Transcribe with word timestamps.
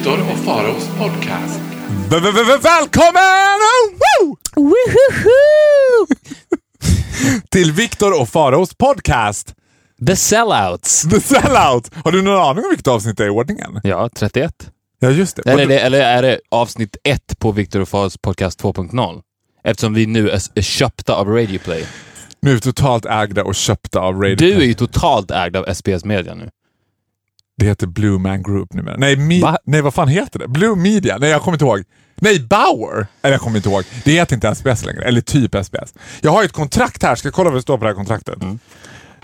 Viktor 0.00 0.20
och 0.32 0.38
Faraos 0.38 0.88
podcast. 0.98 1.60
V- 2.10 2.20
v- 2.20 2.30
v- 2.46 2.58
Välkommen! 2.62 3.60
Woo! 4.20 4.36
Till 7.50 7.72
Viktor 7.72 8.20
och 8.20 8.28
Faraos 8.28 8.74
podcast. 8.74 9.54
The 10.06 10.16
Sellouts. 10.16 11.02
The 11.02 11.20
Sellout. 11.20 11.90
Har 12.04 12.12
du 12.12 12.22
någon 12.22 12.40
aning 12.42 12.64
om 12.64 12.70
vilket 12.70 12.86
avsnitt 12.88 13.16
det 13.16 13.22
är 13.24 13.26
i 13.26 13.30
ordningen? 13.30 13.80
Ja, 13.82 14.08
31. 14.16 14.52
Ja, 15.00 15.10
just 15.10 15.36
det. 15.36 15.42
Eller 15.50 15.62
är 15.62 15.68
det, 15.68 15.80
eller 15.80 16.00
är 16.00 16.22
det 16.22 16.40
avsnitt 16.50 16.96
1 17.04 17.38
på 17.38 17.52
Victor 17.52 17.80
och 17.80 17.88
Faros 17.88 18.16
podcast 18.18 18.62
2.0? 18.62 19.20
Eftersom 19.64 19.94
vi 19.94 20.06
nu 20.06 20.30
är, 20.30 20.40
är 20.54 20.62
köpta 20.62 21.14
av 21.14 21.28
Radioplay. 21.28 21.84
Nu 22.42 22.50
är 22.50 22.54
vi 22.54 22.60
totalt 22.60 23.06
ägda 23.06 23.44
och 23.44 23.54
köpta 23.54 24.00
av 24.00 24.14
Radio 24.22 24.36
Du 24.36 24.52
är 24.62 24.66
ju 24.66 24.74
totalt 24.74 25.30
ägd 25.30 25.56
av 25.56 25.74
SBS 25.74 26.04
Media 26.04 26.34
nu. 26.34 26.50
Det 27.60 27.66
heter 27.66 27.86
Blue 27.86 28.18
Man 28.18 28.42
Group 28.42 28.72
numera. 28.72 28.96
Nej, 28.98 29.16
mi- 29.16 29.42
Va? 29.42 29.58
nej, 29.64 29.80
vad 29.82 29.94
fan 29.94 30.08
heter 30.08 30.38
det? 30.38 30.48
Blue 30.48 30.76
Media? 30.76 31.16
Nej, 31.18 31.30
jag 31.30 31.42
kommer 31.42 31.54
inte 31.54 31.64
ihåg. 31.64 31.82
Nej, 32.20 32.40
Bauer! 32.40 33.06
Eller 33.22 33.32
jag 33.34 33.40
kommer 33.40 33.56
inte 33.56 33.68
ihåg. 33.68 33.84
Det 34.04 34.12
heter 34.12 34.34
inte 34.34 34.54
SBS 34.54 34.84
längre. 34.84 35.04
Eller 35.04 35.20
typ 35.20 35.54
SBS. 35.64 35.94
Jag 36.20 36.30
har 36.30 36.42
ju 36.42 36.46
ett 36.46 36.52
kontrakt 36.52 37.02
här. 37.02 37.14
Ska 37.14 37.26
jag 37.28 37.34
kolla 37.34 37.50
vad 37.50 37.58
det 37.58 37.62
står 37.62 37.78
på 37.78 37.84
det 37.84 37.90
här 37.90 37.94
kontraktet? 37.94 38.38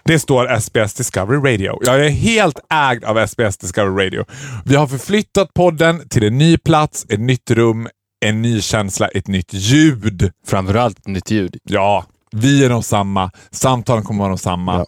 Det 0.04 0.18
står 0.18 0.56
SBS 0.60 0.94
Discovery 0.94 1.38
Radio. 1.54 1.78
Jag 1.84 2.06
är 2.06 2.08
helt 2.08 2.58
ägd 2.90 3.04
av 3.04 3.26
SBS 3.26 3.56
Discovery 3.56 4.06
Radio. 4.06 4.24
Vi 4.64 4.74
har 4.76 4.86
förflyttat 4.86 5.54
podden 5.54 6.08
till 6.08 6.24
en 6.24 6.38
ny 6.38 6.58
plats, 6.58 7.06
ett 7.08 7.20
nytt 7.20 7.50
rum, 7.50 7.88
en 8.24 8.42
ny 8.42 8.60
känsla, 8.60 9.08
ett 9.08 9.26
nytt 9.28 9.54
ljud. 9.54 10.30
Framförallt 10.46 10.98
ett 10.98 11.06
nytt 11.06 11.30
ljud. 11.30 11.56
Ja, 11.68 12.04
vi 12.32 12.64
är 12.64 12.68
nog 12.68 12.84
samma. 12.84 13.30
Samtalen 13.50 14.04
kommer 14.04 14.18
vara 14.20 14.28
nog 14.28 14.40
samma. 14.40 14.84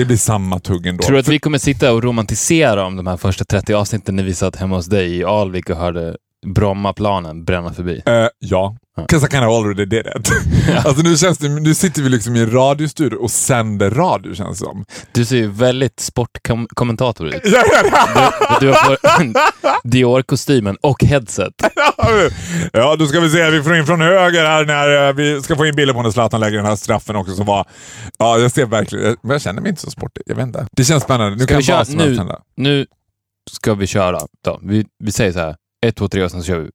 Det 0.00 0.04
blir 0.04 0.16
samma 0.16 0.58
tugg 0.58 0.86
ändå. 0.86 1.02
Tror 1.02 1.14
du 1.14 1.20
att 1.20 1.28
vi 1.28 1.38
kommer 1.38 1.58
sitta 1.58 1.92
och 1.92 2.02
romantisera 2.02 2.84
om 2.84 2.96
de 2.96 3.06
här 3.06 3.16
första 3.16 3.44
30 3.44 3.74
avsnitten 3.74 4.16
när 4.16 4.22
vi 4.22 4.34
satt 4.34 4.56
hemma 4.56 4.76
hos 4.76 4.86
dig 4.86 5.16
i 5.16 5.24
Alvik 5.24 5.70
och 5.70 5.76
hörde 5.76 6.16
Brommaplanen 6.46 7.44
bränna 7.44 7.72
förbi? 7.72 8.02
Eh, 8.06 8.26
ja. 8.38 8.76
Because 9.02 9.26
I 9.26 9.30
kind 9.30 9.44
of 9.44 9.50
already 9.50 9.84
did 9.84 10.06
it. 10.06 10.30
alltså 10.86 11.02
nu, 11.02 11.16
känns 11.16 11.38
det, 11.38 11.48
nu 11.48 11.74
sitter 11.74 12.02
vi 12.02 12.08
liksom 12.08 12.36
i 12.36 12.40
en 12.40 12.50
radiostudio 12.52 13.16
och 13.16 13.30
sänder 13.30 13.90
radio 13.90 14.34
känns 14.34 14.58
det 14.58 14.64
som. 14.64 14.84
Du 15.12 15.24
ser 15.24 15.36
ju 15.36 15.46
väldigt 15.46 16.00
sportkommentator 16.00 17.26
ut. 17.26 17.40
Ja, 17.44 18.32
Du 18.60 18.68
har 18.68 18.98
Dior-kostymen 19.88 20.76
och 20.80 21.04
headset. 21.04 21.52
ja, 22.72 22.96
då 22.96 23.06
ska 23.06 23.20
vi 23.20 23.30
se. 23.30 23.50
Vi 23.50 23.62
får 23.62 23.76
in 23.76 23.86
från 23.86 24.00
höger 24.00 24.44
här 24.44 24.64
när 24.64 25.08
eh, 25.08 25.14
vi 25.14 25.42
ska 25.42 25.56
få 25.56 25.66
in 25.66 25.76
bilder 25.76 25.94
på 25.94 26.02
när 26.02 26.10
Zlatan 26.10 26.40
lägger 26.40 26.56
den 26.56 26.66
här 26.66 26.76
straffen 26.76 27.16
också. 27.16 27.34
Som 27.34 27.46
var, 27.46 27.66
ja, 28.18 28.38
jag 28.38 28.50
ser 28.52 28.66
verkligen, 28.66 29.16
men 29.22 29.30
jag 29.32 29.42
känner 29.42 29.62
mig 29.62 29.68
inte 29.68 29.82
så 29.82 29.90
sportig. 29.90 30.22
Jag 30.26 30.36
vet 30.36 30.46
inte. 30.46 30.66
Det 30.72 30.84
känns 30.84 31.02
spännande. 31.04 31.36
Nu 31.36 31.42
Ska 31.42 31.48
kan 31.48 31.58
vi 31.58 31.64
köra 31.64 31.84
nu? 31.88 32.26
Nu 32.56 32.86
ska 33.50 33.74
vi 33.74 33.86
köra. 33.86 34.20
Då. 34.44 34.60
Vi, 34.62 34.86
vi 35.04 35.12
säger 35.12 35.32
så 35.32 35.38
här. 35.38 35.56
ett, 35.86 35.96
två, 35.96 36.08
tre 36.08 36.24
och 36.24 36.30
sen 36.30 36.40
så 36.40 36.46
kör 36.46 36.58
vi. 36.58 36.70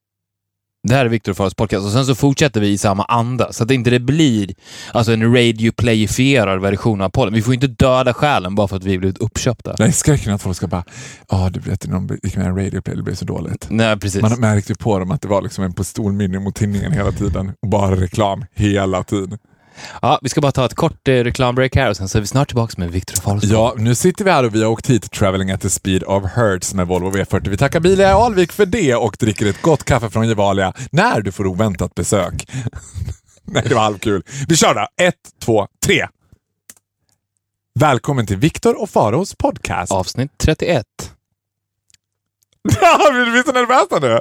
Det 0.87 0.95
här 0.95 1.05
är 1.05 1.09
Viktor 1.09 1.33
Faros 1.33 1.53
podcast 1.53 1.85
och 1.85 1.91
sen 1.91 2.05
så 2.05 2.15
fortsätter 2.15 2.61
vi 2.61 2.71
i 2.71 2.77
samma 2.77 3.03
anda 3.03 3.53
så 3.53 3.63
att 3.63 3.67
det 3.67 3.75
inte 3.75 3.89
det 3.89 3.99
blir 3.99 4.53
alltså 4.93 5.13
en 5.13 5.33
radioplayifierad 5.33 6.61
version 6.61 7.01
av 7.01 7.09
podden. 7.09 7.33
Vi 7.33 7.41
får 7.41 7.53
inte 7.53 7.67
döda 7.67 8.13
själen 8.13 8.55
bara 8.55 8.67
för 8.67 8.75
att 8.75 8.83
vi 8.83 8.97
blivit 8.97 9.17
uppköpta. 9.17 9.75
Nej, 9.79 9.91
skräcken 9.91 10.33
att 10.33 10.41
folk 10.41 10.57
ska 10.57 10.67
bara, 10.67 10.83
ja 11.29 11.49
du 11.49 11.59
vet, 11.59 11.87
när 11.87 11.93
de 11.93 12.19
gick 12.23 12.37
med 12.37 12.45
en 12.45 12.55
radioplay, 12.55 12.95
det 12.95 13.03
blev 13.03 13.15
så 13.15 13.25
dåligt. 13.25 13.67
Nej, 13.69 13.99
precis. 13.99 14.21
Man 14.21 14.39
märkte 14.39 14.71
ju 14.71 14.75
på 14.75 14.99
dem 14.99 15.11
att 15.11 15.21
det 15.21 15.27
var 15.27 15.41
liksom 15.41 15.63
en 15.63 15.73
pistolmynning 15.73 16.43
mot 16.43 16.55
tinningen 16.55 16.91
hela 16.91 17.11
tiden. 17.11 17.51
Och 17.61 17.69
bara 17.69 17.95
reklam 17.95 18.45
hela 18.53 19.03
tiden. 19.03 19.37
Ja, 20.01 20.19
vi 20.21 20.29
ska 20.29 20.41
bara 20.41 20.51
ta 20.51 20.65
ett 20.65 20.73
kort 20.73 21.07
eh, 21.07 21.11
reklambreak 21.11 21.75
här 21.75 21.89
och 21.89 21.97
sen 21.97 22.09
så 22.09 22.17
är 22.17 22.21
vi 22.21 22.27
snart 22.27 22.47
tillbaka 22.47 22.73
med 22.77 22.91
Viktor 22.91 23.21
Faros 23.21 23.43
Ja, 23.43 23.73
nu 23.77 23.95
sitter 23.95 24.25
vi 24.25 24.31
här 24.31 24.43
och 24.43 24.55
vi 24.55 24.63
har 24.63 24.69
åkt 24.69 24.89
hit 24.89 25.11
traveling 25.11 25.51
at 25.51 25.61
the 25.61 25.69
speed 25.69 26.03
of 26.03 26.23
hertz 26.35 26.73
med 26.73 26.87
Volvo 26.87 27.11
V40. 27.11 27.49
Vi 27.49 27.57
tackar 27.57 27.79
Bilia 27.79 28.09
i 28.09 28.13
Alvik 28.13 28.51
för 28.51 28.65
det 28.65 28.95
och 28.95 29.15
dricker 29.19 29.45
ett 29.45 29.61
gott 29.61 29.83
kaffe 29.83 30.09
från 30.09 30.27
Gevalia 30.27 30.73
när 30.91 31.21
du 31.21 31.31
får 31.31 31.47
oväntat 31.47 31.95
besök. 31.95 32.47
Nej, 33.43 33.63
det 33.67 33.75
var 33.75 33.81
halvkul. 33.81 34.23
Vi 34.47 34.55
kör 34.55 34.73
då. 34.73 34.87
Ett, 35.05 35.15
två, 35.43 35.67
tre. 35.85 36.07
Välkommen 37.79 38.27
till 38.27 38.37
Viktor 38.37 38.81
och 38.81 38.89
Faros 38.89 39.35
podcast. 39.35 39.91
Avsnitt 39.91 40.31
31. 40.37 40.85
Ja, 42.81 43.11
blir 43.11 43.43
så 43.43 43.51
nervösa 43.51 43.99
nu. 43.99 44.19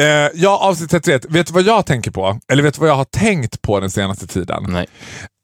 Eh, 0.00 0.28
ja, 0.34 0.58
avsnitt 0.58 0.90
31. 0.90 1.26
Vet 1.28 1.46
du 1.46 1.52
vad 1.52 1.62
jag 1.62 1.86
tänker 1.86 2.10
på? 2.10 2.38
Eller 2.52 2.62
vet 2.62 2.74
du 2.74 2.80
vad 2.80 2.88
jag 2.88 2.94
har 2.96 3.04
tänkt 3.04 3.62
på 3.62 3.80
den 3.80 3.90
senaste 3.90 4.26
tiden? 4.26 4.66
Nej. 4.68 4.86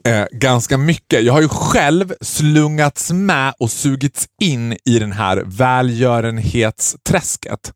eh, 0.07 0.25
ganska 0.33 0.79
mycket. 0.79 1.23
Jag 1.25 1.33
har 1.33 1.41
ju 1.41 1.49
själv 1.49 2.15
slungats 2.21 3.13
med 3.13 3.55
och 3.59 3.71
sugits 3.71 4.27
in 4.43 4.77
i 4.85 4.99
den 4.99 5.13
här 5.13 5.43
välgörenhetsträsket. 5.47 7.73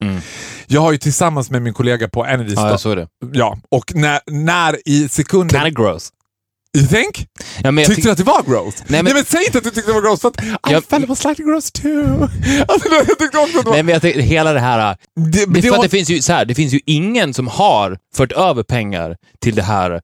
Jag 0.66 0.80
har 0.80 0.92
ju 0.92 0.98
tillsammans 0.98 1.50
med 1.50 1.62
min 1.62 1.74
kollega 1.74 2.08
på 2.08 2.24
Energy 2.24 2.54
Ja, 2.56 2.70
jag 2.70 2.80
såg 2.80 2.96
det. 2.96 3.08
ja, 3.32 3.58
och 3.70 3.94
när, 3.94 4.20
när 4.26 4.88
i 4.88 5.08
sekunder... 5.08 5.54
Kinda 5.64 5.82
gross. 5.82 6.10
You 6.78 6.86
think? 6.86 7.26
Ja, 7.62 7.70
Tyckte 7.72 7.92
tyck- 7.94 8.02
du 8.04 8.10
att 8.10 8.18
det 8.18 8.24
var 8.24 8.42
gross? 8.42 8.74
Nej 8.86 9.02
men- 9.02 9.14
men, 9.14 9.24
säg 9.24 9.44
inte 9.46 9.58
att 9.58 9.64
du 9.64 9.70
tyckte 9.70 9.90
det 9.90 9.94
var 9.94 10.02
gross 10.02 10.20
för 10.20 10.28
att 10.28 10.42
I 10.44 10.56
Jag- 10.70 10.84
felt 10.84 11.02
it 11.02 11.08
was 11.08 11.18
slightly 11.20 11.44
gross 11.44 11.72
too. 11.72 12.28
Alltså, 12.68 12.88
jag 12.88 13.18
tyckte 13.18 13.38
också 13.38 13.58
att 13.58 13.64
det 13.64 13.70
var... 13.70 13.72
Nej, 13.72 13.82
men 13.82 13.92
jag 13.92 14.02
tänkte, 14.02 14.20
hela 14.22 14.52
det 14.52 14.60
här... 14.60 14.96
det, 15.16 15.30
Det, 15.46 15.46
det, 15.54 15.62
för 15.62 15.70
var- 15.70 15.82
det, 15.82 15.88
finns 15.88 16.10
ju, 16.10 16.22
så 16.22 16.32
här, 16.32 16.44
det 16.44 16.54
finns 16.54 16.72
ju 16.74 16.80
ingen 16.86 17.34
som 17.34 17.46
har 17.48 17.98
fört 18.16 18.32
över 18.32 18.62
pengar 18.62 19.16
till 19.42 19.54
det 19.54 19.62
här 19.62 20.00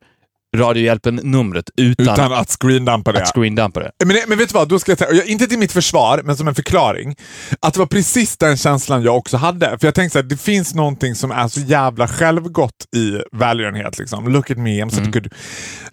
Radiohjälpen-numret 0.57 1.71
utan, 1.77 2.13
utan 2.15 2.33
att 2.33 2.51
screendumpa 2.61 3.13
det. 3.13 3.23
att 3.23 3.35
screendumpa 3.35 3.81
det. 3.81 3.91
Men, 4.05 4.17
men 4.29 4.39
vet 4.39 4.49
du 4.49 4.53
vad, 4.53 4.69
då 4.69 4.79
ska 4.79 4.91
jag 4.91 4.99
säga, 4.99 5.25
inte 5.25 5.47
till 5.47 5.59
mitt 5.59 5.73
försvar, 5.73 6.21
men 6.25 6.37
som 6.37 6.49
en 6.49 6.55
förklaring. 6.55 7.17
Att 7.61 7.73
det 7.75 7.79
var 7.79 7.87
precis 7.87 8.37
den 8.37 8.57
känslan 8.57 9.03
jag 9.03 9.17
också 9.17 9.37
hade. 9.37 9.79
För 9.81 9.87
jag 9.87 9.95
tänkte 9.95 10.19
att 10.19 10.29
det 10.29 10.37
finns 10.37 10.75
någonting 10.75 11.15
som 11.15 11.31
är 11.31 11.49
så 11.49 11.61
jävla 11.61 12.09
självgott 12.09 12.73
i 12.97 13.37
välgörenhet. 13.37 13.99
Liksom. 13.99 14.29
Look 14.33 14.51
at 14.51 14.59
me, 14.59 14.83
I'm 14.85 14.91
such 14.91 15.07
a 15.07 15.11
good... 15.13 15.29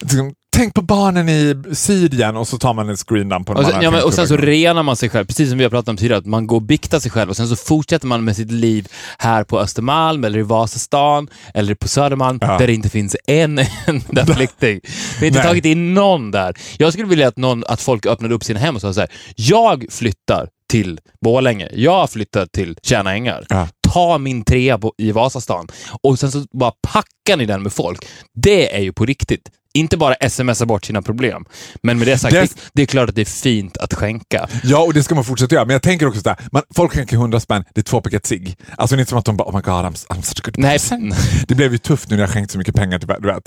Liksom, 0.02 0.34
tänk 0.54 0.74
på 0.74 0.82
barnen 0.82 1.30
i 1.30 1.64
Syrien 1.72 2.36
och 2.38 2.48
så 2.48 2.58
tar 2.58 2.74
man 2.74 2.90
en 2.90 2.98
screendump 2.98 3.48
på 3.48 3.54
Och 3.54 3.66
sen, 3.66 3.82
ja, 3.82 3.92
men, 3.92 4.04
och 4.04 4.14
sen 4.14 4.28
så 4.28 4.38
renar 4.38 4.84
man 4.84 4.96
sig 4.96 5.10
själv, 5.10 5.26
precis 5.26 5.50
som 5.50 5.58
vi 5.58 5.64
har 5.64 5.72
pratat 5.72 5.90
om 5.90 5.98
tidigare, 5.98 6.18
att 6.18 6.26
man 6.26 6.48
går 6.48 6.56
och 6.56 6.62
biktar 6.62 7.00
sig 7.00 7.12
själv 7.12 7.30
och 7.30 7.38
sen 7.38 7.48
så 7.48 7.56
fortsätter 7.56 8.08
man 8.08 8.24
med 8.24 8.36
sitt 8.36 8.52
liv 8.52 8.88
här 9.18 9.44
på 9.44 9.60
Östermalm, 9.60 10.24
eller 10.24 10.40
i 10.40 10.42
Vasastan, 10.42 11.28
eller 11.54 11.76
på 11.76 11.88
Södermalm, 11.88 12.40
Ja. 12.42 12.58
där 12.58 12.68
det 12.68 12.74
inte 12.74 12.90
finns 12.90 13.16
en 13.28 13.60
enda 13.86 14.26
flykting. 14.36 14.80
Vi 14.84 15.20
har 15.20 15.28
inte 15.28 15.40
Nej. 15.40 15.48
tagit 15.48 15.66
in 15.66 15.94
någon 15.94 16.32
där. 16.32 16.56
Jag 16.78 16.94
skulle 16.94 17.08
vilja 17.08 17.28
att, 17.28 17.38
någon, 17.38 17.64
att 17.68 17.82
folk 17.82 18.06
öppnade 18.06 18.34
upp 18.36 18.44
sina 18.44 18.60
hem 18.60 18.76
och 18.76 18.82
sa 18.82 18.94
så 18.94 19.00
här, 19.00 19.10
jag 19.36 19.86
flyttar 19.90 20.48
till 20.70 21.00
Borlänge, 21.22 21.70
jag 21.74 22.10
flyttar 22.10 22.46
till 22.46 22.78
Tjärna 22.84 23.14
Ängar. 23.14 23.46
Ja. 23.50 23.68
Ta 23.94 24.18
min 24.18 24.44
trea 24.46 24.78
på, 24.78 24.94
i 24.98 25.12
Vasastan 25.12 25.68
och 26.02 26.20
sen 26.20 26.32
så 26.32 26.46
bara 26.52 26.72
packar 26.94 27.38
ni 27.38 27.46
den 27.46 27.64
med 27.64 27.74
folk. 27.74 28.06
Det 28.34 28.76
är 28.76 28.82
ju 28.82 28.94
på 28.94 29.06
riktigt. 29.06 29.50
Inte 29.76 29.98
bara 29.98 30.30
smsa 30.30 30.66
bort 30.66 30.86
sina 30.86 31.02
problem. 31.02 31.46
Men 31.84 31.98
med 31.98 32.08
det 32.08 32.18
sagt, 32.18 32.34
Det- 32.34 32.56
det, 32.74 32.82
är 32.82 32.86
klart 32.86 33.10
att 33.10 33.16
det 33.16 33.22
är 33.22 33.26
fint 33.26 33.78
att 33.78 33.94
skänka. 33.94 34.48
Ja, 34.64 34.78
och 34.84 34.94
det 34.94 35.04
ska 35.04 35.16
man 35.16 35.24
fortsätta 35.24 35.56
göra. 35.56 35.66
Men 35.66 35.74
jag 35.74 35.82
tänker 35.82 36.08
också 36.08 36.20
sådär, 36.22 36.36
man, 36.52 36.62
folk 36.76 36.92
skänker 36.94 37.16
100 37.16 37.40
spänn, 37.40 37.64
det 37.74 37.82
är 37.82 37.84
två 37.84 38.02
paket 38.02 38.26
cigg. 38.26 38.58
Alltså 38.78 38.96
det 38.96 39.00
är 39.00 39.02
inte 39.02 39.10
som 39.10 39.20
att 39.20 39.26
de 39.26 39.38
bara 39.38 39.50
oh 39.50 39.56
my 39.56 39.62
god, 39.62 39.74
I'm, 39.86 40.06
I'm 40.08 40.22
such 40.22 40.40
a 40.40 40.42
good 40.46 40.58
Nej, 40.58 40.80
person. 40.80 41.14
Det 41.48 41.56
blev 41.56 41.72
ju 41.72 41.78
tufft 41.78 42.10
nu 42.10 42.16
när 42.16 42.24
jag 42.24 42.30
skänkt 42.30 42.52
så 42.52 42.58
mycket 42.58 42.76
pengar 42.76 43.00
till 43.00 43.08
du 43.20 43.28
vet. 43.28 43.44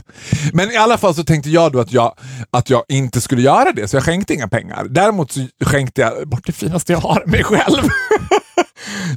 Men 0.53 0.71
i 0.71 0.77
alla 0.77 0.99
fall 0.99 1.15
så 1.15 1.25
tänkte 1.25 1.51
jag 1.51 1.73
då 1.73 1.81
att 1.81 1.93
jag, 1.93 2.15
att 2.51 2.71
jag 2.71 2.83
inte 2.89 3.21
skulle 3.21 3.43
göra 3.43 3.73
det, 3.73 3.89
så 3.89 3.97
jag 3.97 4.05
skänkte 4.05 4.35
inga 4.35 4.49
pengar. 4.49 4.87
Däremot 4.91 5.33
så 5.33 5.47
skänkte 5.65 6.01
jag 6.01 6.29
bort 6.29 6.47
det 6.47 6.53
finaste 6.53 6.93
jag 6.93 7.01
har, 7.01 7.23
mig 7.27 7.45
själv. 7.45 7.83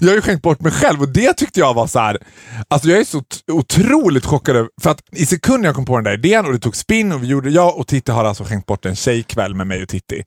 Jag 0.01 0.07
har 0.07 0.15
ju 0.15 0.21
skänkt 0.21 0.41
bort 0.41 0.61
mig 0.61 0.71
själv 0.71 1.01
och 1.01 1.09
det 1.09 1.33
tyckte 1.33 1.59
jag 1.59 1.73
var 1.73 1.87
så 1.87 1.99
här. 1.99 2.17
Alltså 2.67 2.89
jag 2.89 2.99
är 2.99 3.03
så 3.03 3.17
ot- 3.17 3.43
otroligt 3.51 4.25
chockad 4.25 4.67
för 4.81 4.89
att 4.89 5.01
i 5.11 5.25
sekunden 5.25 5.63
jag 5.63 5.75
kom 5.75 5.85
på 5.85 5.95
den 5.95 6.03
där 6.03 6.13
idén 6.13 6.45
och 6.45 6.53
det 6.53 6.59
tog 6.59 6.75
spinn 6.75 7.11
och 7.11 7.23
vi 7.23 7.27
gjorde, 7.27 7.49
jag 7.49 7.77
och 7.77 7.87
Titti 7.87 8.11
har 8.11 8.25
alltså 8.25 8.43
skänkt 8.43 8.65
bort 8.65 8.85
en 8.85 8.95
tjejkväll 8.95 9.55
med 9.55 9.67
mig 9.67 9.81
och 9.83 9.89
Titti. 9.89 10.23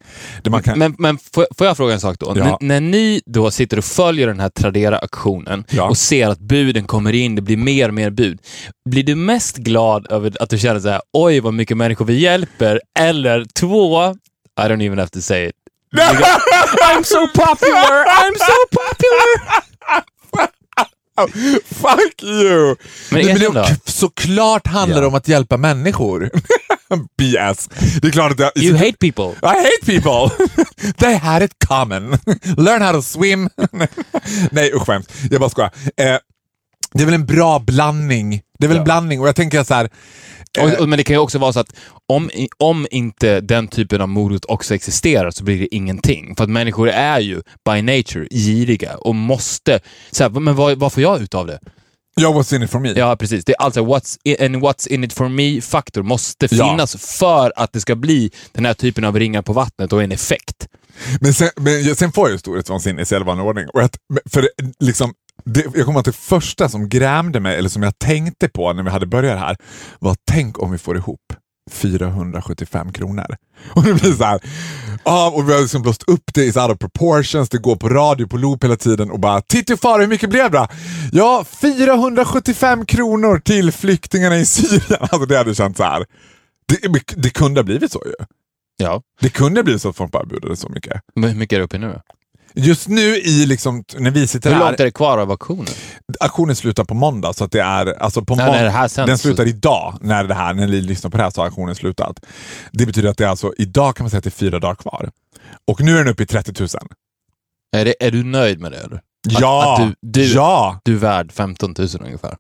Kan, 0.65 0.79
Men, 0.79 0.95
men 0.99 1.19
får, 1.35 1.47
får 1.59 1.67
jag 1.67 1.77
fråga 1.77 1.95
en 1.95 2.01
sak 2.01 2.17
då? 2.19 2.33
Ja. 2.37 2.45
När, 2.45 2.57
när 2.69 2.81
ni 2.81 3.23
då 3.27 3.51
sitter 3.51 3.77
och 3.79 3.85
följer 3.85 4.27
den 4.27 4.41
här 4.41 4.49
Tradera-aktionen 4.49 5.65
Ja. 5.71 5.89
och 5.89 5.97
ser 5.99 6.29
att 6.29 6.39
buden 6.41 6.85
kommer 6.85 7.13
in, 7.13 7.35
det 7.35 7.43
blir 7.43 7.57
mer 7.57 7.89
och 7.89 7.95
mer 7.95 8.11
bud. 8.11 8.39
Blir 8.91 9.03
du 9.05 9.15
mest 9.15 9.57
glad 9.57 10.13
över 10.13 10.33
att 10.43 10.51
du 10.51 10.59
känner 10.59 10.81
så 10.81 10.89
här, 10.89 11.01
oj 11.13 11.41
vad 11.41 11.55
mycket 11.55 11.77
människor 11.77 12.05
vi 12.05 12.19
hjälper? 12.21 12.81
Eller 12.99 13.45
två, 13.55 14.05
I 14.61 14.63
don't 14.63 14.87
even 14.87 14.99
have 14.99 15.09
to 15.11 15.21
say 15.21 15.47
it. 15.49 15.53
I'm 15.93 17.05
so 17.05 17.27
popular, 17.35 18.05
I'm 18.07 18.35
so 18.39 18.55
popular! 18.71 19.63
Fuck 21.65 22.23
you! 22.23 22.77
Men 23.11 23.21
Nej, 23.27 23.31
erkänn 23.31 23.55
det, 23.55 23.77
såklart 23.85 24.67
handlar 24.67 24.97
det 24.97 25.03
Ja. 25.05 25.09
om 25.09 25.15
att 25.15 25.29
hjälpa 25.29 25.57
människor. 25.57 26.31
BS. 27.19 27.69
Det 28.03 28.09
är 28.09 28.11
klart 28.13 28.33
att 28.33 28.39
jag... 28.41 28.57
You 28.57 28.77
hate 28.77 28.93
people. 29.01 29.25
I 29.43 29.47
hate 29.47 29.87
people! 29.87 30.47
They 30.99 31.15
had 31.15 31.43
it 31.43 31.53
common. 31.69 32.19
Learn 32.57 32.83
how 32.83 32.93
to 32.93 33.03
swim. 33.03 33.49
Nej 34.51 34.73
usch 34.75 34.87
skämt. 34.87 35.13
Jag 35.31 35.41
bara 35.41 35.51
skojar. 35.51 35.71
Eh, 35.97 36.17
det 36.95 37.03
är 37.03 37.05
väl 37.05 37.15
en 37.15 37.27
bra 37.27 37.59
blandning. 37.59 38.41
Det 38.59 38.67
är 38.67 38.69
väl 38.69 38.79
en 38.79 38.85
blandning 38.85 39.21
och 39.21 39.29
jag 39.29 39.37
tänker 39.37 39.65
så 39.65 39.75
här. 39.75 39.91
Eh, 40.59 40.65
Och, 40.65 40.81
och, 40.81 40.89
men 40.89 40.97
det 40.97 41.05
kan 41.05 41.15
ju 41.15 41.21
också 41.21 41.39
vara 41.39 41.53
så 41.53 41.61
att 41.61 41.75
om, 42.09 42.31
om 42.59 42.87
inte 42.91 43.41
den 43.41 43.69
typen 43.69 44.01
av 44.01 44.09
morot 44.09 44.45
också 44.45 44.75
existerar 44.75 45.31
så 45.31 45.45
blir 45.45 45.59
det 45.59 45.75
ingenting. 45.75 46.37
För 46.37 46.45
att 46.45 46.51
människor 46.51 46.89
är 46.89 47.21
ju 47.21 47.43
by 47.71 47.83
nature 47.83 48.27
giriga 48.31 48.97
och 48.97 49.15
måste... 49.15 49.81
Så 50.11 50.23
här, 50.25 50.31
men 50.31 50.57
vad, 50.57 50.79
vad 50.79 50.93
får 50.93 51.03
jag 51.03 51.23
ut 51.23 51.35
av 51.35 51.47
det? 51.47 51.59
Jag 52.17 52.33
was 52.33 52.53
in 52.53 52.63
it 52.63 52.71
for 52.71 52.79
me. 52.81 52.93
Ja, 52.97 53.17
precis. 53.17 53.45
Det 53.45 53.53
är 53.53 53.63
alltså 53.63 53.81
what's 53.81 54.19
in, 54.25 54.37
en 54.39 54.57
what's 54.57 54.89
in 54.89 55.05
it 55.05 55.13
for 55.13 55.29
me-faktor 55.29 56.03
måste 56.03 56.49
Ja. 56.51 56.71
finnas 56.71 56.97
för 57.19 57.53
att 57.57 57.73
det 57.73 57.81
ska 57.81 57.95
bli 57.95 58.31
den 58.53 58.65
här 58.65 58.75
typen 58.75 59.05
av 59.05 59.19
ringar 59.19 59.43
på 59.43 59.53
vattnet 59.53 59.93
och 59.93 60.03
en 60.03 60.13
effekt. 60.13 60.69
Men 61.21 61.35
sen, 61.35 61.49
men 61.57 61.97
sen 61.97 62.13
får 62.13 62.29
jag 62.29 62.33
ju 62.33 62.39
storhetsvansinne 62.39 63.03
i 63.03 63.07
sedvanlig 63.07 63.47
ordning. 63.47 63.67
Och 63.75 63.83
att, 63.83 63.97
för 64.33 64.43
det, 64.43 64.49
liksom, 64.81 65.15
det, 65.45 65.67
jag 65.75 65.87
kommer 65.87 65.99
att 65.99 66.05
det 66.05 66.13
första 66.13 66.69
som 66.69 66.89
grämde 66.89 67.41
mig, 67.41 67.57
eller 67.57 67.69
som 67.69 67.83
jag 67.83 67.99
tänkte 67.99 68.49
på 68.49 68.73
när 68.73 68.83
vi 68.83 68.91
hade 68.91 69.07
börjat 69.07 69.39
här, 69.39 69.57
var 69.99 70.17
tänk 70.31 70.63
om 70.63 70.71
vi 70.71 70.79
får 70.79 70.97
ihop 70.97 71.21
475 71.71 72.93
kronor. 72.93 73.37
Och 73.75 73.83
det 73.83 73.95
blir 73.95 74.13
så 74.13 74.25
här, 74.25 74.41
ja, 75.05 75.31
och 75.35 75.49
vi 75.49 75.53
har 75.53 75.61
liksom 75.61 75.83
blåst 75.83 76.03
upp 76.07 76.35
det, 76.35 76.45
is 76.45 76.57
out 76.57 76.71
of 76.71 76.79
proportions, 76.79 77.49
det 77.49 77.59
går 77.59 77.77
på 77.77 77.89
radio, 77.89 78.27
på 78.27 78.37
loop 78.37 78.65
hela 78.65 78.77
tiden 78.77 79.11
och 79.11 79.21
bara 79.21 79.41
“Titti 79.41 79.75
och 79.75 79.81
Farao, 79.81 80.01
hur 80.01 80.07
mycket 80.07 80.31
blev 80.31 80.51
det 80.51 80.59
då?” 80.59 80.67
Ja, 81.13 81.45
475 81.45 82.87
kronor 82.87 83.39
till 83.39 83.73
flyktingarna 83.73 84.39
i 84.39 84.47
Syrien. 84.47 84.83
Alltså 85.01 85.27
det 85.27 85.39
hade 85.39 85.55
känts 85.55 85.79
så 85.79 85.85
här. 85.85 86.07
Det, 86.67 87.03
det 87.17 87.31
kunde 87.31 87.61
ha 87.61 87.65
blivit 87.65 87.93
så 87.93 88.03
ju. 88.07 88.25
Ja. 88.77 89.03
Det 89.21 89.29
kunde 89.29 89.61
ha 89.61 89.65
blivit 89.65 89.83
så 89.83 89.89
att 89.89 89.97
folk 89.97 90.13
bara 90.13 90.25
budade 90.25 90.57
så 90.57 90.69
mycket. 90.69 91.01
Men 91.15 91.31
hur 91.31 91.39
mycket 91.39 91.57
är 91.57 91.59
det 91.59 91.65
uppe 91.65 91.77
i 91.77 91.81
nu? 91.81 92.01
Just 92.55 92.89
nu 92.89 93.17
i 93.17 93.47
liksom, 93.47 93.85
när 93.99 94.11
vi 94.11 94.27
sitter 94.27 94.51
Hur 94.51 94.57
här, 94.57 94.65
långt 94.67 94.81
är 94.81 94.85
det 94.85 94.91
kvar 94.91 95.19
av 95.19 95.31
auktionen? 95.31 95.67
aktionen 96.21 96.57
slutar 96.57 96.85
på 96.85 96.95
måndag 96.95 97.33
så 97.33 97.45
att 97.45 97.53
det 97.53 97.61
är, 97.63 98.03
alltså 98.03 98.25
på 98.25 98.35
Ja, 98.39 98.47
måndag, 98.47 98.63
det 98.63 98.71
här 98.71 98.89
sänds 98.89 99.09
den 99.09 99.19
så- 99.19 99.23
slutar 99.23 99.47
idag 99.49 99.99
när 100.01 100.25
det 100.25 100.35
här, 100.35 100.55
när 100.55 100.67
ni 100.67 100.81
lyssnar 100.81 101.11
på 101.11 101.17
det 101.17 101.23
här 101.23 101.31
så 101.31 101.41
har 101.41 101.47
aktionen 101.49 101.75
slutat. 101.75 102.25
Det 102.73 102.87
betyder 102.87 103.09
att 103.09 103.17
det 103.19 103.25
är 103.25 103.29
alltså, 103.29 103.53
idag 103.59 103.97
kan 103.97 104.05
man 104.05 104.11
säga 104.11 104.19
att 104.19 104.25
det 104.25 104.29
är 104.29 104.31
fyra 104.31 104.59
dagar 104.59 104.75
kvar. 104.75 105.11
Och 105.71 105.81
nu 105.81 105.93
är 105.99 106.05
den 106.05 106.09
uppe 106.13 106.23
i 106.23 106.27
30 106.27 106.61
000. 106.61 106.69
Är, 107.77 107.85
det, 107.85 107.95
är 108.01 108.11
du 108.11 108.23
nöjd 108.25 108.61
med 108.61 108.73
det 108.73 108.79
eller? 108.79 109.01
Ja! 109.29 109.75
att 109.83 109.95
du- 110.03 110.23
du- 110.23 110.33
ja! 110.35 110.81
Du 110.85 110.93
är 110.95 110.99
värd 110.99 111.33
15 111.33 111.75
000 111.79 111.89
ungefär. 112.05 112.37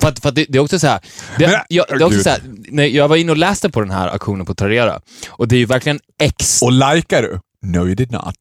För 0.00 0.08
att, 0.08 0.18
för 0.18 0.28
att 0.28 0.34
det, 0.34 0.46
det 0.48 0.58
är 0.58 0.62
också 0.62 0.78
så 0.78 0.86
här, 0.86 1.00
det, 1.38 1.46
Men- 1.46 1.60
jag, 1.68 1.86
det 1.88 1.94
är 1.94 2.04
också 2.04 2.20
så 2.22 2.30
här, 2.30 2.40
när 2.68 2.84
jag 2.86 3.08
var 3.08 3.16
inne 3.16 3.32
och 3.32 3.38
läste 3.38 3.70
på 3.70 3.80
den 3.80 3.90
här 3.90 4.08
auktionen 4.08 4.46
på 4.46 4.54
Tradera 4.54 5.00
och 5.28 5.48
det 5.48 5.56
är 5.56 5.58
ju 5.58 5.66
verkligen 5.66 6.00
X. 6.22 6.62
Och 6.62 6.72
likar 6.72 7.22
du? 7.22 7.40
No 7.66 7.78
you 7.86 7.94
did 7.94 8.12
not. 8.12 8.34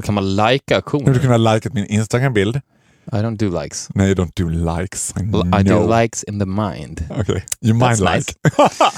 Vad 0.00 0.04
kan 0.04 0.14
man 0.14 0.36
Nu 0.36 0.60
auktioner? 0.76 1.06
hade 1.06 1.18
du 1.18 1.22
kunnat 1.22 1.54
likat 1.54 1.72
min 1.74 1.86
Instagram-bild. 1.86 2.56
I 3.12 3.16
don't 3.16 3.36
do 3.36 3.62
likes. 3.62 3.88
Nej, 3.94 4.06
you 4.06 4.14
don't 4.14 4.32
do 4.34 4.48
likes. 4.80 5.14
I, 5.16 5.20
I 5.20 5.62
know. 5.64 5.86
do 5.86 6.00
likes 6.00 6.22
in 6.24 6.38
the 6.38 6.46
mind. 6.46 7.04
Okay. 7.10 7.40
You 7.60 7.74
mind 7.74 7.84
That's 8.00 8.16
like. 8.16 8.32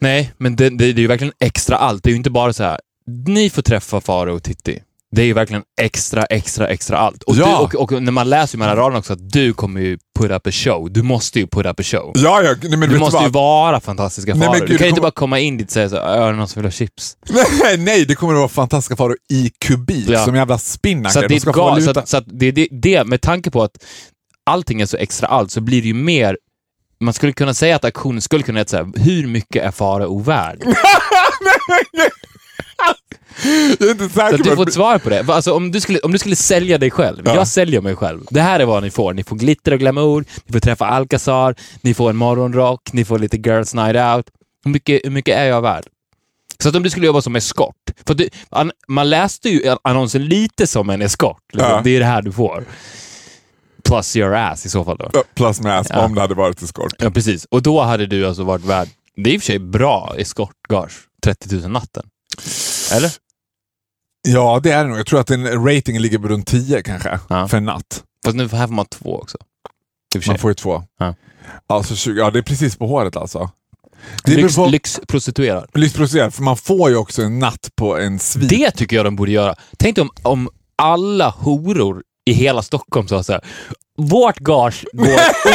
Nej, 0.00 0.32
men 0.38 0.56
det, 0.56 0.68
det, 0.70 0.76
det 0.76 1.00
är 1.00 1.02
ju 1.02 1.06
verkligen 1.06 1.32
extra 1.40 1.76
allt. 1.76 2.02
Det 2.04 2.08
är 2.08 2.10
ju 2.10 2.16
inte 2.16 2.30
bara 2.30 2.52
så 2.52 2.62
här, 2.62 2.78
ni 3.26 3.50
får 3.50 3.62
träffa 3.62 4.00
Faro 4.00 4.34
och 4.34 4.42
Titti. 4.42 4.82
Det 5.16 5.22
är 5.22 5.26
ju 5.26 5.32
verkligen 5.32 5.62
extra, 5.80 6.24
extra, 6.24 6.68
extra 6.68 6.98
allt. 6.98 7.22
Och, 7.22 7.36
Ja. 7.36 7.68
du, 7.72 7.76
och, 7.78 7.92
och 7.92 8.02
när 8.02 8.12
man 8.12 8.28
läser 8.30 8.58
mellan 8.58 8.76
raderna 8.76 8.98
också 8.98 9.12
att 9.12 9.30
du 9.32 9.52
kommer 9.52 9.80
ju 9.80 9.98
put 10.18 10.30
up 10.30 10.46
a 10.46 10.50
show. 10.52 10.92
Du 10.92 11.02
måste 11.02 11.38
ju 11.40 11.46
put 11.46 11.66
up 11.66 11.80
a 11.80 11.82
show. 11.82 12.12
Ja, 12.14 12.42
ja. 12.42 12.54
Nej, 12.62 12.76
men 12.76 12.88
Du 12.88 12.98
måste 12.98 13.16
ju 13.18 13.22
vad? 13.22 13.32
vara 13.32 13.80
fantastiska 13.80 14.34
Nej, 14.34 14.40
Faro. 14.46 14.52
men 14.52 14.60
Du 14.60 14.66
gud, 14.66 14.78
kan 14.78 14.84
ju 14.84 14.88
inte 14.88 15.00
kommer- 15.00 15.10
bara 15.10 15.14
komma 15.14 15.38
in 15.38 15.56
dit 15.56 15.66
och 15.66 15.72
säga 15.72 15.88
så 15.88 15.96
här, 15.96 16.02
är 16.22 16.30
det 16.32 16.38
någon 16.38 16.48
som 16.48 16.62
vill 16.62 16.66
ha 16.66 16.70
chips? 16.72 17.16
Nej, 17.62 17.76
nej, 17.78 18.04
det 18.04 18.14
kommer 18.14 18.32
att 18.32 18.38
vara 18.38 18.48
fantastiska 18.48 18.96
faror 18.96 19.16
i 19.32 19.50
kubik. 19.64 20.08
Ja. 20.08 20.24
Som 20.24 20.34
jävla 20.34 20.58
spinnaker. 20.58 21.20
Så 21.20 21.26
det, 21.28 21.44
gal, 21.52 21.82
så 21.82 21.90
att, 21.90 22.08
så 22.08 22.16
att 22.16 22.24
det, 22.26 22.50
det, 22.50 22.68
det, 22.70 23.04
med 23.06 23.20
tanke 23.20 23.50
på 23.50 23.62
att 23.62 23.84
allting 24.50 24.80
är 24.80 24.86
så 24.86 24.96
extra 24.96 25.28
allt 25.28 25.50
så 25.50 25.60
blir 25.60 25.82
det 25.82 25.88
ju 25.88 25.94
mer 25.94 26.36
man 27.00 27.14
skulle 27.14 27.32
kunna 27.32 27.54
säga 27.54 27.76
att 27.76 27.84
auktionen 27.84 28.20
skulle 28.20 28.42
kunna 28.42 28.58
heta 28.58 28.70
så 28.70 28.76
här, 28.76 29.04
hur 29.04 29.26
mycket 29.26 29.64
är 29.64 29.70
Farao 29.70 30.18
värd? 30.18 30.58
Jag 33.78 33.88
är 33.88 33.90
inte 33.90 34.08
Så 34.08 34.10
säker 34.10 34.34
att 34.34 34.44
du 34.44 34.56
får 34.56 34.68
ett 34.68 34.74
svar 34.74 34.98
på 34.98 35.10
det. 35.10 35.28
Alltså, 35.28 35.52
om, 35.54 35.72
du 35.72 35.80
skulle, 35.80 35.98
om 35.98 36.12
du 36.12 36.18
skulle 36.18 36.36
sälja 36.36 36.78
dig 36.78 36.90
själv. 36.90 37.22
Ja. 37.24 37.34
Jag 37.34 37.48
säljer 37.48 37.80
mig 37.80 37.96
själv. 37.96 38.20
Det 38.30 38.40
här 38.40 38.60
är 38.60 38.64
vad 38.64 38.82
ni 38.82 38.90
får. 38.90 39.12
Ni 39.14 39.24
får 39.24 39.36
glitter 39.36 39.72
och 39.72 39.78
glamour, 39.78 40.24
ni 40.44 40.52
får 40.52 40.60
träffa 40.60 40.86
Alcazar, 40.86 41.54
ni 41.80 41.94
får 41.94 42.10
en 42.10 42.16
morgonrock, 42.16 42.92
ni 42.92 43.04
får 43.04 43.18
lite 43.18 43.36
girls 43.36 43.74
night 43.74 43.96
out. 43.96 44.26
Hur 44.64 44.70
mycket, 44.70 45.00
hur 45.04 45.10
mycket 45.10 45.36
är 45.36 45.44
jag 45.44 45.62
värd? 45.62 45.84
Så 46.62 46.68
att 46.68 46.76
om 46.76 46.82
du 46.82 46.90
skulle 46.90 47.06
jobba 47.06 47.22
som 47.22 47.36
eskort. 47.36 47.74
För 48.06 48.14
du, 48.14 48.28
an, 48.50 48.72
man 48.88 49.10
läste 49.10 49.48
ju 49.48 49.76
annonsen 49.82 50.24
lite 50.24 50.66
som 50.66 50.90
en 50.90 51.02
eskort. 51.02 51.42
Liksom. 51.52 51.70
Ja. 51.70 51.80
Det 51.84 51.90
är 51.90 52.00
det 52.00 52.06
här 52.06 52.22
du 52.22 52.32
får. 52.32 52.64
Plus 53.90 54.16
your 54.16 54.34
ass 54.34 54.66
i 54.66 54.68
så 54.68 54.84
fall 54.84 54.96
då. 54.96 55.22
Plus 55.34 55.60
med 55.60 55.78
ass, 55.78 55.86
Ja. 55.90 56.04
om 56.04 56.14
det 56.14 56.20
hade 56.20 56.34
varit 56.34 56.62
eskort. 56.62 56.92
Ja, 56.98 57.10
precis. 57.10 57.44
Och 57.50 57.62
då 57.62 57.82
hade 57.82 58.06
du 58.06 58.26
alltså 58.26 58.44
varit 58.44 58.64
värd, 58.64 58.88
det 59.16 59.30
är 59.30 59.34
i 59.34 59.38
och 59.38 59.42
för 59.42 59.46
sig 59.46 59.58
bra 59.58 60.14
eskortgage, 60.18 60.92
30 61.24 61.54
000 61.56 61.70
natten. 61.70 62.06
Eller? 62.92 63.12
Ja, 64.28 64.60
det 64.62 64.70
är 64.70 64.84
det 64.84 64.90
nog. 64.90 64.98
Jag 64.98 65.06
tror 65.06 65.20
att 65.20 65.26
den 65.26 65.64
ratingen 65.66 66.02
ligger 66.02 66.18
på 66.18 66.28
runt 66.28 66.46
10 66.46 66.82
kanske, 66.82 67.18
Ja. 67.28 67.48
för 67.48 67.56
en 67.56 67.64
natt. 67.64 68.04
Fast 68.24 68.36
nu 68.36 68.48
här 68.48 68.66
får 68.66 68.74
man 68.74 68.86
två 68.86 69.16
också. 69.18 69.38
Man 70.26 70.38
får 70.38 70.50
ju 70.50 70.54
två. 70.54 70.82
Ja. 70.98 71.14
Alltså 71.66 71.96
20, 71.96 72.18
ja, 72.20 72.30
det 72.30 72.38
är 72.38 72.42
precis 72.42 72.76
på 72.76 72.86
håret 72.86 73.16
alltså. 73.16 73.50
Det 74.24 74.34
Lyx, 74.36 74.56
på 74.56 74.66
lyxprostituerad. 74.66 75.66
lyxproducerad, 75.74 76.34
för 76.34 76.42
man 76.42 76.56
får 76.56 76.90
ju 76.90 76.96
också 76.96 77.22
en 77.22 77.38
natt 77.38 77.68
på 77.76 77.98
en 77.98 78.18
svit. 78.18 78.48
Det 78.48 78.70
tycker 78.70 78.96
jag 78.96 79.04
de 79.04 79.16
borde 79.16 79.30
göra. 79.32 79.54
Tänk 79.78 79.96
dig 79.96 80.02
om, 80.02 80.10
om 80.22 80.48
alla 80.76 81.28
horor 81.28 82.02
i 82.30 82.32
hela 82.32 82.62
Stockholm 82.62 83.08
sa 83.08 83.22
så 83.22 83.32
här. 83.32 83.44
Vårt 84.08 84.38
gage 84.38 84.84
går 84.92 85.06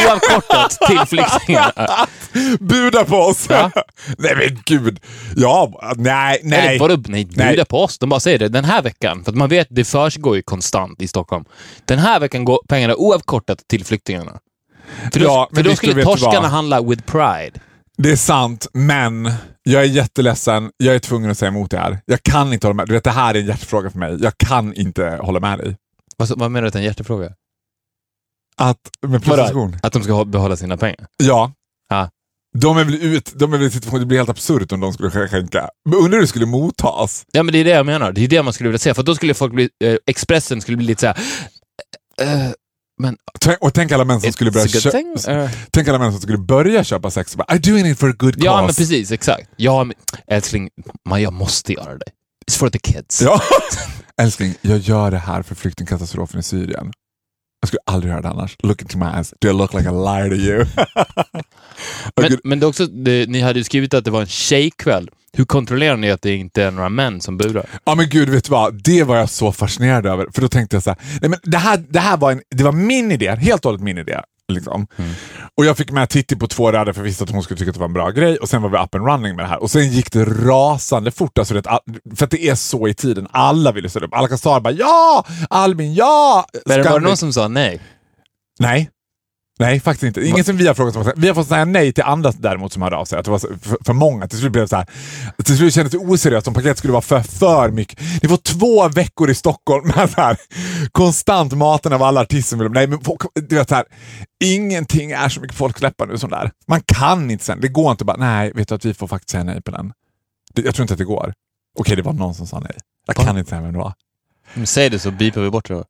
oavkortat 0.06 0.70
till 0.88 0.98
flyktingarna. 1.06 2.06
Buda 2.60 3.04
på 3.04 3.16
oss! 3.16 3.46
Ja. 3.50 3.70
nej 4.18 4.36
men 4.36 4.62
gud. 4.64 5.00
Ja, 5.36 5.92
nej, 5.96 6.40
nej. 6.42 6.68
Eller 6.68 6.78
vadå, 6.78 7.02
nej, 7.08 7.24
bjuda 7.24 7.44
Nej. 7.44 7.64
på 7.64 7.82
oss. 7.82 7.98
De 7.98 8.08
bara 8.08 8.20
säger 8.20 8.38
det 8.38 8.48
den 8.48 8.64
här 8.64 8.82
veckan. 8.82 9.24
För 9.24 9.32
att 9.32 9.36
man 9.36 9.48
vet, 9.48 9.66
det 9.70 9.84
försiggår 9.84 10.36
ju 10.36 10.42
konstant 10.42 11.02
i 11.02 11.08
Stockholm. 11.08 11.44
Den 11.84 11.98
här 11.98 12.20
veckan 12.20 12.44
går 12.44 12.58
pengarna 12.68 12.94
oavkortat 12.96 13.68
till 13.68 13.84
flyktingarna. 13.84 14.38
För 15.12 15.20
då, 15.20 15.26
Ja, 15.26 15.48
men 15.50 15.64
för 15.64 15.70
då 15.70 15.76
skulle 15.76 16.02
torskarna 16.02 16.40
vad? 16.40 16.50
handla 16.50 16.82
with 16.82 17.02
pride. 17.02 17.60
Det 17.98 18.10
är 18.10 18.16
sant, 18.16 18.66
men 18.72 19.32
jag 19.62 19.82
är 19.82 19.86
jätteledsen. 19.86 20.70
Jag 20.76 20.94
är 20.94 20.98
tvungen 20.98 21.30
att 21.30 21.38
säga 21.38 21.48
emot 21.48 21.70
det 21.70 21.78
här. 21.78 21.98
Jag 22.06 22.22
kan 22.22 22.52
inte 22.52 22.66
hålla 22.66 22.74
med. 22.74 22.86
Du 22.88 22.92
vet, 22.94 23.04
det 23.04 23.10
här 23.10 23.34
är 23.34 23.38
en 23.38 23.46
hjärtefråga 23.46 23.90
för 23.90 23.98
mig. 23.98 24.16
Jag 24.20 24.38
kan 24.38 24.74
inte 24.74 25.18
hålla 25.22 25.40
med 25.40 25.58
dig. 25.58 25.76
Vad, 26.16 26.38
vad 26.38 26.50
menar 26.50 26.62
du 26.62 26.66
att 26.66 26.72
det 26.72 26.76
är 26.78 26.80
en 26.80 26.86
hjärtefråga? 26.86 27.32
Att, 28.60 28.78
med 29.06 29.24
prostitution? 29.24 29.76
Att 29.82 29.92
de 29.92 30.02
ska 30.02 30.24
behålla 30.24 30.56
sina 30.56 30.76
pengar? 30.76 31.06
Ja. 31.16 31.52
Ja. 31.88 32.10
De 32.58 32.76
är 32.78 32.84
väl 32.84 32.94
ut, 32.94 33.32
de 33.34 33.52
är 33.54 33.58
väl 33.58 33.66
i 33.66 33.70
situation, 33.70 34.00
det 34.00 34.06
blir 34.06 34.18
helt 34.18 34.28
absurt 34.30 34.72
om 34.72 34.80
de 34.80 34.92
skulle 34.92 35.08
sk- 35.08 35.28
skänka. 35.28 35.68
Men 35.88 35.98
undrar 35.98 36.10
hur 36.12 36.20
det 36.20 36.26
skulle 36.26 36.46
mottas? 36.46 37.24
Ja, 37.32 37.42
men 37.42 37.52
det 37.52 37.58
är 37.58 37.64
det 37.64 37.70
jag 37.70 37.86
menar. 37.86 38.12
Det 38.12 38.24
är 38.24 38.28
det 38.28 38.42
man 38.42 38.52
skulle 38.52 38.68
vilja 38.68 38.78
säga. 38.78 38.94
För 38.94 39.02
då 39.02 39.14
skulle 39.14 39.34
folk 39.34 39.52
bli... 39.54 39.68
Eh, 39.84 39.96
Expressen 40.06 40.60
skulle 40.60 40.76
bli 40.76 40.86
lite 40.86 41.00
så 41.00 41.06
här. 41.06 41.16
eh, 42.46 42.52
men 43.02 43.16
Tänk- 43.40 43.58
Och 43.60 43.74
tänk 43.74 43.92
alla 43.92 44.04
män 44.04 44.20
som 44.20 44.32
skulle 44.32 44.50
börja 44.50 44.68
köpa... 44.68 44.90
thing. 44.98 45.16
Eh, 45.28 45.50
Tänk 45.70 45.88
alla 45.88 45.98
män 45.98 46.12
som 46.12 46.20
skulle 46.20 46.38
börja 46.38 46.84
köpa 46.84 47.10
sex 47.10 47.32
och 47.32 47.38
bara 47.38 47.56
I'm 47.56 47.70
doing 47.70 47.86
it 47.86 47.98
for 47.98 48.08
a 48.10 48.14
good 48.18 48.34
cause. 48.34 48.46
ja, 48.46 48.56
men 48.60 48.66
precis. 48.74 49.12
Exakt. 49.12 49.48
Ja, 49.56 49.84
men, 49.84 49.96
älskling, 50.26 50.68
man, 51.08 51.22
jag 51.22 51.32
måste 51.32 51.72
göra 51.72 51.94
det. 51.98 52.06
It's 52.50 52.58
for 52.58 52.68
the 52.70 52.78
kids. 52.78 53.22
Ja. 53.22 53.42
Älskling, 54.22 54.54
jag 54.60 54.78
gör 54.78 55.10
det 55.10 55.18
här 55.18 55.42
för 55.42 55.54
flyktingkatastrofen 55.54 56.40
i 56.40 56.42
Syrien. 56.42 56.92
Jag 57.66 57.68
skulle 57.68 57.96
aldrig 57.96 58.10
göra 58.10 58.22
det 58.22 58.28
annars. 58.28 58.56
Look 58.62 58.82
into 58.82 58.98
my 58.98 59.06
eyes. 59.16 59.34
Do 59.40 59.48
I 59.48 59.52
look 59.52 59.74
like 59.74 59.88
a 59.88 59.92
liar 59.92 60.28
to 60.28 60.36
you? 60.36 60.66
Men, 62.16 62.38
men 62.44 62.60
det 62.60 62.66
också, 62.66 62.86
det, 62.86 63.28
ni 63.28 63.40
hade 63.40 63.58
ju 63.58 63.64
skrivit 63.64 63.94
att 63.94 64.04
det 64.04 64.10
var 64.10 64.20
en 64.20 64.26
tjejkväll. 64.26 65.10
Hur 65.32 65.44
kontrollerar 65.44 65.96
ni 65.96 66.10
att 66.10 66.22
det 66.22 66.34
inte 66.34 66.62
är 66.62 66.70
några 66.70 66.88
män 66.88 67.20
som 67.20 67.36
burar? 67.36 67.66
Ja 67.84 67.94
men 67.94 68.08
gud, 68.08 68.28
vet 68.28 68.44
du 68.44 68.50
vad? 68.50 68.82
Det 68.82 69.02
var 69.04 69.16
jag 69.16 69.30
så 69.30 69.52
fascinerad 69.52 70.06
över. 70.06 70.26
För 70.32 70.42
då 70.42 70.48
tänkte 70.48 70.76
jag 70.76 70.82
så 70.82 70.90
här, 70.90 70.98
nej 71.20 71.30
men 71.30 71.38
det 71.42 71.58
här, 71.58 71.84
det 71.88 72.00
här 72.00 72.16
var, 72.16 72.32
en, 72.32 72.42
det 72.50 72.64
var 72.64 72.72
min 72.72 73.12
idé, 73.12 73.30
helt 73.30 73.64
och 73.64 73.68
hållet 73.68 73.82
min 73.82 73.98
idé. 73.98 74.20
Liksom. 74.52 74.86
Och 75.56 75.64
jag 75.64 75.76
fick 75.76 75.90
med 75.90 76.08
Titti 76.08 76.36
på 76.36 76.46
två 76.46 76.72
rader 76.72 76.92
för 76.92 77.00
jag 77.00 77.04
visste 77.04 77.24
att 77.24 77.30
hon 77.30 77.42
skulle 77.42 77.58
tycka 77.58 77.70
att 77.70 77.74
det 77.74 77.80
var 77.80 77.86
en 77.86 77.92
bra 77.92 78.10
grej 78.10 78.36
och 78.36 78.48
sen 78.48 78.62
var 78.62 78.68
vi 78.68 78.76
up 78.76 78.94
and 78.94 79.06
running 79.06 79.36
med 79.36 79.44
det 79.44 79.48
här. 79.48 79.62
Och 79.62 79.70
sen 79.70 79.90
gick 79.90 80.12
det 80.12 80.24
rasande 80.24 81.10
fort, 81.10 81.38
alltså, 81.38 81.54
det, 81.54 81.62
för 82.16 82.24
att 82.24 82.30
det 82.30 82.48
är 82.48 82.54
så 82.54 82.88
i 82.88 82.94
tiden. 82.94 83.28
Alla 83.30 83.72
ville 83.72 83.88
ställa 83.88 84.06
upp. 84.06 84.14
Alcazar 84.14 84.60
bara 84.60 84.72
ja! 84.72 85.26
Albin 85.50 85.94
ja! 85.94 86.46
Men 86.66 86.82
var 86.82 87.00
det 87.00 87.06
någon 87.06 87.16
som 87.16 87.32
sa 87.32 87.48
nej? 87.48 87.82
Nej. 88.58 88.90
Nej, 89.58 89.80
faktiskt 89.80 90.02
inte. 90.02 90.26
Ingen 90.28 90.44
som 90.44 90.56
vi 90.56 90.66
har 90.66 90.74
frågat. 90.74 90.94
Som. 90.94 91.12
Vi 91.16 91.28
har 91.28 91.34
fått 91.34 91.48
säga 91.48 91.64
nej 91.64 91.92
till 91.92 92.04
andra 92.04 92.32
däremot 92.38 92.72
som 92.72 92.82
hörde 92.82 92.96
av 92.96 93.04
sig. 93.04 93.18
Att 93.18 93.24
det 93.24 93.30
var 93.30 93.38
för, 93.38 93.76
för 93.84 93.92
många. 93.92 94.28
Till 94.28 94.38
slut 94.38 94.52
blev 94.52 94.64
det 94.64 94.68
så 94.68 94.76
här. 94.76 94.86
Till 95.44 95.56
slut 95.56 95.74
kändes 95.74 95.92
det 95.92 95.98
oseriöst 95.98 96.48
om 96.48 96.54
paketet 96.54 96.78
skulle 96.78 96.92
vara 96.92 97.02
för, 97.02 97.20
för 97.20 97.70
mycket. 97.70 98.00
Ni 98.22 98.28
får 98.28 98.36
två 98.36 98.88
veckor 98.88 99.30
i 99.30 99.34
Stockholm 99.34 99.86
med 99.96 100.10
så 100.10 100.20
här, 100.20 100.36
konstant 100.92 101.52
maten 101.52 101.92
av 101.92 102.02
alla 102.02 102.20
artister. 102.20 102.48
som 102.50 102.58
vill- 102.58 102.70
Nej, 102.72 102.86
men 102.86 102.98
du 103.34 103.56
vet 103.56 103.68
så 103.68 103.74
här, 103.74 103.84
ingenting 104.44 105.10
är 105.10 105.28
så 105.28 105.40
mycket 105.40 105.56
folk 105.56 105.78
släpper 105.78 106.06
nu 106.06 106.18
som 106.18 106.30
där. 106.30 106.50
Man 106.66 106.80
kan 106.80 107.30
inte 107.30 107.44
sen. 107.44 107.60
Det 107.60 107.68
går 107.68 107.90
inte 107.90 108.04
bara, 108.04 108.16
nej, 108.16 108.52
vet 108.54 108.68
du 108.68 108.74
att 108.74 108.84
vi 108.84 108.94
får 108.94 109.06
faktiskt 109.06 109.30
säga 109.30 109.44
nej 109.44 109.62
på 109.62 109.70
den. 109.70 109.92
Det, 110.54 110.62
jag 110.62 110.74
tror 110.74 110.84
inte 110.84 110.94
att 110.94 110.98
det 110.98 111.04
går. 111.04 111.32
Okej, 111.78 111.96
det 111.96 112.02
var 112.02 112.12
någon 112.12 112.34
som 112.34 112.46
sa 112.46 112.60
nej. 112.60 112.76
Jag 113.06 113.16
kan 113.16 113.38
inte 113.38 113.48
säga 113.50 113.60
vem 113.62 113.72
det 113.72 113.78
var. 113.78 113.92
Men 114.54 114.66
säg 114.66 114.90
det 114.90 114.98
så 114.98 115.10
bipar 115.10 115.40
vi 115.40 115.50
bort 115.50 115.68
det. 115.68 115.84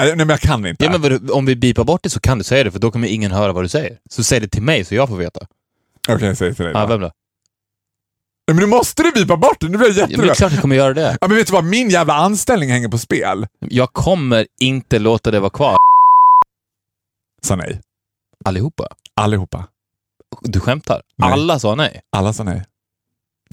Nej, 0.00 0.16
men 0.16 0.28
jag 0.28 0.40
kan 0.40 0.66
inte. 0.66 0.84
Ja, 0.84 0.98
men 0.98 1.30
om 1.30 1.46
vi 1.46 1.56
bipar 1.56 1.84
bort 1.84 2.02
det 2.02 2.10
så 2.10 2.20
kan 2.20 2.38
du 2.38 2.44
säga 2.44 2.64
det, 2.64 2.70
för 2.70 2.78
då 2.78 2.90
kommer 2.90 3.08
ingen 3.08 3.32
höra 3.32 3.52
vad 3.52 3.64
du 3.64 3.68
säger. 3.68 3.98
Så 4.10 4.24
säg 4.24 4.40
det 4.40 4.48
till 4.48 4.62
mig 4.62 4.84
så 4.84 4.94
jag 4.94 5.08
får 5.08 5.16
veta. 5.16 5.40
Okej, 6.08 6.28
jag 6.28 6.36
säger 6.36 6.52
till 6.52 6.64
dig. 6.64 6.74
Ja, 6.74 6.86
vem 6.86 7.00
då? 7.00 7.10
Nej, 8.46 8.54
men 8.54 8.56
nu 8.56 8.66
måste 8.66 9.02
du 9.02 9.12
bipa 9.12 9.36
bort 9.36 9.60
det. 9.60 9.68
Nu 9.68 9.78
blir 9.78 9.98
jag 9.98 10.10
Ja, 10.10 10.16
men 10.16 10.26
det 10.26 10.32
är 10.32 10.34
klart 10.34 10.52
jag 10.52 10.60
kommer 10.60 10.76
göra 10.76 10.94
det. 10.94 11.16
Ja, 11.20 11.28
men 11.28 11.36
vet 11.36 11.46
du 11.46 11.52
vad? 11.52 11.64
Min 11.64 11.90
jävla 11.90 12.14
anställning 12.14 12.70
hänger 12.70 12.88
på 12.88 12.98
spel. 12.98 13.46
Jag 13.58 13.92
kommer 13.92 14.46
inte 14.60 14.98
låta 14.98 15.30
det 15.30 15.40
vara 15.40 15.50
kvar. 15.50 15.76
Sa 17.42 17.56
nej. 17.56 17.80
Allihopa. 18.44 18.88
Allihopa. 19.16 19.68
Du 20.40 20.60
skämtar? 20.60 21.02
Nej. 21.16 21.32
Alla 21.32 21.58
sa 21.58 21.74
nej. 21.74 22.00
Alla 22.16 22.32
sa 22.32 22.42
nej. 22.44 22.64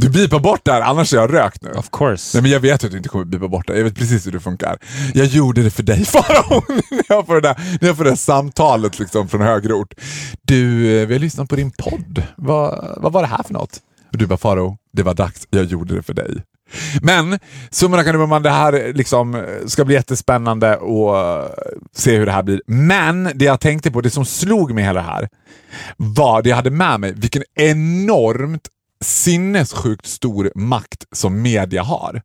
Du 0.01 0.09
bipar 0.09 0.39
bort 0.39 0.61
det 0.63 0.71
här, 0.71 0.81
annars 0.81 1.13
är 1.13 1.17
jag 1.17 1.33
rökt 1.33 1.63
nu. 1.63 1.71
Of 1.71 1.89
course. 1.91 2.37
Nej, 2.37 2.41
men 2.41 2.51
jag 2.51 2.59
vet 2.59 2.83
att 2.83 2.91
du 2.91 2.97
inte 2.97 3.09
kommer 3.09 3.25
bipa 3.25 3.47
bort 3.47 3.67
det. 3.67 3.77
Jag 3.77 3.83
vet 3.83 3.95
precis 3.95 4.27
hur 4.27 4.31
det 4.31 4.39
funkar. 4.39 4.77
Jag 5.13 5.25
gjorde 5.25 5.63
det 5.63 5.71
för 5.71 5.83
dig 5.83 6.05
Farao. 6.05 6.63
när 6.91 7.03
jag 7.07 7.25
får 7.25 7.35
det 7.35 7.41
där, 7.41 7.77
när 7.81 7.87
jag 7.87 7.97
får 7.97 8.03
det 8.03 8.09
där 8.09 8.15
samtalet 8.15 8.99
liksom 8.99 9.27
från 9.29 9.41
högre 9.41 9.73
ort. 9.73 9.93
Du, 10.41 10.91
eh, 11.01 11.07
vi 11.07 11.13
har 11.13 11.19
lyssnat 11.19 11.49
på 11.49 11.55
din 11.55 11.71
podd. 11.71 12.23
Vad, 12.35 12.95
vad 12.97 13.13
var 13.13 13.21
det 13.21 13.27
här 13.27 13.43
för 13.43 13.53
något? 13.53 13.77
Och 14.11 14.17
du 14.17 14.27
bara 14.27 14.37
Farao, 14.37 14.77
det 14.93 15.03
var 15.03 15.13
dags. 15.13 15.47
Jag 15.49 15.65
gjorde 15.65 15.95
det 15.95 16.03
för 16.03 16.13
dig. 16.13 16.43
Men 17.01 17.39
summan 17.71 17.99
av 17.99 18.03
kardemumman, 18.03 18.43
det 18.43 18.49
här 18.49 18.93
liksom 18.93 19.45
ska 19.67 19.85
bli 19.85 19.95
jättespännande 19.95 20.77
och 20.77 21.15
se 21.95 22.17
hur 22.17 22.25
det 22.25 22.31
här 22.31 22.43
blir. 22.43 22.61
Men 22.67 23.31
det 23.35 23.45
jag 23.45 23.59
tänkte 23.59 23.91
på, 23.91 24.01
det 24.01 24.09
som 24.09 24.25
slog 24.25 24.73
mig 24.73 24.83
hela 24.83 25.01
det 25.01 25.07
här, 25.07 25.29
var 25.97 26.41
det 26.41 26.49
jag 26.49 26.55
hade 26.55 26.71
med 26.71 26.99
mig, 26.99 27.13
vilken 27.15 27.43
enormt 27.55 28.67
sinnessjukt 29.05 30.05
stor 30.05 30.51
makt 30.55 31.05
som 31.11 31.41
media 31.41 31.83
har. 31.83 32.21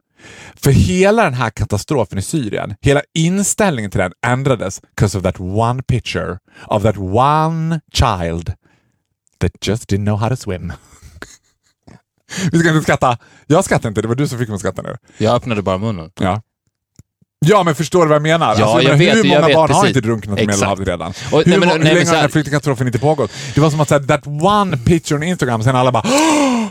För 0.55 0.71
hela 0.71 1.25
den 1.25 1.35
här 1.35 1.51
katastrofen 1.51 2.19
i 2.19 2.23
Syrien, 2.23 2.75
hela 2.81 3.03
inställningen 3.15 3.91
till 3.91 4.01
den 4.01 4.13
ändrades 4.27 4.81
because 4.97 5.19
of 5.19 5.25
that 5.25 5.41
one 5.41 5.83
picture 5.83 6.39
of 6.67 6.83
that 6.83 6.97
one 6.99 7.81
child 7.93 8.53
that 9.39 9.67
just 9.67 9.93
didn't 9.93 10.05
know 10.05 10.17
how 10.17 10.29
to 10.29 10.37
swim. 10.37 10.73
Vi 12.53 12.59
ska 12.59 12.69
inte 12.69 12.83
skratta. 12.83 13.19
Jag 13.47 13.65
skrattar 13.65 13.89
inte, 13.89 14.03
det 14.03 14.09
var 14.09 14.15
du 14.15 14.29
som 14.29 14.39
fick 14.39 14.49
mig 14.49 14.55
att 14.55 14.61
skratta 14.61 14.83
nu. 14.83 14.97
Jag 15.19 15.37
öppnade 15.37 15.63
bara 15.63 15.79
munnen. 15.79 16.11
Ja. 16.15 16.43
Ja, 17.47 17.63
men 17.63 17.75
förstår 17.75 18.01
du 18.03 18.07
vad 18.09 18.15
jag 18.17 18.23
menar? 18.23 18.47
Alltså, 18.47 18.65
Ja, 18.65 18.83
jag 18.83 18.99
menar, 18.99 19.15
vet, 19.15 19.17
hur 19.25 19.29
många 19.29 19.47
vet, 19.47 19.57
barn 19.57 19.71
har 19.71 19.81
precis. 19.83 19.97
inte 19.97 20.01
drunknat 20.09 20.41
i. 20.41 20.47
Medelhavet 20.47 20.89
redan? 20.89 21.11
Och- 21.33 21.39
hur 21.39 21.47
nej, 21.47 21.59
men- 21.59 21.69
hur 21.69 21.79
nej, 21.79 21.79
men 21.79 21.95
länge 21.95 22.07
har 22.07 22.13
den 22.13 22.21
här- 22.23 22.29
flyktingkatastrofen 22.29 22.87
inte 22.87 22.99
pågått? 22.99 23.31
Det 23.55 23.61
var 23.61 23.71
som 23.71 23.81
att 23.81 23.89
säga 23.89 24.01
that 24.03 24.27
one 24.27 24.77
picture 24.77 25.17
on 25.17 25.23
Instagram, 25.23 25.63
sen 25.63 25.77
alla 25.77 25.93
bara 25.93 26.03
"Åh, 26.07 26.67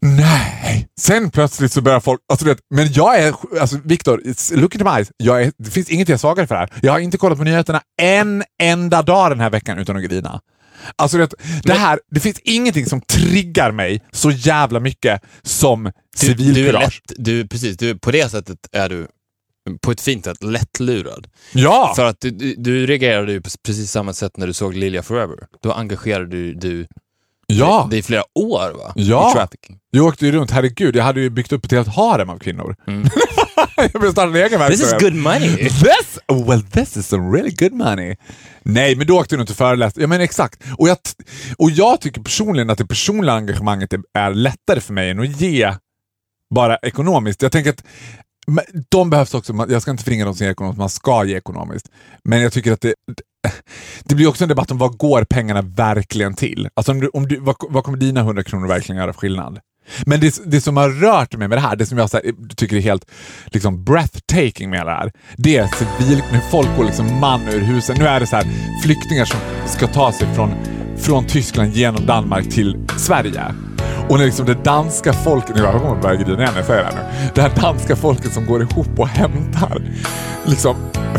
Nej! 0.00 0.86
Sen 1.00 1.30
plötsligt 1.30 1.72
så 1.72 1.80
börjar 1.80 2.00
folk... 2.00 2.20
Alltså, 2.32 2.44
du 2.44 2.50
vet, 2.50 2.58
men 2.74 2.92
jag 2.92 3.18
är... 3.18 3.34
Alltså, 3.60 3.76
Viktor, 3.84 4.22
look 4.56 4.74
into 4.74 4.84
my 4.84 4.90
eyes. 4.96 5.08
Jag 5.16 5.42
är, 5.42 5.52
det 5.58 5.70
finns 5.70 5.88
inget 5.90 6.08
jag 6.08 6.14
är 6.14 6.18
svagare 6.18 6.46
för 6.46 6.54
det 6.54 6.58
här. 6.58 6.70
Jag 6.82 6.92
har 6.92 6.98
inte 6.98 7.18
kollat 7.18 7.38
på 7.38 7.44
nyheterna 7.44 7.80
en 8.02 8.44
enda 8.62 9.02
dag 9.02 9.30
den 9.30 9.40
här 9.40 9.50
veckan 9.50 9.78
utan 9.78 9.96
att 9.96 10.02
grina. 10.02 10.40
Alltså, 10.96 11.16
du 11.16 11.22
vet, 11.22 11.34
det, 11.62 11.72
här, 11.72 11.98
det 12.10 12.20
finns 12.20 12.38
ingenting 12.38 12.86
som 12.86 13.00
triggar 13.00 13.70
mig 13.72 14.02
så 14.12 14.30
jävla 14.30 14.80
mycket 14.80 15.20
som 15.42 15.84
Du, 15.84 15.90
du 16.20 16.32
är 16.32 16.36
civilkurage. 16.36 16.82
lätt, 16.82 17.12
du, 17.24 17.46
precis, 17.48 17.76
du, 17.76 17.98
på 17.98 18.10
det 18.10 18.30
sättet 18.30 18.58
är 18.72 18.88
du 18.88 19.06
på 19.80 19.90
ett 19.90 20.00
fint 20.00 20.24
sätt 20.24 20.42
lättlurad. 20.42 21.26
Ja! 21.52 21.92
För 21.96 22.04
att 22.04 22.20
du, 22.20 22.30
du, 22.30 22.54
du 22.54 22.86
reagerade 22.86 23.32
ju 23.32 23.40
på 23.40 23.50
precis 23.66 23.90
samma 23.90 24.12
sätt 24.12 24.36
när 24.36 24.46
du 24.46 24.52
såg 24.52 24.74
Lilja 24.74 25.02
Forever. 25.02 25.36
Då 25.62 25.72
engagerade 25.72 26.26
du, 26.26 26.54
du 26.54 26.86
ja! 27.46 27.86
dig 27.90 27.98
i 27.98 28.02
flera 28.02 28.22
år 28.34 28.78
va? 28.78 28.92
Ja. 28.96 29.30
i 29.30 29.34
trafficking. 29.34 29.78
Jag 29.90 30.06
åkte 30.06 30.26
ju 30.26 30.32
runt, 30.32 30.50
herregud, 30.50 30.96
jag 30.96 31.04
hade 31.04 31.20
ju 31.20 31.30
byggt 31.30 31.52
upp 31.52 31.64
ett 31.64 31.72
helt 31.72 31.88
harem 31.88 32.30
av 32.30 32.38
kvinnor. 32.38 32.76
jag 33.76 34.00
ville 34.00 34.12
starta 34.12 34.28
en 34.28 34.36
egen 34.36 34.60
Mm. 34.60 34.70
This 34.70 34.80
is 34.80 34.92
good 34.92 35.14
money. 35.14 35.56
This? 35.56 36.18
Well, 36.46 36.62
this 36.62 36.96
is 36.96 37.06
some 37.06 37.36
really 37.36 37.50
good 37.50 37.72
money. 37.72 38.16
Nej, 38.62 38.96
men 38.96 39.06
då 39.06 39.18
åkte 39.18 39.36
runt 39.36 39.50
och 39.50 39.56
föreläste. 39.56 40.00
Ja, 40.00 40.06
men 40.06 40.20
exakt. 40.20 40.62
Och 40.78 40.88
jag, 40.88 40.98
och 41.58 41.70
jag 41.70 42.00
tycker 42.00 42.20
personligen 42.20 42.70
att 42.70 42.78
det 42.78 42.86
personliga 42.86 43.34
engagemanget 43.34 43.92
är, 43.92 44.00
är 44.14 44.34
lättare 44.34 44.80
för 44.80 44.92
mig 44.92 45.10
än 45.10 45.20
att 45.20 45.40
ge 45.40 45.74
bara 46.54 46.76
ekonomiskt. 46.76 47.42
Jag 47.42 47.52
tänker 47.52 47.70
att 47.70 47.84
men 48.46 48.64
de 48.88 49.10
behövs 49.10 49.34
också, 49.34 49.66
jag 49.68 49.82
ska 49.82 49.90
inte 49.90 50.04
förringa 50.04 50.24
de 50.24 50.34
som 50.34 50.44
ger 50.44 50.52
ekonomiskt, 50.52 50.78
man 50.78 50.88
ska 50.88 51.24
ge 51.24 51.36
ekonomiskt. 51.36 51.90
Men 52.24 52.42
jag 52.42 52.52
tycker 52.52 52.72
att 52.72 52.80
det, 52.80 52.94
det 54.04 54.14
blir 54.14 54.26
också 54.26 54.44
en 54.44 54.48
debatt 54.48 54.70
om 54.70 54.78
vad 54.78 54.96
går 54.96 55.24
pengarna 55.24 55.62
verkligen 55.62 56.34
till? 56.34 56.68
Alltså 56.74 56.92
om 56.92 57.00
du, 57.00 57.08
om 57.08 57.28
du, 57.28 57.40
vad, 57.40 57.56
vad 57.68 57.84
kommer 57.84 57.98
dina 57.98 58.20
100 58.20 58.42
kronor 58.42 58.68
verkligen 58.68 59.00
göra 59.00 59.12
för 59.12 59.20
skillnad? 59.20 59.60
Men 60.06 60.20
det, 60.20 60.40
det 60.46 60.60
som 60.60 60.76
har 60.76 60.90
rört 60.90 61.36
mig 61.36 61.48
med 61.48 61.58
det 61.58 61.62
här, 61.62 61.76
det 61.76 61.86
som 61.86 61.98
jag 61.98 62.10
så 62.10 62.16
här, 62.16 62.54
tycker 62.56 62.76
är 62.76 62.80
helt 62.80 63.10
liksom, 63.46 63.84
breathtaking 63.84 64.70
med 64.70 64.86
det 64.86 64.92
här, 64.92 65.12
det 65.36 65.56
är 65.56 65.66
civil, 65.66 66.22
när 66.32 66.40
folk 66.50 66.68
går 66.76 66.84
liksom 66.84 67.20
man 67.20 67.48
ur 67.48 67.60
husen. 67.60 67.96
Nu 67.98 68.06
är 68.06 68.20
det 68.20 68.26
så 68.26 68.36
här, 68.36 68.46
flyktingar 68.82 69.24
som 69.24 69.40
ska 69.66 69.86
ta 69.86 70.12
sig 70.12 70.34
från, 70.34 70.50
från 70.98 71.26
Tyskland 71.26 71.72
genom 71.72 72.06
Danmark 72.06 72.50
till 72.50 72.86
Sverige. 72.98 73.54
Och 74.08 74.18
när 74.18 74.24
liksom 74.24 74.46
det 74.46 74.64
danska 74.64 75.12
folket, 75.12 75.56
nu 75.56 75.62
jag 75.62 76.00
börja 76.00 76.14
grina 76.14 76.42
igen 76.42 76.50
när 76.52 76.56
jag 76.56 76.66
säger 76.66 76.84
det 76.84 76.90
här 76.90 76.94
nu. 76.94 77.30
Det 77.34 77.40
här 77.40 77.52
danska 77.62 77.96
folket 77.96 78.32
som 78.32 78.46
går 78.46 78.62
ihop 78.62 78.98
och 78.98 79.08
hämtar 79.08 79.82
liksom, 80.44 80.76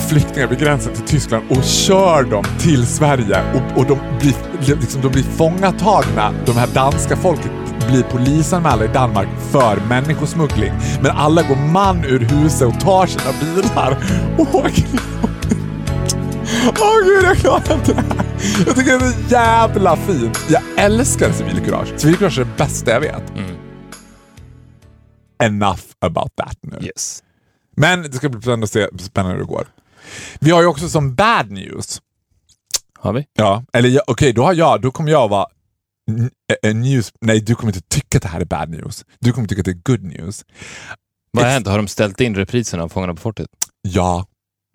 flyktingar 0.09 0.47
vid 0.47 0.59
gränsen 0.59 0.93
till 0.93 1.03
Tyskland 1.03 1.43
och 1.49 1.63
kör 1.63 2.23
dem 2.23 2.43
till 2.59 2.87
Sverige 2.87 3.43
och, 3.53 3.79
och 3.79 3.85
de, 3.85 3.99
blir, 4.19 4.75
liksom, 4.75 5.01
de 5.01 5.11
blir 5.11 5.23
fångatagna. 5.23 6.33
De 6.45 6.51
här 6.51 6.67
danska 6.73 7.15
folket 7.15 7.51
blir 7.89 8.03
polisanmälda 8.03 8.85
i 8.85 8.87
Danmark 8.87 9.27
för 9.51 9.77
människosmuggling. 9.89 10.73
Men 11.01 11.11
alla 11.11 11.41
går 11.41 11.55
man 11.55 12.05
ur 12.05 12.19
huset 12.19 12.67
och 12.67 12.79
tar 12.79 13.05
sina 13.05 13.33
bilar 13.41 13.97
och 14.37 14.55
åker 14.55 14.85
Åh 16.79 17.05
gud, 17.05 17.23
jag 17.23 17.37
klarar 17.37 17.73
inte 17.73 17.93
det 17.93 18.03
här. 18.17 18.26
Jag 18.65 18.75
tycker 18.75 18.99
det 18.99 19.05
är 19.05 19.11
så 19.11 19.29
jävla 19.29 19.95
fint. 19.97 20.39
Jag 20.49 20.61
älskar 20.77 21.31
civilkurage. 21.31 21.99
Civilkurage 21.99 22.39
är 22.39 22.45
det 22.45 22.57
bästa 22.57 22.91
jag 22.91 23.01
vet. 23.01 23.23
Enough 25.43 25.81
about 25.99 26.35
that 26.35 26.57
nu. 26.61 26.77
Yes. 26.81 27.23
Men 27.75 28.01
det 28.01 28.13
ska 28.13 28.29
bli 28.29 28.41
spännande 28.41 28.63
att 28.63 28.71
se 28.71 28.87
spännande 28.99 29.33
hur 29.37 29.43
det 29.43 29.47
går. 29.49 29.67
Vi 30.39 30.51
har 30.51 30.61
ju 30.61 30.67
också 30.67 30.89
som 30.89 31.15
bad 31.15 31.51
news. 31.51 32.01
Har 32.99 33.13
vi? 33.13 33.25
Ja, 33.33 33.63
eller 33.73 34.01
okej, 34.07 34.33
då 34.33 34.43
har 34.43 34.53
jag, 34.53 34.81
då 34.81 34.91
kommer 34.91 35.11
jag 35.11 35.27
vara 35.27 35.47
news. 36.73 37.11
Nej, 37.21 37.39
du 37.41 37.55
kommer 37.55 37.73
inte 37.75 37.87
tycka 37.89 38.17
att 38.17 38.21
det 38.21 38.27
här 38.29 38.41
är 38.41 38.45
bad 38.45 38.69
news. 38.69 39.05
Du 39.19 39.31
kommer 39.33 39.47
tycka 39.47 39.59
att 39.61 39.65
det 39.65 39.71
är 39.71 39.81
good 39.97 40.03
news. 40.03 40.45
Vad 41.31 41.43
har 41.43 41.49
Ex- 41.49 41.53
hänt? 41.53 41.67
Har 41.67 41.77
de 41.77 41.87
ställt 41.87 42.21
in 42.21 42.35
repriserna 42.35 42.83
av 42.83 42.89
Fångarna 42.89 43.13
på 43.13 43.21
fortet? 43.21 43.47
Ja, 43.81 44.25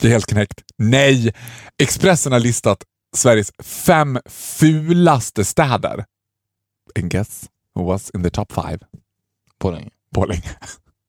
det 0.01 0.09
är 0.09 0.13
helt 0.13 0.27
knäckt. 0.27 0.61
Nej! 0.79 1.35
Expressen 1.83 2.33
har 2.33 2.41
listat 2.41 2.79
Sveriges 3.17 3.53
fem 3.59 4.19
fulaste 4.27 5.45
städer. 5.45 6.05
And 6.99 7.11
guess 7.11 7.49
who 7.75 7.85
was 7.85 8.11
in 8.11 8.23
the 8.23 8.31
top 8.31 8.53
five? 8.53 8.79
På 9.59 9.71
länge. 9.71 9.91
Borlänge. 10.15 10.51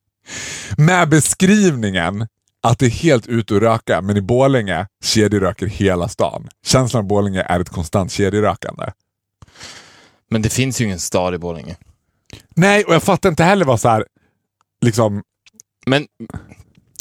Med 0.78 1.10
beskrivningen 1.10 2.28
att 2.64 2.80
det 2.80 2.86
är 2.86 2.90
helt 2.90 3.28
ute 3.28 3.56
att 3.56 3.62
röka, 3.62 4.02
men 4.02 4.18
i 4.18 4.22
Borlänge 4.22 4.88
kedjeröker 5.04 5.68
hela 5.68 6.08
stan. 6.08 6.50
Känslan 6.66 7.04
av 7.04 7.08
Borlänge 7.08 7.42
är 7.42 7.60
ett 7.60 7.70
konstant 7.70 8.12
kedjerökande. 8.12 8.92
Men 10.30 10.42
det 10.42 10.50
finns 10.50 10.82
ju 10.82 10.86
ingen 10.86 11.00
stad 11.00 11.36
i 11.36 11.38
Borlänge. 11.38 11.76
Nej, 12.56 12.84
och 12.84 12.94
jag 12.94 13.04
fattar 13.04 13.30
inte 13.30 13.44
heller 13.44 13.66
vad 13.66 13.80
så 13.80 13.90
här, 13.90 14.06
liksom, 14.82 15.24
Men 15.86 16.08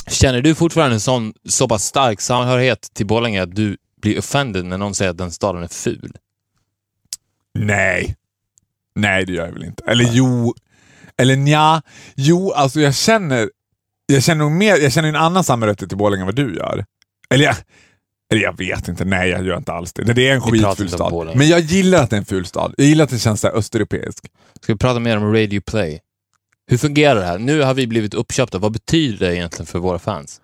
känner 0.06 0.42
du 0.42 0.54
fortfarande 0.54 0.96
en 0.96 1.00
sån, 1.00 1.34
så 1.48 1.68
pass 1.68 1.84
stark 1.84 2.20
samhörighet 2.20 2.88
till 2.94 3.06
Borlänge 3.06 3.42
att 3.42 3.54
du 3.54 3.76
blir 4.02 4.18
offended 4.18 4.64
när 4.64 4.78
någon 4.78 4.94
säger 4.94 5.10
att 5.10 5.18
den 5.18 5.30
staden 5.30 5.62
är 5.62 5.68
ful? 5.68 6.12
nej. 7.58 8.16
Nej, 8.94 9.24
det 9.24 9.32
gör 9.32 9.46
jag 9.46 9.52
väl 9.52 9.64
inte. 9.64 9.84
Eller 9.86 10.08
jo, 10.12 10.54
Eller 11.16 11.36
nja, 11.36 11.82
jo 12.14 12.52
alltså 12.52 12.80
jag 12.80 12.94
känner, 12.94 13.50
jag 14.06 14.22
känner 14.22 14.44
nog 14.44 14.52
mer, 14.52 14.76
jag 14.76 14.92
känner 14.92 15.08
en 15.08 15.16
annan 15.16 15.44
samhörighet 15.44 15.88
till 15.88 15.98
Borlänge 15.98 16.22
än 16.22 16.26
vad 16.26 16.34
du 16.34 16.54
gör. 16.56 16.84
Eller 17.30 17.44
jag, 17.44 17.56
eller 18.32 18.42
jag 18.42 18.58
vet 18.58 18.88
inte, 18.88 19.04
nej 19.04 19.30
jag 19.30 19.44
gör 19.44 19.56
inte 19.56 19.72
alls 19.72 19.92
det. 19.92 20.12
Det 20.12 20.28
är 20.28 20.34
en 20.34 20.40
skitful 20.40 20.88
stad. 20.88 21.36
Men 21.36 21.48
jag 21.48 21.60
gillar 21.60 22.02
att 22.02 22.10
det 22.10 22.16
är 22.16 22.18
en 22.18 22.24
ful 22.24 22.46
stad. 22.46 22.74
Jag 22.76 22.86
gillar 22.86 23.04
att 23.04 23.10
det 23.10 23.18
känns 23.18 23.40
så 23.40 23.48
östeuropeisk. 23.48 24.26
Ska 24.60 24.72
vi 24.72 24.78
prata 24.78 25.00
mer 25.00 25.16
om 25.16 25.32
Radio 25.34 25.60
Play? 25.60 26.00
Hur 26.66 26.78
fungerar 26.78 27.14
det 27.20 27.26
här? 27.26 27.38
Nu 27.38 27.60
har 27.60 27.74
vi 27.74 27.86
blivit 27.86 28.14
uppköpta. 28.14 28.58
Vad 28.58 28.72
betyder 28.72 29.26
det 29.26 29.36
egentligen 29.36 29.66
för 29.66 29.78
våra 29.78 29.98
fans? 29.98 30.40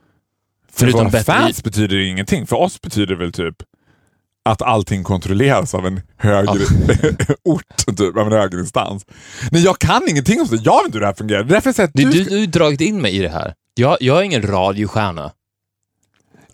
För 0.79 0.87
Förutom 0.87 1.11
bättre- 1.11 1.33
fans 1.33 1.63
betyder 1.65 1.97
det 1.97 2.05
ingenting. 2.05 2.47
För 2.47 2.57
oss 2.57 2.81
betyder 2.81 3.07
det 3.07 3.17
väl 3.17 3.33
typ 3.33 3.55
att 4.45 4.63
allting 4.63 5.05
kontrolleras 5.05 5.75
av 5.75 5.87
en 5.87 6.01
högre 6.17 6.51
ort, 7.45 7.63
typ, 7.97 8.17
av 8.17 8.27
en 8.27 8.33
högre 8.33 8.61
instans. 8.61 9.07
Nej, 9.51 9.63
jag 9.65 9.79
kan 9.79 10.09
ingenting 10.09 10.41
om 10.41 10.47
det. 10.51 10.57
Jag 10.65 10.77
vet 10.77 10.85
inte 10.87 10.97
hur 10.97 11.01
det 11.01 11.07
här 11.07 11.15
fungerar. 11.15 11.43
Det 11.43 11.51
är 11.51 11.55
därför 11.55 11.69
jag 11.69 11.75
säger 11.75 11.91
Du, 11.95 12.05
du, 12.05 12.25
du 12.25 12.39
har 12.39 12.47
dragit 12.47 12.81
in 12.81 13.01
mig 13.03 13.17
i 13.17 13.23
det 13.23 13.29
här. 13.29 13.55
Jag, 13.75 13.97
jag 14.01 14.19
är 14.19 14.23
ingen 14.23 14.43
radiostjärna. 14.43 15.31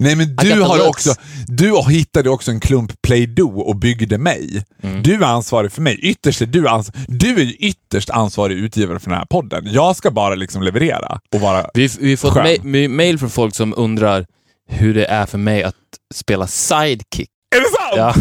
Nej, 0.05 0.17
men 0.17 0.37
du 0.37 0.63
har 0.63 0.89
också... 0.89 1.15
Du 1.47 1.83
hittade 1.91 2.31
också 2.31 2.51
en 2.51 2.61
klump 2.61 3.03
Play-Doh 3.03 3.59
och 3.59 3.77
byggde 3.77 4.19
mig. 4.19 4.65
Mm. 4.83 5.03
Du 5.03 5.15
är 5.15 5.23
ansvarig 5.27 5.73
för 5.73 5.83
mig. 5.83 5.99
Ytterst 6.03 6.41
är 6.43 6.47
du, 6.47 6.69
ans... 6.69 6.91
du 7.09 7.35
är 7.41 7.45
ju 7.45 7.53
ytterst 7.53 8.11
ansvarig 8.11 8.57
utgivare 8.59 8.99
för 8.99 9.11
den 9.11 9.19
här 9.19 9.27
podden. 9.27 9.65
Jag 9.73 9.97
ska 9.97 10.11
bara 10.11 10.35
liksom 10.35 10.63
leverera 10.63 11.21
och 11.35 11.41
vara... 11.41 11.67
Vi 11.75 11.91
vi 12.01 12.11
har 12.11 12.17
fått 12.17 12.35
ma- 12.35 12.89
mail 12.89 13.19
från 13.19 13.31
folk 13.31 13.55
som 13.55 13.75
undrar 13.77 14.27
hur 14.69 14.95
det 14.95 15.05
är 15.07 15.27
för 15.27 15.39
mig 15.39 15.63
att 15.63 15.75
spela 16.15 16.47
sidekick. 16.47 17.31
Är 17.57 17.61
det 17.61 17.67
sant? 17.67 17.95
Ja, 17.97 18.15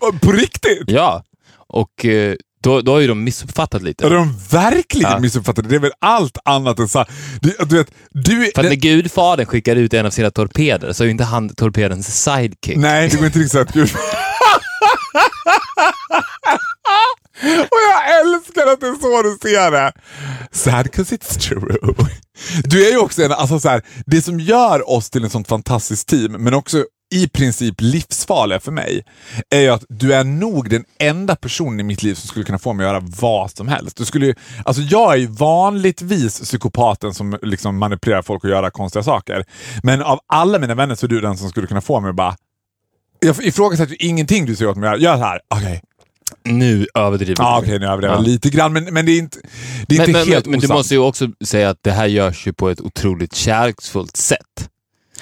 På- 0.00 0.18
På 0.18 0.32
riktigt? 0.32 0.82
ja. 0.90 1.24
och 1.68 2.04
eh, 2.04 2.34
då, 2.62 2.80
då 2.80 2.92
har 2.92 3.00
ju 3.00 3.06
de 3.06 3.24
missuppfattat 3.24 3.82
lite. 3.82 4.04
Har 4.06 4.10
de 4.14 4.36
verkligen 4.50 5.10
Ja. 5.10 5.18
missuppfattat 5.18 5.68
det? 5.68 5.74
Är 5.76 5.80
väl 5.80 5.92
allt 6.00 6.38
annat 6.44 6.78
än 6.78 6.88
så. 6.88 7.04
Du, 7.40 7.56
du 7.68 7.76
vet, 7.76 7.90
du. 8.10 8.36
För 8.54 8.60
att 8.60 8.62
när 8.64 8.70
det- 8.70 8.76
Gudfadern 8.76 9.46
skickar 9.46 9.76
ut 9.76 9.94
en 9.94 10.06
av 10.06 10.10
sina 10.10 10.30
torpeder 10.30 10.92
så 10.92 11.02
är 11.02 11.06
ju 11.06 11.10
inte 11.10 11.24
han 11.24 11.48
torpedens 11.48 12.22
sidekick. 12.24 12.76
Nej, 12.76 13.08
det 13.08 13.16
går 13.16 13.26
inte 13.26 13.38
riktigt 13.38 13.52
så 13.52 13.58
att 13.60 13.72
Gud... 13.72 13.90
Och 17.42 17.78
jag 17.90 18.20
älskar 18.20 18.66
att 18.72 18.80
det 18.80 18.86
är 18.88 18.94
så 19.00 19.22
du 19.22 19.38
ser 19.50 19.70
det. 19.70 19.92
Sad 20.52 20.86
'cause 20.86 21.16
it's 21.16 21.38
true. 21.38 21.94
Du 22.64 22.86
är 22.86 22.90
ju 22.90 22.98
också 22.98 23.22
en, 23.22 23.32
alltså 23.32 23.60
så 23.60 23.68
här, 23.68 23.82
det 24.06 24.22
som 24.22 24.40
gör 24.40 24.90
oss 24.90 25.10
till 25.10 25.24
ett 25.24 25.32
sånt 25.32 25.48
fantastiskt 25.48 26.08
team, 26.08 26.32
men 26.32 26.54
också 26.54 26.84
i 27.14 27.28
princip 27.28 27.74
livsfarliga 27.78 28.60
för 28.60 28.72
mig, 28.72 29.04
är 29.50 29.60
ju 29.60 29.68
att 29.68 29.84
du 29.88 30.14
är 30.14 30.24
nog 30.24 30.70
den 30.70 30.84
enda 30.98 31.36
personen 31.36 31.80
i 31.80 31.82
mitt 31.82 32.02
liv 32.02 32.14
som 32.14 32.28
skulle 32.28 32.44
kunna 32.44 32.58
få 32.58 32.72
mig 32.72 32.86
att 32.86 32.92
göra 32.92 33.02
vad 33.20 33.50
som 33.50 33.68
helst. 33.68 33.96
Du 33.96 34.04
skulle 34.04 34.26
ju, 34.26 34.34
alltså 34.64 34.82
jag 34.82 35.12
är 35.12 35.16
ju 35.16 35.26
vanligtvis 35.26 36.40
psykopaten 36.40 37.14
som 37.14 37.38
liksom 37.42 37.78
manipulerar 37.78 38.22
folk 38.22 38.44
att 38.44 38.50
göra 38.50 38.70
konstiga 38.70 39.02
saker. 39.02 39.44
Men 39.82 40.02
av 40.02 40.20
alla 40.26 40.58
mina 40.58 40.74
vänner 40.74 40.94
så 40.94 41.06
är 41.06 41.08
du 41.10 41.20
den 41.20 41.36
som 41.38 41.48
skulle 41.50 41.66
kunna 41.66 41.80
få 41.80 42.00
mig 42.00 42.10
att 42.10 42.16
bara 42.16 42.36
jag 43.20 43.44
ifrågasätter 43.44 43.90
ju 43.92 44.08
ingenting 44.08 44.46
du 44.46 44.56
säger 44.56 44.70
åt 44.70 44.76
mig 44.76 44.88
att 44.94 45.00
göra. 45.00 45.12
Gör 45.16 45.22
så 45.22 45.24
här. 45.28 45.40
Okej, 45.48 45.82
Nu 46.44 46.86
överdriver 46.94 47.34
du. 47.34 47.58
okej 47.58 47.78
nu 47.78 47.86
överdriver 47.86 48.14
jag 48.14 48.22
Ja. 48.24 48.26
lite 48.26 48.50
grann, 48.50 48.72
men, 48.72 48.84
men 48.84 49.06
det 49.06 49.12
är 49.12 49.18
inte, 49.18 49.38
det 49.86 49.94
är 49.94 49.98
Men, 49.98 50.08
inte 50.08 50.18
men, 50.20 50.28
helt 50.28 50.44
men, 50.46 50.50
men 50.50 50.60
du 50.60 50.66
osant. 50.66 50.78
måste 50.78 50.94
ju 50.94 51.00
också 51.00 51.28
säga 51.44 51.70
att 51.70 51.78
det 51.82 51.90
här 51.92 52.06
görs 52.06 52.46
ju 52.46 52.52
på 52.52 52.68
ett 52.68 52.80
otroligt 52.80 53.34
kärleksfullt 53.34 54.16
sätt. 54.16 54.68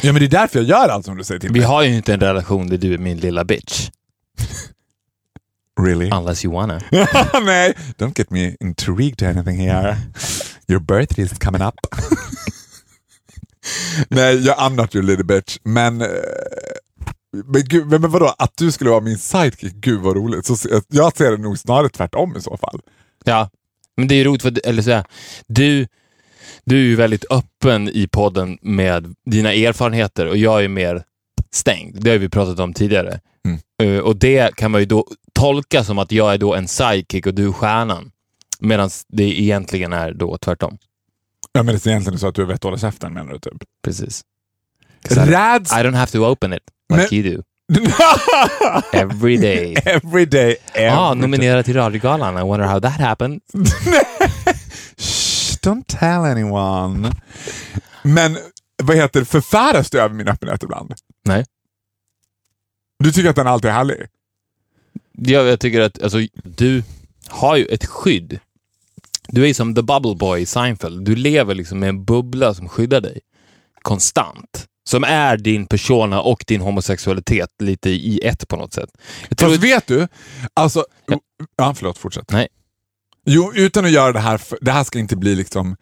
Ja, 0.01 0.13
men 0.13 0.21
det 0.21 0.27
är 0.27 0.41
därför 0.41 0.59
jag 0.59 0.69
gör 0.69 0.89
allt 0.89 1.05
som 1.05 1.17
du 1.17 1.25
säger 1.25 1.41
till 1.41 1.53
Vi 1.53 1.59
mig. 1.61 1.69
har 1.69 1.83
ju 1.83 1.97
inte 1.97 2.15
en 2.15 2.21
relation 2.21 2.67
där 2.69 2.79
du 2.79 2.95
är 2.95 2.99
min 2.99 3.17
lilla 3.19 3.45
bitch. 3.45 3.91
Really? 5.81 6.11
Unless 6.11 6.45
you 6.45 6.55
wanna. 6.55 6.81
Nej, 7.45 7.75
don't 7.99 8.13
get 8.19 8.31
me 8.31 8.57
intrigued 8.61 9.19
to 9.19 9.25
anything 9.27 9.57
here. 9.71 9.97
Your 10.69 10.81
birthday 10.81 11.25
is 11.25 11.39
coming 11.39 11.63
up. 11.63 11.75
Nej, 14.09 14.47
jag 14.47 14.57
I'm 14.59 14.75
not 14.77 14.95
your 14.95 15.05
little 15.05 15.25
bitch, 15.25 15.59
men... 15.65 16.01
eh, 16.03 16.09
Men, 17.47 17.65
gud, 17.65 17.87
men 17.87 18.11
vadå, 18.11 18.35
att 18.39 18.53
du 18.57 18.73
skulle 18.73 18.91
vara 18.91 19.01
min 19.01 19.19
sidekick, 19.19 19.75
gud 19.75 20.01
vad 20.01 20.17
roligt. 20.17 20.47
Så, 20.47 20.57
jag 20.89 21.17
ser 21.17 21.31
det 21.31 21.37
nog 21.37 21.59
snarare 21.59 21.89
tvärtom 21.89 22.37
i 22.37 22.41
så 22.41 22.57
fall. 22.57 22.81
Ja, 23.25 23.51
men 23.97 24.09
det 24.09 24.15
är 24.15 24.25
roligt 24.25 24.43
för, 24.43 24.61
eller 24.69 24.83
så 24.83 24.91
här, 24.91 25.05
du, 25.47 25.87
du 26.67 26.77
är 26.77 26.83
ju 26.85 26.97
väldigt 26.97 27.25
öppen 27.31 27.89
i 27.89 28.07
podden 28.09 28.59
med 28.63 29.15
dina 29.31 29.53
erfarenheter 29.53 30.27
och 30.27 30.37
jag 30.37 30.65
är 30.65 30.69
mer 30.69 31.03
stängd. 31.51 31.97
Det 32.05 32.11
har 32.11 32.19
vi 32.19 32.29
pratat 32.29 32.59
om 32.61 32.73
tidigare. 32.73 33.21
Mm. 33.45 33.97
Eh, 33.97 34.01
och 34.03 34.17
det 34.17 34.57
kan 34.57 34.71
man 34.71 34.81
ju 34.81 34.85
då 34.87 35.07
tolka 35.33 35.85
som 35.85 35.99
att 35.99 36.13
jag 36.13 36.35
är 36.35 36.39
då 36.39 36.55
en 36.55 36.69
sidekick 36.69 37.27
och 37.27 37.35
du 37.35 37.49
är 37.49 37.53
stjärnan. 37.53 38.11
Medan 38.61 38.91
det 39.09 39.41
egentligen 39.41 39.93
är 39.93 40.13
då 40.13 40.37
tvärtom. 40.39 40.79
Ja, 41.53 41.63
men 41.63 41.75
det 41.75 41.87
är 41.87 41.91
egentligen 41.91 42.19
så 42.19 42.29
att 42.29 42.35
du 42.35 42.45
vet 42.45 42.65
hålla 42.65 42.79
käften 42.79 43.13
menar 43.15 43.33
du 43.33 43.39
typ? 43.39 43.63
Precis. 43.85 44.23
'Cause 45.03 45.23
I, 45.27 45.31
Räds... 45.31 45.73
I 45.73 45.75
don't 45.77 45.95
have 45.97 46.13
to 46.13 46.19
open 46.27 46.53
it 46.53 46.63
like 46.95 47.17
you 47.17 47.37
do. 47.37 47.43
Every 48.93 49.37
day. 49.37 49.75
Every 49.85 50.25
day, 50.27 50.57
every 50.75 50.89
Ah, 50.91 51.15
nominerad 51.15 51.65
till 51.65 51.75
radiogalan. 51.75 52.39
I 52.39 52.43
wonder 52.43 52.67
how 52.67 52.81
that 52.81 53.01
happened. 53.01 53.41
Don't 55.67 55.85
tell 55.87 56.25
anyone. 56.25 57.13
Men 58.03 58.39
vad 58.83 58.97
heter 58.97 59.25
förfäras 59.25 59.91
du 59.91 60.01
över 60.01 60.15
min 60.15 60.29
öppenhet 60.29 60.63
ibland? 60.63 60.95
Nej. 61.25 61.45
Du 62.99 63.13
tycker 63.13 63.31
att 63.31 63.37
den 63.37 63.47
alltid 63.47 63.71
är 63.71 63.75
härlig? 63.75 64.07
Jag, 65.13 65.47
jag 65.47 65.61
tycker 65.61 65.81
att 65.81 66.03
alltså, 66.03 66.19
du 66.45 66.83
har 67.29 67.57
ju 67.57 67.67
ett 67.67 67.87
skydd. 67.87 68.39
Du 69.29 69.43
är 69.43 69.47
ju 69.47 69.55
som 69.55 69.75
the 69.75 69.83
bubble 69.83 70.15
boy 70.15 70.41
i 70.41 70.47
Seinfeld. 70.47 71.05
Du 71.05 71.17
lever 71.17 71.55
liksom 71.55 71.79
med 71.79 71.89
en 71.89 72.05
bubbla 72.05 72.55
som 72.55 72.69
skyddar 72.69 73.01
dig. 73.01 73.21
Konstant. 73.83 74.67
Som 74.89 75.05
är 75.05 75.37
din 75.37 75.67
persona 75.67 76.21
och 76.21 76.45
din 76.47 76.61
homosexualitet 76.61 77.51
lite 77.59 77.91
i 77.91 78.21
ett 78.25 78.49
på 78.49 78.57
något 78.57 78.73
sätt. 78.73 78.91
Jag 79.29 79.41
Fast 79.41 79.63
vet 79.63 79.87
du, 79.87 80.09
alltså... 80.55 80.85
Ja. 81.07 81.21
Ja, 81.57 81.75
förlåt, 81.75 81.99
fortsätt. 81.99 82.31
Nej. 82.31 82.49
Jo, 83.27 83.53
utan 83.55 83.85
att 83.85 83.91
göra 83.91 84.13
det 84.13 84.21
här, 84.21 84.41
det 84.61 84.71
här 84.71 84.85
ska 84.85 84.99
inte 84.99 85.17
bli 85.17 85.35
liksom 85.35 85.77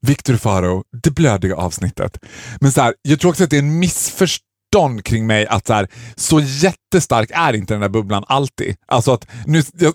Victor 0.00 0.36
Faro, 0.36 0.84
det 1.02 1.10
blödiga 1.10 1.56
avsnittet. 1.56 2.18
Men 2.60 2.72
så 2.72 2.80
här, 2.80 2.94
jag 3.02 3.20
tror 3.20 3.30
också 3.30 3.44
att 3.44 3.50
det 3.50 3.56
är 3.56 3.62
en 3.62 3.78
missförstånd 3.78 5.04
kring 5.04 5.26
mig 5.26 5.46
att 5.46 5.66
så, 5.66 5.72
här, 5.72 5.88
så 6.16 6.40
jättestark 6.40 7.30
är 7.34 7.52
inte 7.52 7.74
den 7.74 7.80
där 7.80 7.88
bubblan 7.88 8.24
alltid. 8.28 8.76
Alltså 8.86 9.12
att 9.12 9.26
nu... 9.46 9.62
Jag, 9.78 9.94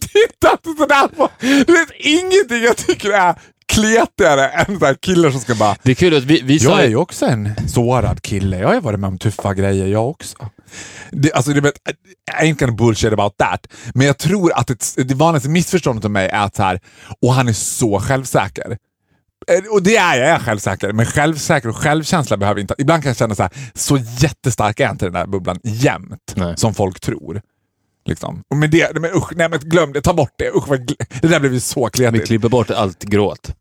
titta 0.00 0.58
sådär 0.76 1.08
på... 1.08 1.30
Det 1.40 1.64
finns 1.66 1.92
ingenting 1.98 2.62
jag 2.62 2.76
tycker 2.76 3.10
är 3.10 3.34
kletigare 3.82 4.48
än 4.48 4.78
så 4.78 4.86
här 4.86 4.94
killar 4.94 5.30
som 5.30 5.40
ska 5.40 5.54
bara 5.54 5.76
det 5.82 5.90
är 5.90 5.94
kul 5.94 6.16
att 6.16 6.24
vi, 6.24 6.40
vi 6.42 6.56
jag 6.56 6.80
är 6.84 6.88
ju- 6.88 6.96
också 6.96 7.26
en 7.26 7.50
sårad 7.68 8.22
kille. 8.22 8.58
Jag 8.58 8.68
har 8.68 8.80
varit 8.80 9.00
med 9.00 9.08
om 9.08 9.18
tuffa 9.18 9.54
grejer 9.54 9.86
jag 9.86 10.08
också. 10.10 10.36
Det, 11.10 11.32
alltså, 11.32 11.52
det, 11.52 11.68
I 11.68 11.72
ain't 12.42 12.58
gonna 12.58 12.72
bullshit 12.72 13.12
about 13.12 13.36
that. 13.36 13.66
Men 13.94 14.06
jag 14.06 14.18
tror 14.18 14.52
att 14.54 14.70
ett, 14.70 14.94
det 14.96 15.14
vanligaste 15.14 15.48
missförståndet 15.48 16.04
om 16.04 16.12
mig 16.12 16.28
är 16.28 16.44
att 16.44 16.56
så 16.56 16.62
här, 16.62 16.80
och 17.22 17.32
han 17.34 17.48
är 17.48 17.52
så 17.52 18.00
självsäker. 18.00 18.76
Eh, 19.48 19.72
Och 19.72 19.82
det 19.82 19.96
är 19.96 20.16
jag, 20.18 20.28
jag 20.28 20.34
är 20.34 20.38
självsäker. 20.38 20.92
Men 20.92 21.06
självsäker 21.06 21.68
och 21.68 21.76
självkänsla 21.76 22.36
behöver 22.36 22.60
inte... 22.60 22.74
Ibland 22.78 23.02
kan 23.02 23.10
jag 23.10 23.16
känna 23.16 23.34
så 23.34 23.42
här, 23.42 23.52
så 23.74 23.96
jättestark 24.18 24.80
är 24.80 24.90
inte 24.90 25.04
den 25.06 25.12
där 25.14 25.26
bubblan 25.26 25.60
jämt 25.64 26.32
Nej. 26.34 26.54
som 26.56 26.74
folk 26.74 27.00
tror. 27.00 27.40
Liksom. 28.08 28.42
Och 28.50 28.56
med 28.56 28.70
det, 28.70 29.00
men 29.00 29.10
usch, 29.14 29.32
nej 29.36 29.48
men 29.48 29.58
glöm 29.58 29.92
det, 29.92 30.00
ta 30.00 30.12
bort 30.12 30.32
det. 30.38 30.50
Usch, 30.54 30.68
vad, 30.68 30.92
det 31.22 31.28
där 31.28 31.40
blev 31.40 31.52
ju 31.54 31.60
så 31.60 31.84
vi 31.84 31.90
kletigt. 31.90 32.26
klipper 32.26 32.48
bort 32.48 32.70
allt 32.70 33.02
gråt. 33.04 33.52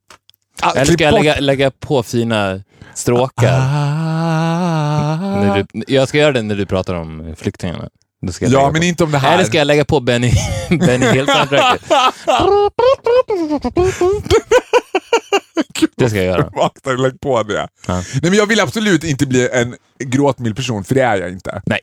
Ah, 0.61 0.71
Eller 0.75 0.93
ska 0.93 1.03
jag 1.03 1.13
lägga, 1.13 1.39
lägga 1.39 1.71
på 1.71 2.03
fina 2.03 2.61
stråkar? 2.93 3.59
Ah. 3.61 5.17
När 5.41 5.55
du, 5.73 5.83
jag 5.87 6.07
ska 6.07 6.17
göra 6.17 6.31
det 6.31 6.41
när 6.41 6.55
du 6.55 6.65
pratar 6.65 6.93
om 6.95 7.35
flyktingarna. 7.37 7.89
Då 8.21 8.31
ska 8.31 8.45
jag 8.45 8.53
Ja, 8.53 8.71
men 8.71 8.81
på. 8.81 8.85
inte 8.85 9.03
om 9.03 9.11
det 9.11 9.17
här. 9.17 9.33
Eller 9.33 9.43
ska 9.43 9.57
jag 9.57 9.67
lägga 9.67 9.85
på 9.85 9.99
Benny, 9.99 10.31
Benny 10.69 11.05
Hill-soundtracket? 11.05 11.81
Det 15.97 16.09
ska 16.09 16.17
jag 16.17 16.25
göra. 16.25 16.49
Vakna 16.55 16.91
och 16.91 16.99
lägg 16.99 17.19
på 17.21 17.43
det. 17.43 17.53
Ja. 17.87 17.93
Nej, 17.95 18.03
men 18.21 18.33
jag 18.33 18.45
vill 18.45 18.59
absolut 18.59 19.03
inte 19.03 19.27
bli 19.27 19.49
en 19.53 19.75
gråtmild 19.99 20.55
person, 20.55 20.83
för 20.83 20.95
det 20.95 21.01
är 21.01 21.17
jag 21.17 21.31
inte. 21.31 21.61
Nej. 21.65 21.79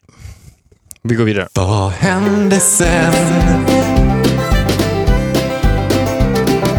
Vi 1.09 1.15
går 1.15 1.25
vidare. 1.25 1.49
Vad 1.55 1.91
hände 1.91 2.61
sen? 2.61 3.13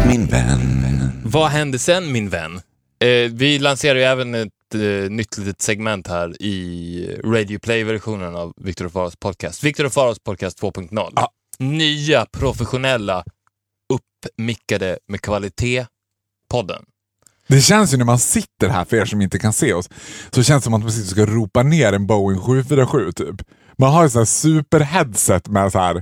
Min 0.08 0.26
vän. 0.26 1.10
Vad 1.24 1.50
hände 1.50 1.78
sen 1.78 2.12
min 2.12 2.28
vän? 2.28 2.60
Eh, 3.00 3.30
vi 3.32 3.58
lanserar 3.58 3.98
ju 3.98 4.04
även 4.04 4.34
ett 4.34 4.74
eh, 4.74 5.10
nytt 5.10 5.38
litet 5.38 5.62
segment 5.62 6.06
här 6.06 6.42
i 6.42 7.20
Radio 7.24 7.58
Play-versionen 7.58 8.36
av 8.36 8.52
Victor 8.56 8.84
och 8.84 8.92
Faros 8.92 9.16
podcast. 9.16 9.64
Victor 9.64 9.86
och 9.86 9.92
Faros 9.92 10.18
podcast 10.18 10.62
2.0. 10.62 11.12
Ja. 11.16 11.30
Nya 11.58 12.26
professionella, 12.32 13.24
uppmickade 13.92 14.98
med 15.08 15.20
kvalitet-podden. 15.20 16.82
Det 17.48 17.60
känns 17.60 17.94
ju 17.94 17.96
när 17.96 18.04
man 18.04 18.18
sitter 18.18 18.68
här, 18.68 18.84
för 18.84 18.96
er 18.96 19.04
som 19.04 19.20
inte 19.20 19.38
kan 19.38 19.52
se 19.52 19.72
oss, 19.72 19.90
så 20.30 20.42
känns 20.42 20.62
det 20.62 20.64
som 20.64 20.74
att 20.74 20.82
man 20.82 20.92
sitter 20.92 21.04
och 21.04 21.10
ska 21.10 21.26
ropa 21.26 21.62
ner 21.62 21.92
en 21.92 22.06
Boeing 22.06 22.40
747 22.40 23.12
typ. 23.12 23.42
Man 23.78 23.92
har 23.92 24.02
ju 24.02 24.10
så 24.10 24.18
här 24.18 24.24
superheadset 24.26 25.48
med 25.48 25.72
så 25.72 25.78
här 25.78 25.94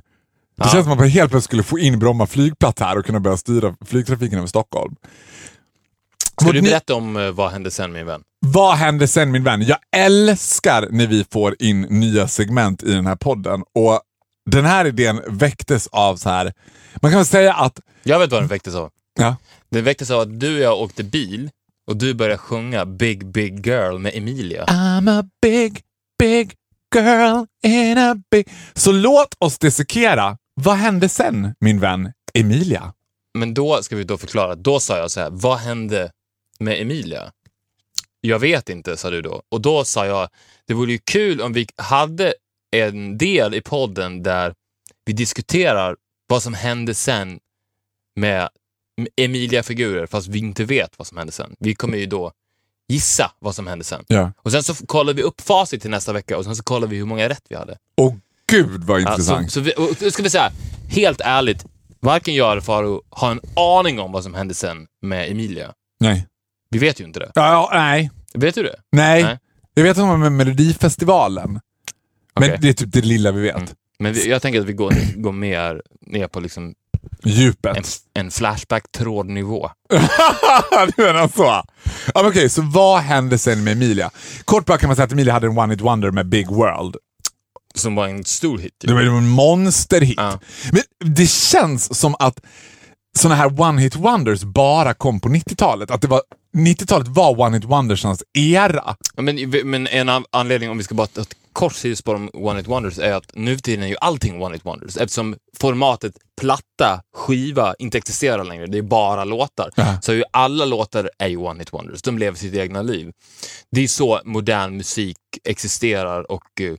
Det 0.56 0.68
känns 0.68 0.84
som 0.84 0.92
att 0.92 0.98
man 0.98 1.08
helt 1.08 1.30
plötsligt 1.30 1.44
skulle 1.44 1.62
få 1.62 1.78
in 1.78 1.98
Bromma 1.98 2.26
flygplats 2.26 2.80
här 2.80 2.98
och 2.98 3.04
kunna 3.06 3.20
börja 3.20 3.36
styra 3.36 3.74
flygtrafiken 3.86 4.38
över 4.38 4.48
Stockholm. 4.48 4.94
Ska 6.36 6.46
Vårt 6.46 6.54
du 6.54 6.62
berätta 6.62 6.94
om 6.94 7.16
eh, 7.16 7.30
vad 7.30 7.50
hände 7.50 7.70
sen 7.70 7.92
min 7.92 8.06
vän? 8.06 8.22
Vad 8.46 8.74
hände 8.76 9.08
sen 9.08 9.30
min 9.30 9.44
vän? 9.44 9.62
Jag 9.62 9.78
älskar 9.96 10.88
när 10.90 11.06
vi 11.06 11.24
får 11.32 11.56
in 11.58 11.80
nya 11.80 12.28
segment 12.28 12.82
i 12.82 12.92
den 12.92 13.06
här 13.06 13.16
podden 13.16 13.62
och 13.74 14.00
den 14.50 14.64
här 14.64 14.84
idén 14.84 15.20
väcktes 15.26 15.86
av 15.86 16.16
så 16.16 16.28
här. 16.28 16.52
man 17.02 17.10
kan 17.10 17.18
väl 17.18 17.26
säga 17.26 17.54
att, 17.54 17.80
Jag 18.02 18.18
vet 18.18 18.30
vad 18.32 18.40
den 18.42 18.48
väcktes 18.48 18.74
av. 18.74 18.90
ja, 19.18 19.36
Den 19.70 19.84
väcktes 19.84 20.10
av 20.10 20.20
att 20.20 20.40
du 20.40 20.54
och 20.56 20.60
jag 20.62 20.80
åkte 20.80 21.04
bil 21.04 21.50
och 21.86 21.96
du 21.96 22.14
började 22.14 22.38
sjunga 22.38 22.86
Big 22.86 23.26
Big 23.26 23.66
Girl 23.66 23.98
med 23.98 24.12
Emilia. 24.14 24.64
I'm 24.64 25.20
a 25.20 25.24
big, 25.42 25.80
big 26.18 26.52
girl 26.94 27.44
in 27.62 27.98
a 27.98 28.16
big... 28.30 28.48
Så 28.74 28.92
låt 28.92 29.34
oss 29.38 29.58
dissekera. 29.58 30.38
Vad 30.54 30.76
hände 30.76 31.08
sen 31.08 31.54
min 31.60 31.80
vän 31.80 32.12
Emilia? 32.34 32.92
Men 33.38 33.54
då 33.54 33.82
ska 33.82 33.96
vi 33.96 34.04
då 34.04 34.18
förklara. 34.18 34.54
Då 34.54 34.80
sa 34.80 34.98
jag 34.98 35.10
så 35.10 35.20
här, 35.20 35.30
vad 35.30 35.58
hände 35.58 36.10
med 36.60 36.80
Emilia? 36.80 37.32
Jag 38.20 38.38
vet 38.38 38.68
inte, 38.68 38.96
sa 38.96 39.10
du 39.10 39.22
då. 39.22 39.42
Och 39.48 39.60
då 39.60 39.84
sa 39.84 40.06
jag, 40.06 40.28
det 40.66 40.74
vore 40.74 40.92
ju 40.92 40.98
kul 40.98 41.40
om 41.40 41.52
vi 41.52 41.66
hade 41.76 42.34
en 42.76 43.18
del 43.18 43.54
i 43.54 43.60
podden 43.60 44.22
där 44.22 44.54
vi 45.04 45.12
diskuterar 45.12 45.96
vad 46.26 46.42
som 46.42 46.54
hände 46.54 46.94
sen 46.94 47.40
med 48.16 48.48
Emilia-figurer, 49.16 50.06
fast 50.06 50.28
vi 50.28 50.38
inte 50.38 50.64
vet 50.64 50.98
vad 50.98 51.06
som 51.06 51.18
hände 51.18 51.32
sen. 51.32 51.56
Vi 51.58 51.74
kommer 51.74 51.98
ju 51.98 52.06
då 52.06 52.32
gissa 52.88 53.30
vad 53.38 53.54
som 53.54 53.66
hände 53.66 53.84
sen. 53.84 54.04
Ja. 54.08 54.32
Och 54.36 54.52
sen 54.52 54.62
så 54.62 54.74
kollar 54.86 55.12
vi 55.14 55.22
upp 55.22 55.40
facit 55.40 55.80
till 55.82 55.90
nästa 55.90 56.12
vecka 56.12 56.38
och 56.38 56.44
sen 56.44 56.56
så 56.56 56.62
kollar 56.62 56.88
vi 56.88 56.96
hur 56.96 57.04
många 57.04 57.28
rätt 57.28 57.42
vi 57.48 57.56
hade. 57.56 57.76
Åh 57.96 58.14
gud 58.50 58.84
vad 58.84 59.00
Ja, 59.00 59.04
så, 59.06 59.10
intressant. 59.12 59.52
så 59.52 59.60
vi, 59.60 59.72
och 59.76 60.12
ska 60.12 60.22
vi 60.22 60.30
säga, 60.30 60.50
helt 60.88 61.20
ärligt, 61.20 61.64
varken 62.00 62.34
jag 62.34 62.52
eller 62.52 62.62
Faro 62.62 63.02
har 63.10 63.30
en 63.30 63.40
aning 63.56 64.00
om 64.00 64.12
vad 64.12 64.22
som 64.22 64.34
hände 64.34 64.54
sen 64.54 64.86
med 65.02 65.30
Emilia. 65.30 65.72
nej. 66.00 66.26
Vi 66.70 66.78
vet 66.78 67.00
ju 67.00 67.04
inte 67.04 67.20
det. 67.20 67.30
Ja, 67.34 67.52
ja, 67.52 67.70
nej. 67.72 68.10
Vet 68.34 68.54
du 68.54 68.62
det? 68.62 68.76
Nej. 68.92 69.22
Nej. 69.22 69.38
Jag 69.74 69.82
vet 69.84 69.96
var 69.96 70.16
med 70.16 70.32
Melodifestivalen. 70.32 71.60
Men 72.40 72.44
Okej. 72.50 72.58
det 72.60 72.68
är 72.68 72.72
typ 72.72 72.92
det 72.92 73.00
lilla 73.00 73.32
vi 73.32 73.40
vet. 73.42 73.56
Mm. 73.56 73.68
Men 73.98 74.12
vi, 74.12 74.28
jag 74.30 74.42
tänker 74.42 74.60
att 74.60 74.66
vi 74.66 74.72
går, 74.72 75.20
går 75.22 75.32
mer 75.32 75.82
ner 76.00 76.26
på 76.28 76.40
liksom 76.40 76.74
Djupet. 77.24 77.76
en, 77.76 77.84
en 78.14 78.30
Flashback-trådnivå. 78.30 79.70
du 80.96 81.02
menar 81.02 81.28
så? 81.36 81.62
Ja, 82.14 82.28
okej, 82.28 82.48
så 82.48 82.62
vad 82.62 83.00
hände 83.00 83.38
sen 83.38 83.64
med 83.64 83.72
Emilia? 83.72 84.10
Kort 84.44 84.66
bara 84.66 84.78
kan 84.78 84.88
man 84.88 84.96
säga 84.96 85.04
att 85.06 85.12
Emilia 85.12 85.32
hade 85.32 85.46
en 85.46 85.58
one 85.58 85.72
hit 85.72 85.80
wonder 85.80 86.10
med 86.10 86.26
Big 86.28 86.48
World. 86.48 86.96
Som 87.74 87.94
var 87.94 88.08
en 88.08 88.24
stor 88.24 88.58
hit. 88.58 88.72
Det 88.78 88.92
var 88.92 89.00
en 89.00 89.28
monsterhit. 89.28 90.14
Ja. 90.16 90.40
Men 90.72 91.14
det 91.14 91.30
känns 91.30 91.98
som 91.98 92.14
att 92.18 92.40
såna 93.18 93.34
här 93.34 93.60
one 93.60 93.82
hit 93.82 93.96
wonders 93.96 94.42
bara 94.42 94.94
kom 94.94 95.20
på 95.20 95.28
90-talet. 95.28 95.90
Att 95.90 96.02
det 96.02 96.08
var 96.08 96.22
90-talet 96.56 97.08
var 97.08 97.40
one 97.40 97.56
hit 97.56 97.64
wondersans 97.64 98.22
era. 98.32 98.96
Men, 99.16 99.50
men 99.64 99.86
en 99.86 100.24
anledning, 100.30 100.70
om 100.70 100.78
vi 100.78 100.84
ska 100.84 100.94
bara 100.94 101.06
ta 101.06 101.20
ett 101.20 101.36
kort 101.54 101.74
sidospår 101.74 102.14
om 102.14 102.30
One 102.32 102.58
Hit 102.58 102.68
Wonders, 102.68 102.98
är 102.98 103.12
att 103.12 103.30
nu 103.34 103.58
tiden 103.58 103.84
är 103.84 103.88
ju 103.88 103.96
allting 104.00 104.42
One 104.42 104.54
Hit 104.54 104.64
Wonders. 104.64 104.96
Eftersom 104.96 105.36
formatet 105.58 106.14
platta, 106.40 107.02
skiva 107.14 107.74
inte 107.78 107.98
existerar 107.98 108.44
längre, 108.44 108.66
det 108.66 108.78
är 108.78 108.82
bara 108.82 109.24
låtar. 109.24 109.70
Ja. 109.76 109.98
Så 110.02 110.12
ju 110.12 110.24
alla 110.30 110.64
låtar 110.64 111.10
är 111.18 111.28
ju 111.28 111.36
One 111.36 111.58
Hit 111.58 111.72
Wonders. 111.72 112.02
De 112.02 112.18
lever 112.18 112.38
sitt 112.38 112.54
egna 112.54 112.82
liv. 112.82 113.12
Det 113.70 113.80
är 113.80 113.88
så 113.88 114.20
modern 114.24 114.76
musik 114.76 115.18
existerar 115.44 116.32
och 116.32 116.60
eh, 116.60 116.74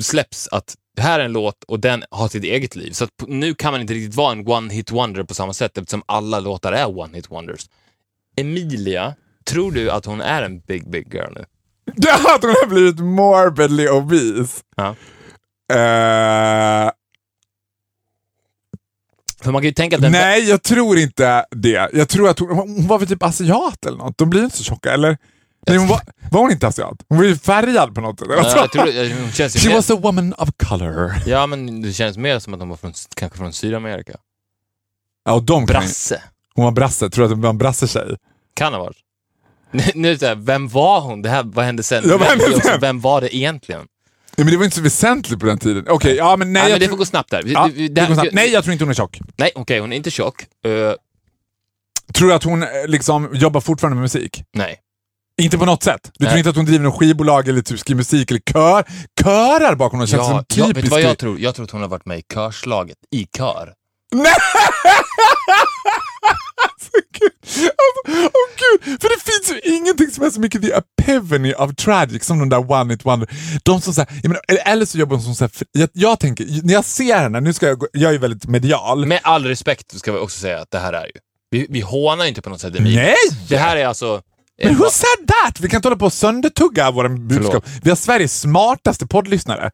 släpps. 0.00 0.48
att 0.48 0.74
det 0.96 1.02
här 1.02 1.20
är 1.20 1.24
en 1.24 1.32
låt 1.32 1.64
och 1.64 1.80
den 1.80 2.04
har 2.10 2.28
sitt 2.28 2.44
eget 2.44 2.76
liv. 2.76 2.92
Så 2.92 3.06
nu 3.26 3.54
kan 3.54 3.72
man 3.72 3.80
inte 3.80 3.94
riktigt 3.94 4.14
vara 4.14 4.32
en 4.32 4.48
One 4.48 4.74
Hit 4.74 4.90
Wonder 4.90 5.22
på 5.22 5.34
samma 5.34 5.52
sätt 5.52 5.78
eftersom 5.78 6.02
alla 6.06 6.40
låtar 6.40 6.72
är 6.72 6.98
One 6.98 7.16
Hit 7.16 7.30
Wonders. 7.30 7.66
Emilia, 8.36 9.14
tror 9.44 9.72
du 9.72 9.90
att 9.90 10.06
hon 10.06 10.20
är 10.20 10.42
en 10.42 10.60
big, 10.60 10.90
big 10.90 11.14
girl 11.14 11.32
nu? 11.34 11.44
Att 12.10 12.42
hon 12.42 12.50
har 12.50 12.66
blivit 12.66 13.00
morbidly 13.00 13.88
obese. 13.88 14.62
Ja. 14.76 14.88
Eh, 15.76 16.90
För 19.42 19.52
man 19.52 19.62
kan 19.62 19.68
ju 19.68 19.72
tänka 19.72 19.96
att 19.96 20.02
den... 20.02 20.12
nej, 20.12 20.48
jag 20.48 20.62
tror 20.62 20.98
inte 20.98 21.44
det. 21.50 21.90
Jag 21.92 22.08
tror 22.08 22.28
att 22.28 22.38
hon, 22.38 22.48
hon 22.50 22.86
var 22.86 22.98
väl 22.98 23.08
typ 23.08 23.22
asiat 23.22 23.86
eller 23.86 23.98
något. 23.98 24.18
De 24.18 24.30
blir 24.30 24.44
inte 24.44 24.56
så 24.56 24.64
tjocka, 24.64 24.92
eller? 24.92 25.18
Nej, 25.66 25.78
hon 25.78 25.88
var, 25.88 26.00
var 26.30 26.40
hon 26.40 26.50
inte 26.50 26.66
asiat? 26.66 26.96
Hon 27.08 27.18
var 27.18 27.24
ju 27.24 27.36
färgad 27.36 27.94
på 27.94 28.00
något 28.00 28.18
sätt. 28.18 28.28
Ja, 28.30 28.52
jag 28.56 28.72
tror, 28.72 28.88
jag- 28.88 29.16
hon 29.16 29.32
känns 29.32 29.56
ju 29.56 29.60
She 29.60 29.68
mer, 29.68 29.74
was 29.76 29.90
a 29.90 29.96
woman 30.02 30.34
of 30.38 30.48
color. 30.56 31.12
ja, 31.26 31.46
men 31.46 31.82
det 31.82 31.92
känns 31.92 32.16
mer 32.18 32.38
som 32.38 32.54
att 32.54 32.60
hon 32.60 32.68
var 32.68 32.76
från, 32.76 32.92
kanske 33.16 33.38
från 33.38 33.52
Sydamerika. 33.52 34.12
Ja, 35.24 35.32
och 35.32 35.42
de 35.42 35.66
kan 35.66 35.74
ju- 35.74 35.80
Brasse. 35.80 36.22
Hon 36.54 36.64
var 36.64 36.72
brasse. 36.72 37.10
Tror 37.10 37.22
du 37.22 37.26
att 37.26 37.30
hon 37.36 37.40
var 37.42 37.50
en 37.50 37.58
brassetjej? 37.58 38.16
Kan 38.56 38.72
ha 38.72 38.80
varit. 38.80 38.96
Nu, 39.70 39.82
nu 39.94 40.08
är 40.08 40.12
det 40.12 40.18
så 40.18 40.26
här, 40.26 40.34
vem 40.34 40.68
var 40.68 41.00
hon? 41.00 41.22
Det 41.22 41.28
här, 41.28 41.42
vad 41.42 41.64
hände 41.64 41.82
sen? 41.82 42.04
Ja, 42.06 42.16
vad 42.18 42.28
hände 42.28 42.44
Vem- 42.50 42.60
sen? 42.60 42.80
Vem 42.80 43.00
var 43.00 43.20
det 43.20 43.36
egentligen? 43.36 43.86
Ja, 44.36 44.44
men 44.44 44.52
det 44.52 44.56
var 44.56 44.64
inte 44.64 44.76
så 44.76 44.82
väsentligt 44.82 45.40
på 45.40 45.46
den 45.46 45.58
tiden. 45.58 45.84
Okej, 45.88 46.16
ja 46.16 46.36
men 46.36 46.52
nej. 46.52 46.62
Nej, 46.62 46.70
jag 46.70 46.74
men 46.74 46.80
det 46.80 46.86
tror- 46.86 46.92
får 46.92 46.98
gå 46.98 47.04
snabbt 47.04 47.30
där. 47.30 47.42
Vi- 47.42 47.52
Ja, 47.52 47.70
vi- 47.74 47.88
det 47.88 48.00
det- 48.00 48.06
går 48.08 48.14
snabbt. 48.14 48.32
nej, 48.32 48.50
jag 48.50 48.64
tror 48.64 48.72
inte 48.72 48.84
hon 48.84 48.90
är 48.90 48.94
tjock. 48.94 49.20
Nej, 49.36 49.50
okej, 49.54 49.78
hon 49.80 49.92
är 49.92 49.96
inte 49.96 50.10
tjock. 50.10 50.42
Eh, 50.42 50.92
Tror 52.14 52.28
du 52.28 52.34
att 52.34 52.44
hon 52.44 52.62
eh, 52.62 52.68
liksom 52.86 53.30
jobbar 53.34 53.60
fortfarande 53.60 53.94
med 53.94 54.02
musik? 54.02 54.42
nej. 54.54 54.76
Inte 55.42 55.58
på 55.58 55.64
något 55.64 55.82
sätt? 55.82 56.10
Du 56.18 56.26
tror 56.26 56.38
inte 56.38 56.50
att 56.50 56.56
hon 56.56 56.64
driver 56.64 56.84
någon 56.84 56.92
skivbolag 56.98 57.48
eller 57.48 57.62
typ 57.62 57.78
skriver 57.78 57.96
musik 57.96 58.30
eller 58.30 58.40
kör, 58.52 58.84
körar 59.22 59.74
bakom 59.74 59.98
något? 59.98 60.08
Känns 60.08 60.20
Ja, 60.28 60.28
som 60.28 60.44
ja, 60.54 60.66
vet 60.66 60.82
du 60.82 60.88
vad 60.88 61.00
jag 61.00 61.18
tror? 61.18 61.40
Jag 61.40 61.54
tror 61.54 61.64
att 61.64 61.70
hon 61.70 61.80
har 61.80 61.88
varit 61.88 62.06
med 62.06 62.18
i 62.18 62.22
körslaget, 62.34 62.96
i 63.10 63.26
kör. 63.38 63.72
Nej! 64.14 64.24
alltså, 66.62 66.90
gud. 67.20 67.32
Alltså, 67.42 68.12
åh 68.24 68.48
gud. 68.84 69.00
För 69.02 69.08
det 69.08 69.20
finns 69.32 69.50
ju 69.64 69.76
ingenting 69.76 70.10
som 70.10 70.24
är 70.24 70.30
så 70.30 70.40
mycket 70.40 70.62
the 70.62 70.72
epivany 70.72 71.54
of 71.54 71.74
tragic 71.74 72.24
som 72.24 72.38
de 72.38 72.48
där 72.48 72.70
one 72.72 72.94
it 72.94 73.04
wonder. 73.04 73.28
De 73.62 73.80
som 73.80 73.94
säger, 73.94 74.08
jag 74.22 74.28
menar, 74.28 74.42
eller 74.66 74.86
så 74.86 74.98
jobbar 74.98 75.16
hon 75.16 75.24
som 75.24 75.34
så 75.34 75.44
här, 75.44 75.50
jag, 75.72 75.88
jag 75.92 76.20
tänker, 76.20 76.46
när 76.62 76.74
jag 76.74 76.84
ser 76.84 77.16
henne, 77.18 77.40
nu 77.40 77.52
ska 77.52 77.66
jag, 77.66 77.78
gå- 77.78 77.88
jag 77.92 78.08
är 78.08 78.12
ju 78.12 78.18
väldigt 78.18 78.46
medial. 78.46 79.06
Med 79.06 79.20
all 79.22 79.44
respekt 79.46 79.98
ska 79.98 80.12
vi 80.12 80.18
också 80.18 80.40
säga 80.40 80.60
att 80.60 80.70
det 80.70 80.78
här 80.78 80.92
är 80.92 81.04
ju... 81.06 81.12
Vi, 81.50 81.66
vi 81.70 81.80
hånar 81.80 82.24
inte 82.24 82.42
på 82.42 82.50
något 82.50 82.60
sätt 82.60 82.76
Emilia. 82.76 83.02
Nej! 83.02 83.14
Det 83.48 83.56
här 83.58 83.76
är 83.76 83.86
alltså... 83.86 84.22
Men 84.62 84.74
who 84.74 84.84
said 84.90 85.28
that? 85.28 85.60
Vi 85.60 85.68
kan 85.68 85.78
inte 85.78 85.88
hålla 85.88 85.98
på 85.98 86.06
och 86.06 86.12
söndertugga 86.12 86.90
våra 86.90 87.08
budskap. 87.08 87.66
Vi 87.82 87.90
har 87.90 87.96
Sveriges 87.96 88.40
smartaste 88.40 89.06
poddlyssnare. 89.06 89.70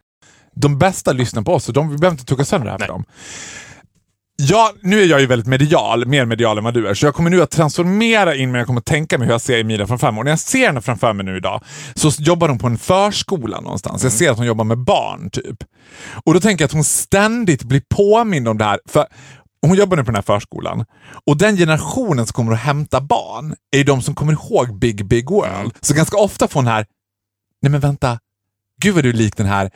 De 0.56 0.78
bästa 0.78 1.12
lyssnar 1.12 1.42
på 1.42 1.54
oss 1.54 1.68
och 1.68 1.74
de, 1.74 1.90
vi 1.90 1.98
behöver 1.98 2.14
inte 2.14 2.24
tugga 2.24 2.44
sönder 2.44 2.64
det 2.64 2.70
här 2.70 2.78
för 2.78 2.86
dem. 2.86 3.04
Ja, 4.42 4.72
nu 4.82 5.02
är 5.02 5.06
jag 5.06 5.20
ju 5.20 5.26
väldigt 5.26 5.46
medial, 5.48 6.06
mer 6.06 6.24
medial 6.24 6.58
än 6.58 6.64
vad 6.64 6.74
du 6.74 6.88
är, 6.88 6.94
så 6.94 7.06
jag 7.06 7.14
kommer 7.14 7.30
nu 7.30 7.42
att 7.42 7.50
transformera 7.50 8.34
in 8.34 8.52
mig, 8.52 8.58
jag 8.58 8.66
kommer 8.66 8.80
att 8.80 8.86
tänka 8.86 9.18
mig 9.18 9.26
hur 9.26 9.34
jag 9.34 9.40
ser 9.40 9.60
Emilia 9.60 9.86
framför 9.86 10.10
mig. 10.10 10.18
Och 10.18 10.24
när 10.24 10.32
jag 10.32 10.38
ser 10.38 10.66
henne 10.66 10.80
framför 10.80 11.12
mig 11.12 11.26
nu 11.26 11.36
idag 11.36 11.62
så 11.94 12.10
jobbar 12.18 12.48
hon 12.48 12.58
på 12.58 12.66
en 12.66 12.78
förskola 12.78 13.60
någonstans. 13.60 14.02
Jag 14.02 14.12
ser 14.12 14.30
att 14.30 14.36
hon 14.36 14.46
jobbar 14.46 14.64
med 14.64 14.78
barn, 14.78 15.30
typ. 15.30 15.56
Och 16.24 16.34
då 16.34 16.40
tänker 16.40 16.62
jag 16.62 16.66
att 16.66 16.72
hon 16.72 16.84
ständigt 16.84 17.62
blir 17.62 17.82
påmind 17.94 18.48
om 18.48 18.58
det 18.58 18.64
här. 18.64 18.78
För 18.88 19.06
hon 19.66 19.76
jobbar 19.76 19.96
nu 19.96 20.02
på 20.02 20.06
den 20.10 20.14
här 20.14 20.22
förskolan 20.22 20.84
och 21.26 21.36
den 21.36 21.56
generationen 21.56 22.26
som 22.26 22.32
kommer 22.32 22.52
att 22.52 22.58
hämta 22.58 23.00
barn 23.00 23.54
är 23.72 23.78
ju 23.78 23.84
de 23.84 24.02
som 24.02 24.14
kommer 24.14 24.32
ihåg 24.32 24.78
Big 24.78 25.06
Big 25.06 25.30
World. 25.30 25.72
Så 25.80 25.94
ganska 25.94 26.16
ofta 26.16 26.48
får 26.48 26.60
hon 26.60 26.66
här, 26.66 26.86
nej 27.62 27.70
men 27.70 27.80
vänta, 27.80 28.18
gud 28.82 28.94
vad 28.94 29.04
du 29.04 29.08
är 29.08 29.12
lik 29.12 29.36
den 29.36 29.46
här 29.46 29.70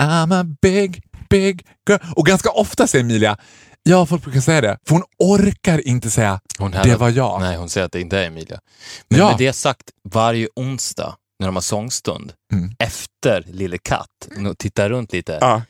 I'm 0.00 0.40
a 0.40 0.56
big, 0.62 1.02
big 1.30 1.66
girl. 1.88 1.98
Och 2.16 2.26
ganska 2.26 2.50
ofta 2.50 2.86
säger 2.86 3.04
Emilia, 3.04 3.36
ja 3.82 4.06
folk 4.06 4.22
brukar 4.22 4.40
säga 4.40 4.60
det, 4.60 4.78
för 4.86 4.94
hon 4.94 5.04
orkar 5.18 5.88
inte 5.88 6.10
säga 6.10 6.40
Hon 6.58 6.70
det 6.70 6.96
var 6.96 7.08
jag. 7.08 7.40
Nej, 7.40 7.56
hon 7.56 7.68
säger 7.68 7.84
att 7.86 7.92
det 7.92 8.00
inte 8.00 8.18
är 8.18 8.26
Emilia. 8.26 8.60
Men 9.08 9.18
Ja. 9.18 9.28
med 9.28 9.38
det 9.38 9.52
sagt, 9.52 9.82
varje 10.08 10.48
onsdag 10.56 11.16
när 11.38 11.46
de 11.46 11.56
har 11.56 11.62
sångstund, 11.62 12.32
Mm. 12.52 12.70
efter 12.78 13.44
Lille 13.46 13.78
Katt, 13.78 14.06
och 14.50 14.58
tittar 14.58 14.90
runt 14.90 15.12
lite. 15.12 15.38
Ja. 15.40 15.62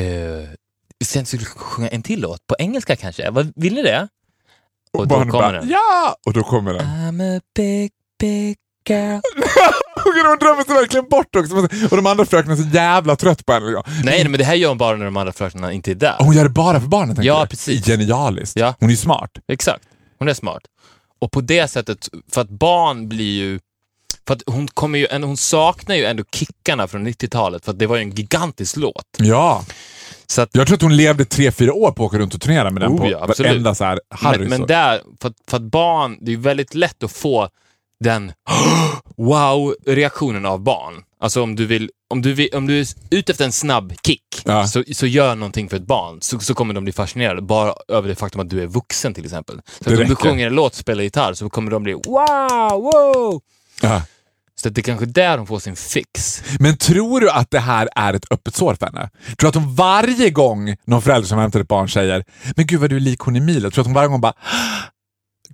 Eh, 0.00 0.48
sen 1.04 1.26
skulle 1.26 1.40
vi 1.40 1.46
sjunga 1.46 1.88
en 1.88 2.02
till 2.02 2.20
låt, 2.20 2.46
på 2.46 2.56
engelska 2.58 2.96
kanske. 2.96 3.30
Vad, 3.30 3.52
vill 3.56 3.74
ni 3.74 3.82
det? 3.82 4.08
Och 4.92 5.08
då 5.08 5.14
barnen 5.14 5.30
kommer 5.30 5.42
bara, 5.44 5.60
den. 5.60 5.68
Ja! 5.68 6.16
Och 6.26 6.32
då 6.32 6.42
kommer 6.42 6.74
den. 6.74 6.86
I'm 6.86 7.38
a 7.38 7.40
big, 7.56 7.90
big 8.20 8.56
girl. 8.88 9.20
Och 9.96 10.28
hon 10.28 10.38
drömmer 10.38 10.64
sig 10.64 10.74
verkligen 10.74 11.08
bort 11.08 11.36
också. 11.36 11.56
Och 11.90 11.96
de 11.96 12.06
andra 12.06 12.24
fröknarna 12.24 12.60
är 12.60 12.62
så 12.62 12.68
jävla 12.76 13.16
trött 13.16 13.46
på 13.46 13.52
henne. 13.52 13.66
Nej, 13.70 13.82
nej, 14.04 14.28
men 14.28 14.38
det 14.38 14.44
här 14.44 14.54
gör 14.54 14.68
hon 14.68 14.78
bara 14.78 14.96
när 14.96 15.04
de 15.04 15.16
andra 15.16 15.32
fröknarna 15.32 15.72
inte 15.72 15.90
är 15.90 15.94
där. 15.94 16.16
Och 16.18 16.24
hon 16.24 16.34
gör 16.34 16.42
det 16.44 16.48
bara 16.50 16.80
för 16.80 16.88
barnen. 16.88 17.16
tänker 17.16 17.28
Ja, 17.28 17.38
jag. 17.38 17.50
precis. 17.50 17.86
Genialiskt. 17.86 18.56
Ja. 18.56 18.74
Hon 18.80 18.88
är 18.88 18.92
ju 18.92 18.96
smart. 18.96 19.30
Exakt. 19.48 19.84
Hon 20.18 20.28
är 20.28 20.34
smart. 20.34 20.62
Och 21.20 21.32
på 21.32 21.40
det 21.40 21.68
sättet, 21.68 22.08
för 22.32 22.40
att 22.40 22.48
barn 22.50 23.08
blir 23.08 23.32
ju... 23.34 23.60
För 24.26 24.34
att 24.34 24.42
hon, 24.46 24.68
kommer 24.68 24.98
ju, 24.98 25.06
hon 25.12 25.36
saknar 25.36 25.96
ju 25.96 26.04
ändå 26.04 26.24
kickarna 26.32 26.86
från 26.88 27.08
90-talet, 27.08 27.64
för 27.64 27.72
att 27.72 27.78
det 27.78 27.86
var 27.86 27.96
ju 27.96 28.02
en 28.02 28.10
gigantisk 28.10 28.76
låt. 28.76 29.04
Ja. 29.18 29.64
Så 30.26 30.42
att, 30.42 30.50
Jag 30.52 30.66
tror 30.66 30.74
att 30.76 30.82
hon 30.82 30.96
levde 30.96 31.24
tre, 31.24 31.50
fyra 31.52 31.74
år 31.74 31.90
på 31.92 32.04
att 32.04 32.08
åka 32.08 32.18
runt 32.18 32.34
och 32.34 32.40
turnera 32.40 32.70
med 32.70 32.82
den 32.82 32.92
Oh 32.92 32.98
på 32.98 33.10
ja, 33.10 33.26
varenda 33.38 33.74
så 33.74 33.84
här 33.84 34.00
Harry. 34.10 34.38
men, 34.38 34.48
men 34.48 34.66
där, 34.66 35.00
för 35.22 35.32
för 35.50 35.56
att 35.56 35.62
barn, 35.62 36.18
det 36.20 36.32
är 36.32 36.36
väldigt 36.36 36.74
lätt 36.74 37.02
att 37.02 37.12
få 37.12 37.48
den 38.00 38.32
wow-reaktionen 39.16 40.46
av 40.46 40.60
barn. 40.60 40.94
Alltså 41.20 41.42
om 41.42 41.56
du 41.56 41.66
vill, 41.66 41.90
om 42.10 42.22
du, 42.22 42.32
vill, 42.32 42.48
om 42.54 42.66
du 42.66 42.80
är 42.80 42.86
ute 43.10 43.32
efter 43.32 43.44
en 43.44 43.52
snabb 43.52 43.92
kick, 44.06 44.20
Ja. 44.44 44.66
så, 44.66 44.84
så 44.92 45.06
gör 45.06 45.34
någonting 45.34 45.68
för 45.68 45.76
ett 45.76 45.86
barn, 45.86 46.18
så, 46.20 46.38
så 46.38 46.54
kommer 46.54 46.74
de 46.74 46.84
bli 46.84 46.92
fascinerade 46.92 47.42
bara 47.42 47.74
över 47.88 48.08
det 48.08 48.14
faktum 48.14 48.40
att 48.40 48.50
du 48.50 48.62
är 48.62 48.66
vuxen 48.66 49.14
till 49.14 49.24
exempel. 49.24 49.60
Så 49.80 49.90
om 49.90 50.08
du 50.08 50.16
sjunger 50.16 50.46
en 50.46 50.54
låt 50.54 50.72
och 50.72 50.78
spelar 50.78 51.02
gitarr 51.02 51.34
så 51.34 51.50
kommer 51.50 51.70
de 51.70 51.82
bli 51.82 51.92
wow, 51.92 52.82
wow! 52.82 53.40
Ja. 53.82 54.02
Så 54.64 54.68
att 54.68 54.74
det 54.74 54.80
är 54.80 54.82
kanske 54.82 55.06
där 55.06 55.36
de 55.36 55.46
får 55.46 55.58
sin 55.58 55.76
fix. 55.76 56.42
Men 56.60 56.76
tror 56.76 57.20
du 57.20 57.30
att 57.30 57.50
det 57.50 57.60
här 57.60 57.88
är 57.96 58.14
ett 58.14 58.32
öppet 58.32 58.54
sår 58.54 58.74
för 58.74 58.86
henne? 58.86 59.10
Tror 59.24 59.36
du 59.38 59.48
att 59.48 59.54
hon 59.54 59.74
varje 59.74 60.30
gång 60.30 60.76
någon 60.84 61.02
förälder 61.02 61.28
som 61.28 61.38
hämtar 61.38 61.60
ett 61.60 61.68
barn 61.68 61.88
säger 61.88 62.24
“Men 62.56 62.66
gud 62.66 62.80
vad 62.80 62.90
du 62.90 62.96
är 62.96 63.00
lik 63.00 63.20
hon 63.20 63.36
Emilia”, 63.36 63.60
tror 63.60 63.70
du 63.70 63.80
att 63.80 63.86
hon 63.86 63.94
varje 63.94 64.08
gång 64.08 64.20
bara 64.20 64.32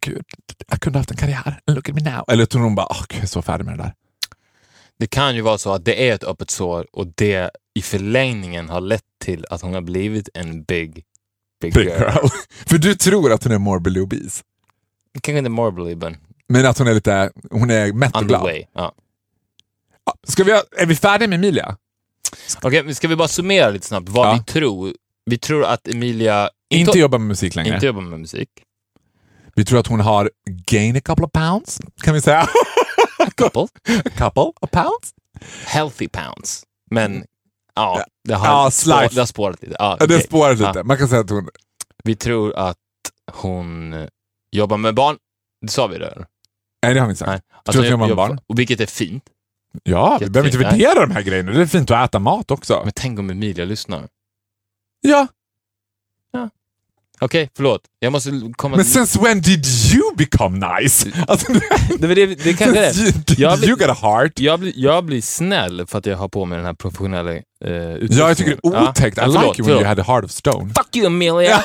“Gud, 0.01 0.25
jag 0.69 0.81
kunde 0.81 0.99
haft 0.99 1.11
en 1.11 1.17
karriär, 1.17 1.61
look 1.67 1.89
at 1.89 1.95
me 1.95 2.01
now”? 2.01 2.25
Eller 2.29 2.47
tror 2.47 2.63
hon 2.63 2.75
bara 2.75 2.87
“Åh 2.91 3.05
gud, 3.09 3.17
jag 3.19 3.23
är 3.23 3.27
så 3.27 3.43
färdig 3.43 3.65
med 3.65 3.79
det 3.79 3.83
där”? 3.83 3.95
Det 4.99 5.07
kan 5.07 5.35
ju 5.37 5.41
vara 5.41 5.59
så 5.59 5.73
att 5.73 5.85
det 5.85 6.09
är 6.09 6.15
ett 6.15 6.25
öppet 6.25 6.51
sår 6.51 6.87
och 6.93 7.07
det 7.15 7.51
i 7.75 7.83
förlängningen 7.83 8.69
har 8.69 8.81
lett 8.81 9.05
till 9.25 9.47
att 9.51 9.63
hon 9.63 9.75
har 9.75 9.81
blivit 9.81 10.29
en 10.35 10.63
big, 10.63 11.05
big, 11.61 11.75
Big 11.75 11.85
girl. 11.85 12.01
girl. 12.01 12.29
För 12.67 12.79
du 12.79 12.95
tror 12.95 13.33
att 13.33 13.45
hon 13.45 13.53
är 13.53 13.59
morbidly 13.59 14.01
obese. 14.01 14.43
Kanske 15.21 15.39
inte 15.39 15.51
morbidly, 15.51 15.97
men 15.97 16.17
Men 16.51 16.67
att 16.67 16.79
hon 16.79 16.87
är 16.87 16.95
lite, 16.95 17.31
hon 17.51 17.71
är 17.71 17.93
mätt 17.93 18.17
och 18.17 18.27
glad. 18.29 18.51
Ja. 18.75 18.93
Ja, 20.05 20.15
Ska 20.29 20.45
vi, 20.45 20.53
ha- 20.53 20.63
är 20.77 20.87
vi 20.87 20.97
färdiga 20.97 21.29
med 21.29 21.37
Emilia? 21.37 21.77
Okej, 22.63 22.83
men 22.85 22.95
ska 22.95 23.09
vi 23.09 23.17
bara 23.17 23.29
summera 23.29 23.71
lite 23.71 23.87
snabbt 23.87 24.09
vad 24.09 24.27
Ja. 24.29 24.33
vi 24.33 24.53
tror? 24.53 24.95
Vi 25.25 25.39
tror 25.39 25.65
att 25.65 25.89
Emilia 25.89 26.51
Inte 26.71 26.99
jobbar 26.99 27.19
med 27.19 27.29
musik 27.29 27.55
längre. 27.55 27.75
inte 27.75 27.87
jobbar 27.87 28.01
med 28.03 28.21
musik. 28.21 28.49
Vi 29.55 29.65
tror 29.65 29.81
att 29.81 29.87
hon 29.87 30.01
har 30.01 30.31
gained 30.71 30.97
a 30.97 31.01
couple 31.05 31.25
of 31.25 31.33
pounds, 31.33 31.81
kan 32.03 32.15
vi 32.15 32.21
säga. 32.21 32.49
Couple. 33.37 33.63
a 34.05 34.11
couple 34.19 34.53
of 34.61 34.71
pounds? 34.71 35.15
Healthy 35.67 36.09
pounds. 36.09 36.63
Men 36.91 37.25
ja, 37.75 38.05
det 38.29 38.35
har, 38.35 38.47
Ja, 38.47 38.71
det 39.11 39.21
har 39.21 39.27
spårat 39.27 39.63
lite. 39.63 39.77
Ja, 39.79 39.97
Ja, 40.01 40.07
det 40.07 40.15
okej. 40.15 40.27
spårar 40.27 40.53
lite. 40.53 40.73
Ja. 40.75 40.83
Man 40.85 40.97
kan 40.99 41.09
säga 41.09 41.21
att 41.21 41.31
hon... 41.31 41.49
Vi 42.05 42.17
tror 42.17 42.55
att 42.57 42.77
hon 43.33 43.95
jobbar 44.53 44.77
med 44.77 44.95
barn. 44.95 45.17
Det 45.63 45.69
sa 45.73 45.87
vi 45.87 45.99
det? 45.99 46.27
Nej, 46.83 46.95
det 46.95 47.01
har 47.01 47.07
vi 47.07 47.11
inte 47.11 47.19
sagt. 47.19 47.31
Nej. 47.31 47.41
Tror 47.65 47.83
du 47.83 47.89
att 47.89 47.93
hon 47.93 48.01
jobbar 48.01 48.07
med 48.07 48.11
jobbar- 48.11 48.29
barn? 48.29 48.41
Och 48.47 48.59
vilket 48.59 48.81
är 48.81 48.87
fint. 48.87 49.25
Ja, 49.83 50.19
vi 50.21 50.31
behöver 50.31 50.49
inte 50.49 50.59
värdera 50.59 51.07
de 51.07 51.11
här 51.13 51.23
grejerna. 51.23 51.53
Det 51.53 51.61
är 51.63 51.67
fint 51.67 51.91
att 51.91 52.09
äta 52.09 52.19
mat 52.19 52.51
också. 52.51 52.81
Men 52.85 52.93
tänk 52.97 53.19
om 53.19 53.31
Emilia 53.31 53.65
lyssnar. 53.65 54.09
Ja, 55.01 55.27
Okej, 57.23 57.51
förlåt. 57.57 57.81
Jag 57.99 58.13
måste 58.13 58.31
komma... 58.57 58.77
men 58.77 58.85
since 58.85 59.21
when 59.23 59.41
did 59.41 59.67
you 59.95 60.15
become 60.17 60.81
nice? 60.81 61.11
Alltså, 61.29 61.53
det, 61.99 62.15
det, 62.15 62.27
det 62.27 62.55
kanske 62.55 62.85
är 62.87 62.99
you, 63.03 63.13
det. 63.27 63.39
Jag 63.39 63.59
blir- 63.59 63.69
you 63.69 63.79
got 63.79 63.89
a 63.89 63.97
heart. 64.03 64.39
Jag 64.41 64.61
blir, 64.61 64.73
jag 64.77 65.05
blir 65.05 65.23
snäll 65.23 65.87
för 65.87 65.99
att 65.99 66.07
jag 66.07 66.17
har 66.17 66.29
på 66.29 66.45
mig 66.45 66.57
den 66.57 66.67
här 66.67 66.75
professionella 66.75 67.33
eh, 67.33 67.41
utrustningen. 67.65 68.19
Ja, 68.19 68.29
jag 68.29 68.37
tycker 68.37 68.51
det 68.63 68.69
är 68.69 68.89
otäckt. 68.89 69.19
I 69.19 69.21
Ja, 69.21 69.27
like 69.27 69.39
förlåt, 69.41 69.59
you 69.59 69.67
when 69.69 69.77
you 69.77 69.85
förlåt. 69.85 69.87
had 69.87 70.01
a 70.01 70.05
heart 70.07 70.25
of 70.25 70.31
stone. 70.31 70.73
Fuck 70.75 70.97
you 70.97 71.07
Emilia! 71.07 71.63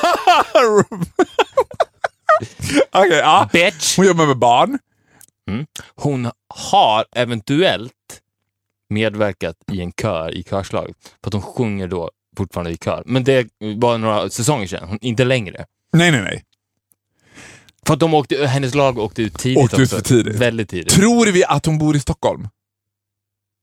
Okej, 2.92 3.18
ja. 3.18 3.48
Bitch! 3.52 3.96
Hon 3.96 4.06
jobbar 4.06 4.26
med 4.26 4.38
barn. 4.38 4.78
Hon 5.94 6.30
har 6.48 7.04
eventuellt 7.16 7.92
medverkat 8.90 9.56
i 9.72 9.80
en 9.80 9.92
kör 9.92 10.34
i 10.34 10.42
körslag. 10.42 10.92
För 11.22 11.28
att 11.28 11.32
hon 11.34 11.42
sjunger 11.42 11.88
då 11.88 12.10
fortfarande 12.36 12.70
i 12.70 12.76
kör. 12.76 13.02
Men 13.06 13.24
det 13.24 13.48
var 13.76 13.98
några 13.98 14.30
säsonger 14.30 14.66
sedan, 14.66 14.88
hon, 14.88 14.98
inte 15.00 15.24
längre. 15.24 15.64
Nej, 15.92 16.10
nej, 16.10 16.22
nej. 16.22 16.42
För 17.86 17.94
att 17.94 18.00
de 18.00 18.14
åkte, 18.14 18.46
hennes 18.46 18.74
lag 18.74 18.98
åkte 18.98 19.22
ut 19.22 19.38
tidigt 19.38 19.64
Åkte 19.64 19.76
ut 19.76 19.82
också. 19.82 19.96
för 19.96 20.02
tidigt. 20.04 20.36
Väldigt 20.36 20.68
tidigt. 20.68 20.88
Tror 20.88 21.26
vi 21.26 21.44
att 21.44 21.66
hon 21.66 21.78
bor 21.78 21.96
i 21.96 22.00
Stockholm? 22.00 22.48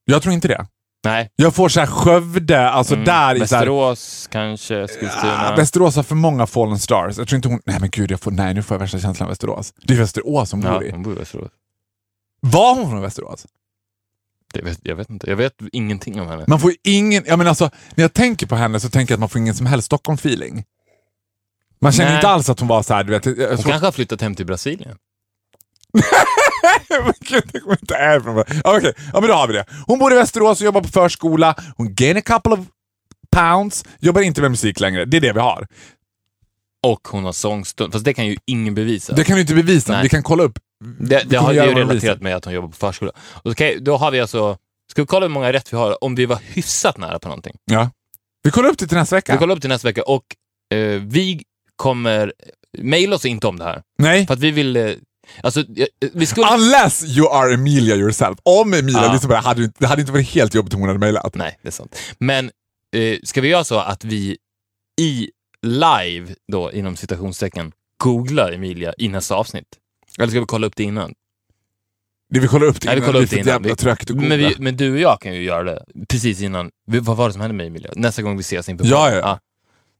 Jag 0.04 0.22
tror 0.22 0.34
inte 0.34 0.48
det. 0.48 0.66
Nej. 1.04 1.30
Jag 1.36 1.54
får 1.54 1.68
så 1.68 1.80
här 1.80 1.86
Skövde, 1.86 2.70
alltså 2.70 2.94
Mm. 2.94 3.04
där 3.04 3.34
i 3.34 3.38
så 3.48 3.54
här, 3.56 3.62
Västerås 3.62 4.28
kanske, 4.32 4.80
Eskilstuna. 4.80 5.48
Ah, 5.52 5.56
Västerås 5.56 5.96
har 5.96 6.02
för 6.02 6.14
många 6.14 6.46
fallen 6.46 6.78
stars. 6.78 7.18
Jag 7.18 7.28
tror 7.28 7.36
inte 7.36 7.48
hon... 7.48 7.60
Nej 7.66 7.80
men 7.80 7.90
gud, 7.90 8.10
jag 8.10 8.20
får, 8.20 8.30
nej, 8.30 8.54
nu 8.54 8.62
får 8.62 8.74
jag 8.74 8.80
värsta 8.80 8.98
känslan 8.98 9.26
av 9.26 9.30
Västerås. 9.30 9.72
Det 9.76 9.94
är 9.94 9.98
Västerås 9.98 10.50
som 10.50 10.62
ja, 10.62 10.72
bor 10.72 10.84
i. 10.84 10.90
hon 10.90 11.02
bor 11.02 11.12
i 11.12 11.16
Västerås. 11.18 11.50
Var 12.44 12.74
hon 12.74 12.90
från 12.90 13.00
Västerås? 13.00 13.46
Det 14.54 14.62
vet, 14.62 14.78
jag 14.82 14.96
vet 14.96 15.10
inte. 15.10 15.30
Jag 15.30 15.36
vet 15.36 15.52
ingenting 15.72 16.20
om 16.20 16.28
henne. 16.28 16.44
Man 16.48 16.60
får 16.60 16.72
ingen... 16.84 17.24
Jag 17.26 17.38
menar 17.38 17.48
alltså, 17.48 17.70
när 17.94 18.04
jag 18.04 18.12
tänker 18.12 18.46
på 18.46 18.54
henne 18.56 18.80
så 18.80 18.88
tänker 18.90 19.12
jag 19.12 19.16
att 19.16 19.20
man 19.20 19.28
får 19.28 19.38
ingen 19.40 19.54
som 19.54 19.66
helst 19.66 19.86
Stockholm-feeling. 19.92 20.64
Man 21.80 21.92
känner 21.92 22.08
Nej. 22.10 22.18
inte 22.18 22.28
alls 22.28 22.48
att 22.50 22.60
hon 22.60 22.68
var 22.68 22.82
så 22.82 22.94
här, 22.94 23.04
du 23.04 23.10
vet... 23.12 23.26
Jag, 23.26 23.38
jag 23.38 23.48
Hon 23.48 23.56
tror- 23.58 23.70
kanske 23.70 23.86
har 23.86 23.92
flyttat 23.92 24.20
hem 24.20 24.34
till 24.34 24.46
Brasilien. 24.46 24.96
Men 27.04 27.12
gud, 27.20 27.42
tänk 27.52 27.64
om 27.64 27.70
hon 27.70 27.76
inte 27.80 27.94
är 27.96 28.20
från... 28.20 28.36
Ja, 28.36 28.76
Okej, 28.76 28.92
ja, 29.12 29.20
men 29.20 29.28
då 29.28 29.34
har 29.34 29.48
vi 29.48 29.54
det. 29.54 29.64
Hon 29.86 29.98
bor 29.98 30.12
i 30.12 30.16
Västerås 30.16 30.60
och 30.60 30.64
jobbar 30.64 30.80
på 30.80 30.88
förskola. 30.88 31.54
Hon 31.76 31.94
gain 31.94 32.16
a 32.16 32.20
couple 32.20 32.52
of 32.52 32.60
pounds, 33.32 33.84
jobbar 33.98 34.20
inte 34.20 34.40
med 34.40 34.50
musik 34.50 34.80
längre. 34.80 35.04
Det 35.04 35.16
är 35.16 35.20
det 35.20 35.32
vi 35.32 35.40
har. 35.40 35.66
Och 36.84 37.08
hon 37.10 37.24
har 37.24 37.32
sångstund. 37.32 37.92
Fast 37.92 38.04
det 38.04 38.14
kan 38.14 38.26
ju 38.26 38.36
ingen 38.46 38.74
bevisa. 38.74 39.14
Det 39.14 39.24
kan 39.24 39.34
du 39.34 39.40
inte 39.40 39.54
bevisa, 39.54 39.92
Nej. 39.92 40.02
vi 40.02 40.08
kan 40.08 40.22
kolla 40.22 40.42
upp. 40.42 40.58
Det, 41.00 41.22
det 41.26 41.36
har 41.36 41.54
det 41.54 41.60
är 41.60 41.66
ju 41.68 41.74
relaterat 41.74 42.20
med 42.20 42.36
att 42.36 42.44
hon 42.44 42.54
jobbar 42.54 42.68
på 42.68 42.76
förskola. 42.76 43.12
Och 43.32 43.50
okej, 43.50 43.78
då 43.80 43.96
har 43.96 44.10
vi 44.10 44.20
alltså... 44.20 44.58
Ska 44.90 45.02
vi 45.02 45.06
kolla 45.06 45.26
hur 45.26 45.32
många 45.32 45.52
rätt 45.52 45.72
vi 45.72 45.76
har 45.76 46.04
om 46.04 46.14
vi 46.14 46.26
var 46.26 46.38
hyfsat 46.44 46.98
nära 46.98 47.18
på 47.18 47.28
någonting? 47.28 47.56
Ja. 47.64 47.90
Vi 48.42 48.50
kollar 48.50 48.68
upp 48.70 48.78
det 48.78 48.86
till 48.86 48.96
nästa 48.96 49.16
vecka. 49.16 49.32
Vi 49.32 49.38
kollar 49.38 49.54
upp 49.54 49.60
till 49.60 49.70
nästa 49.70 49.88
vecka 49.88 50.02
och 50.02 50.24
eh, 50.74 51.02
vi 51.02 51.42
kommer... 51.76 52.32
Maila 52.78 53.16
oss 53.16 53.24
inte 53.24 53.46
om 53.46 53.58
det 53.58 53.64
här. 53.64 53.82
Nej. 53.98 54.26
För 54.26 54.34
att 54.34 54.40
vi 54.40 54.50
vill... 54.50 54.76
Eh, 54.76 54.90
alltså, 55.42 55.60
eh, 55.60 55.86
vi 56.12 56.26
skulle... 56.26 56.46
Unless 56.54 57.04
you 57.18 57.28
are 57.28 57.54
Emilia 57.54 57.96
yourself. 57.96 58.38
Om 58.42 58.74
Emilia 58.74 59.02
Ja. 59.02 59.12
lyssnar 59.12 59.28
på 59.28 59.32
det 59.34 59.40
här, 59.40 59.42
hade 59.44 59.60
det 59.60 59.64
inte- 59.64 59.76
det 59.80 59.86
hade 59.86 60.00
inte 60.00 60.12
varit 60.12 60.28
helt 60.28 60.54
jobbigt 60.54 60.74
om 60.74 60.80
hon 60.80 60.88
hade 60.88 61.00
mejlat. 61.00 61.34
Nej, 61.34 61.58
det 61.62 61.68
är 61.68 61.72
sant. 61.72 61.98
Men 62.18 62.50
eh, 62.96 63.18
ska 63.24 63.40
vi 63.40 63.48
göra 63.48 63.64
så 63.64 63.78
att 63.78 64.04
vi 64.04 64.36
i 65.00 65.30
live, 65.64 66.34
då 66.52 66.72
inom 66.72 66.96
citationstecken, 66.96 67.72
googlar 68.02 68.52
Emilia 68.52 68.94
i 68.98 69.08
nästa 69.08 69.34
avsnitt? 69.34 69.64
Eller 70.18 70.28
ska 70.30 70.40
vi 70.40 70.46
kolla 70.46 70.66
upp 70.66 70.76
det 70.76 70.82
innan? 70.84 71.12
Det 72.34 72.40
vi 72.40 72.48
kollar 72.48 72.66
upp 72.66 72.80
det 72.80 72.86
Nej, 72.86 72.94
vi 72.94 72.98
innan, 72.98 73.06
kollar 73.06 73.20
det 73.20 73.22
är 73.22 73.24
upp 73.24 73.30
det 73.30 73.36
innan. 73.36 73.46
jävla 73.48 73.68
Vi- 73.68 73.76
trögt 73.76 74.02
att 74.02 74.08
googla. 74.16 74.28
Men, 74.28 74.38
vi, 74.38 74.54
men 74.58 74.76
du 74.76 74.92
och 74.92 74.98
jag 74.98 75.20
kan 75.20 75.34
ju 75.34 75.42
göra 75.42 75.62
det 75.62 75.84
precis 76.08 76.40
innan. 76.42 76.70
Vi- 76.86 76.98
Vad 76.98 77.16
var 77.16 77.26
det 77.26 77.32
som 77.32 77.40
hände 77.40 77.54
med 77.56 77.66
Emilia? 77.66 77.90
Nästa 77.96 78.22
gång 78.22 78.36
vi 78.36 78.40
ses 78.40 78.68
inför 78.68 78.86
Ja, 78.86 79.10
ja. 79.14 79.38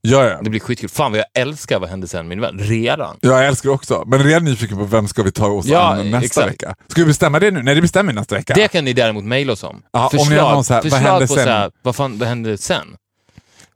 Ja, 0.07 0.25
ja. 0.29 0.41
Det 0.43 0.51
blir 0.51 0.61
skitkul. 0.61 0.89
Fan 0.89 1.11
vad 1.13 1.19
jag 1.21 1.27
älskar 1.43 1.79
Vad 1.81 1.89
hände 1.91 2.09
sen 2.09 2.29
min 2.29 2.41
vän. 2.41 2.59
Redan. 2.59 3.17
Jag 3.21 3.47
älskar 3.47 3.69
det 3.69 3.75
också. 3.75 4.05
Men 4.07 4.23
redan 4.25 4.45
nyfiken 4.45 4.77
på 4.79 4.85
vem 4.85 5.09
ska 5.09 5.23
vi 5.23 5.33
ta 5.33 5.47
oss 5.47 5.67
Ja, 5.67 5.81
an 5.95 6.11
nästa 6.11 6.25
exakt. 6.27 6.49
vecka? 6.49 6.77
Ska 6.89 7.01
vi 7.01 7.07
bestämma 7.07 7.41
det 7.41 7.51
nu? 7.51 7.63
Nej, 7.63 7.75
det 7.75 7.81
bestämmer 7.81 8.13
vi 8.13 8.19
nästa 8.19 8.35
vecka. 8.35 8.55
Det 8.55 8.69
kan 8.69 8.85
ni 8.85 8.93
däremot 8.93 9.25
mejla 9.25 9.53
oss 9.53 9.63
om. 9.65 9.83
Ja, 9.93 10.11
om 10.19 10.29
ni 10.29 10.37
har 10.37 10.53
någon 10.53 10.65
så 10.65 10.75
här, 10.75 10.83
vad 10.83 10.93
förslag 10.93 11.11
hände 11.11 11.27
på 11.27 11.35
sen? 11.35 11.45
Så 11.45 11.51
här, 11.51 11.71
vad, 11.83 11.97
fan, 11.97 12.19
vad 12.19 12.29
hände 12.29 12.59
sen? 12.59 12.87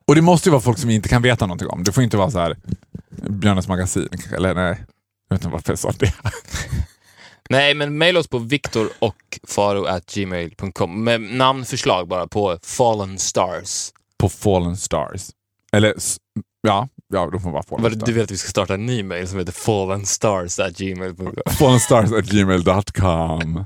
Och 0.09 0.15
det 0.15 0.23
måste 0.23 0.49
ju 0.49 0.51
vara 0.51 0.63
folk 0.63 0.79
som 0.79 0.89
vi 0.89 0.95
inte 0.95 1.09
kan 1.09 1.23
veta 1.23 1.47
någonting 1.47 1.69
om. 1.69 1.85
Det 1.85 1.93
får 1.93 2.05
inte 2.05 2.17
vara 2.17 2.31
så 2.31 2.39
här 2.39 2.57
Björnes 3.29 3.69
magasin, 3.69 4.09
eller 4.37 4.55
nej. 4.55 4.85
Jag 5.29 5.37
vet 5.37 5.45
inte 5.45 5.53
varför 5.53 5.73
jag 5.73 5.79
sa 5.79 5.93
det. 5.99 6.15
Nej, 7.51 7.75
men 7.75 7.99
mejla 7.99 8.21
oss 8.21 8.29
på 8.29 8.39
viktor 8.39 8.89
och 8.99 9.41
med 10.89 11.21
namnförslag 11.21 12.09
bara 12.09 12.27
på 12.27 12.59
Fallen 12.63 13.19
Stars. 13.19 13.91
På 14.19 14.29
Fallen 14.29 14.77
Stars. 14.77 15.31
Eller, 15.73 15.95
ja, 16.61 16.89
ja 17.09 17.31
då 17.33 17.39
får 17.39 17.45
man 17.45 17.53
vara 17.53 17.63
Fallen 17.63 17.83
Vad, 17.83 17.93
Stars. 17.93 18.07
du 18.07 18.13
vill 18.13 18.23
att 18.23 18.31
vi 18.31 18.37
ska 18.37 18.49
starta 18.49 18.75
en 18.75 18.87
ny 18.87 19.03
mejl 19.03 19.29
som 19.29 19.39
heter 19.39 19.53
fallenstars.gmail.com. 19.53 21.33
fallenstars.gmail.com 21.59 23.65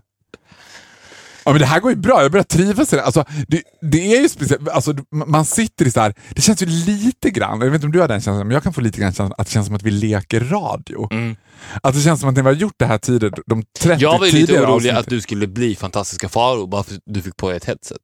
Ja 1.45 1.51
men 1.53 1.61
det 1.61 1.67
här 1.67 1.81
går 1.81 1.91
ju 1.91 1.97
bra, 1.97 2.23
jag 2.23 2.31
börjar 2.33 2.45
trivas 2.45 2.93
i 2.93 2.97
det. 2.97 3.03
Alltså, 3.05 3.25
det, 3.49 3.63
det 3.81 4.17
är 4.17 4.21
ju 4.23 4.29
speciellt, 4.29 4.69
alltså, 4.69 4.95
man 5.11 5.45
sitter 5.45 5.87
i 5.87 5.91
så 5.91 6.01
här, 6.01 6.15
det 6.31 6.43
känns 6.43 6.63
ju 6.63 6.67
lite 6.67 7.31
grann, 7.31 7.61
jag 7.61 7.67
vet 7.67 7.75
inte 7.75 7.87
om 7.87 7.93
du 7.93 8.01
har 8.01 8.09
den 8.09 8.21
känslan, 8.21 8.47
men 8.47 8.55
jag 8.55 8.63
kan 8.63 8.73
få 8.73 8.81
lite 8.81 9.01
grann 9.01 9.11
känslan 9.11 9.33
att 9.39 9.47
det 9.47 9.53
känns 9.53 9.67
som 9.67 9.77
att 9.77 9.83
vi 9.83 9.91
leker 9.91 10.41
radio. 10.41 11.09
Mm. 11.13 11.37
Att 11.83 11.95
det 11.95 12.01
känns 12.01 12.21
som 12.21 12.29
att 12.29 12.35
när 12.35 12.43
vi 12.43 12.49
har 12.49 12.55
gjort 12.57 12.75
det 12.77 12.87
här 12.87 12.99
tidigt, 12.99 13.35
de 13.47 13.63
30 13.81 14.03
Jag 14.03 14.19
var 14.19 14.27
ju 14.27 14.33
lite 14.33 14.47
tidigare 14.47 14.67
orolig 14.67 14.91
avsnitten- 14.91 14.99
att 14.99 15.07
du 15.07 15.21
skulle 15.21 15.47
bli 15.47 15.77
fantastiska 15.77 16.29
Faro 16.29 16.67
bara 16.67 16.83
för 16.83 16.95
att 16.95 17.01
du 17.07 17.23
fick 17.23 17.37
på 17.37 17.49
dig 17.49 17.57
ett 17.57 17.65
headset. 17.65 17.99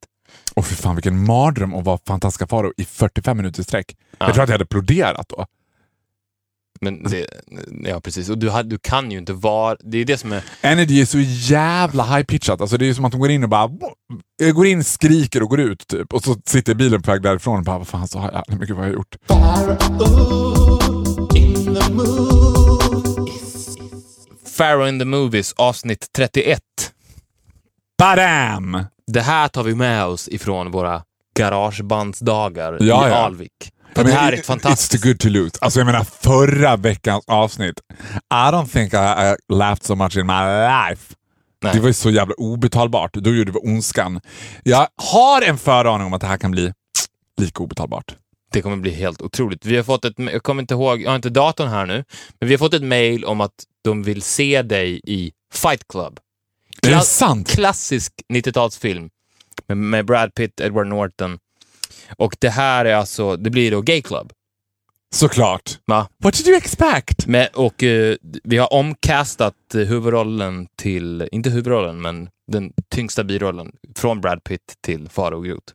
Åh 0.56 0.64
fy 0.64 0.74
fan 0.74 0.96
vilken 0.96 1.24
mardröm 1.26 1.74
att 1.74 1.84
vara 1.84 1.98
fantastiska 2.06 2.46
Faro 2.46 2.72
i 2.76 2.84
45 2.84 3.36
minuter 3.36 3.62
sträck. 3.62 3.96
Ja. 4.18 4.26
Jag 4.26 4.34
tror 4.34 4.42
att 4.42 4.48
jag 4.48 4.54
hade 4.54 4.66
ploderat 4.66 5.28
då. 5.28 5.46
Men 6.80 7.02
det, 7.02 7.26
ja, 7.84 8.00
precis. 8.00 8.28
Och 8.28 8.38
du, 8.38 8.50
hade, 8.50 8.68
du 8.68 8.78
kan 8.78 9.10
ju 9.10 9.18
inte 9.18 9.32
vara... 9.32 9.76
Det 9.80 9.98
är 9.98 10.04
det 10.04 10.18
som 10.18 10.32
är... 10.32 10.44
Energy 10.60 11.00
är 11.00 11.04
så 11.04 11.18
jävla 11.54 12.04
high-pitchat. 12.04 12.60
Alltså 12.60 12.76
det 12.76 12.88
är 12.88 12.94
som 12.94 13.04
att 13.04 13.12
de 13.12 13.20
går 13.20 13.30
in 13.30 13.42
och 13.44 13.48
bara... 13.48 13.70
Jag 14.36 14.54
går 14.54 14.66
in, 14.66 14.84
skriker 14.84 15.42
och 15.42 15.48
går 15.48 15.60
ut 15.60 15.86
typ. 15.88 16.12
Och 16.12 16.22
så 16.22 16.36
sitter 16.46 16.74
bilen 16.74 17.02
på 17.02 17.10
väg 17.10 17.22
därifrån 17.22 17.58
och 17.58 17.64
bara, 17.64 17.78
vad 17.78 17.88
fan 17.88 18.08
så 18.08 18.18
jävla 18.18 18.56
mycket 18.56 18.76
vad 18.76 18.84
jag 18.84 18.90
har 18.90 18.94
gjort. 18.94 19.16
Pharaoh 24.58 24.88
in 24.88 24.98
the 24.98 25.04
Movies 25.04 25.52
avsnitt 25.52 26.06
31. 26.16 26.60
Badam! 27.98 28.84
Det 29.06 29.20
här 29.20 29.48
tar 29.48 29.62
vi 29.62 29.74
med 29.74 30.04
oss 30.04 30.28
ifrån 30.28 30.70
våra 30.70 31.02
garagebandsdagar 31.38 32.78
Ja, 32.80 33.08
i 33.08 33.10
ja. 33.10 33.32
För 33.94 34.04
det 34.04 34.12
här 34.12 34.32
är 34.32 34.36
ett 34.36 34.46
fantastiskt... 34.46 34.92
It's 34.94 35.02
too 35.02 35.08
good 35.10 35.20
to 35.20 35.28
lose. 35.28 35.50
Alltså 35.60 35.80
jag 35.80 35.86
menar 35.86 36.04
förra 36.04 36.76
veckans 36.76 37.24
avsnitt. 37.26 37.80
I 38.34 38.34
don't 38.52 38.68
think 38.68 38.94
I, 38.94 38.96
I 38.96 39.36
laughed 39.52 39.82
so 39.84 39.94
much 39.94 40.16
in 40.16 40.26
my 40.26 40.32
life. 40.42 41.14
Nej. 41.62 41.72
Det 41.74 41.80
var 41.80 41.88
ju 41.88 41.94
så 41.94 42.10
jävla 42.10 42.34
obetalbart. 42.34 43.14
Då 43.14 43.34
gjorde 43.34 43.52
vi 43.52 43.58
Ondskan. 43.58 44.20
Jag 44.64 44.88
har 45.02 45.42
en 45.42 45.58
föraning 45.58 46.06
om 46.06 46.12
att 46.14 46.20
det 46.20 46.26
här 46.26 46.36
kan 46.38 46.50
bli 46.50 46.72
lika 47.40 47.62
obetalbart. 47.62 48.16
Det 48.52 48.62
kommer 48.62 48.76
bli 48.76 48.90
helt 48.90 49.22
otroligt. 49.22 49.64
Vi 49.66 49.76
har 49.76 49.82
fått 49.82 50.04
ett, 50.04 50.14
jag 50.16 50.42
kommer 50.42 50.62
inte 50.62 50.74
ihåg, 50.74 51.02
jag 51.02 51.10
har 51.10 51.16
inte 51.16 51.30
datorn 51.30 51.68
här 51.68 51.86
nu, 51.86 52.04
men 52.40 52.48
vi 52.48 52.54
har 52.54 52.58
fått 52.58 52.74
ett 52.74 52.82
mail 52.82 53.24
om 53.24 53.40
att 53.40 53.52
de 53.84 54.02
vill 54.02 54.22
se 54.22 54.62
dig 54.62 55.00
i 55.04 55.32
Fight 55.52 55.88
Club. 55.88 56.18
Är 56.82 56.88
det 56.88 56.94
Kla- 56.96 57.00
sant? 57.00 57.48
Klassisk 57.50 58.12
90-talsfilm 58.32 59.10
med, 59.68 59.76
med 59.76 60.06
Brad 60.06 60.34
Pitt, 60.34 60.60
Edward 60.60 60.86
Norton. 60.86 61.38
Och 62.16 62.36
det 62.38 62.48
här 62.48 62.84
är 62.84 62.94
alltså, 62.94 63.36
det 63.36 63.50
blir 63.50 63.70
då 63.70 63.80
Gay 63.80 64.02
Club. 64.02 64.32
Såklart. 65.14 65.78
Va? 65.86 66.08
What 66.22 66.34
did 66.34 66.46
you 66.46 66.56
expect? 66.56 67.26
Med, 67.26 67.48
och 67.54 67.82
eh, 67.82 68.16
vi 68.44 68.58
har 68.58 68.72
omcastat 68.72 69.74
eh, 69.74 69.80
huvudrollen 69.80 70.66
till, 70.76 71.28
inte 71.32 71.50
huvudrollen, 71.50 72.00
men 72.00 72.28
den 72.52 72.72
tyngsta 72.90 73.24
birollen 73.24 73.72
från 73.96 74.20
Brad 74.20 74.44
Pitt 74.44 74.74
till 74.80 75.08
Farao 75.08 75.40
Groth. 75.40 75.72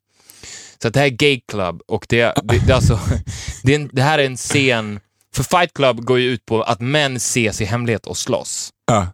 Så 0.81 0.89
det 0.89 0.99
här 0.99 1.05
är 1.05 1.09
Gay 1.09 1.41
Club 1.47 1.81
och 1.87 2.05
det, 2.09 2.33
det, 2.43 2.67
det, 2.67 2.73
alltså, 2.73 2.99
det, 3.63 3.75
en, 3.75 3.89
det 3.93 4.01
här 4.01 4.19
är 4.19 4.25
en 4.25 4.37
scen, 4.37 4.99
för 5.35 5.43
Fight 5.43 5.73
Club 5.73 6.05
går 6.05 6.19
ju 6.19 6.29
ut 6.29 6.45
på 6.45 6.61
att 6.61 6.81
män 6.81 7.15
ses 7.15 7.61
i 7.61 7.65
hemlighet 7.65 8.07
och 8.07 8.17
slåss. 8.17 8.69
Ja. 8.87 9.07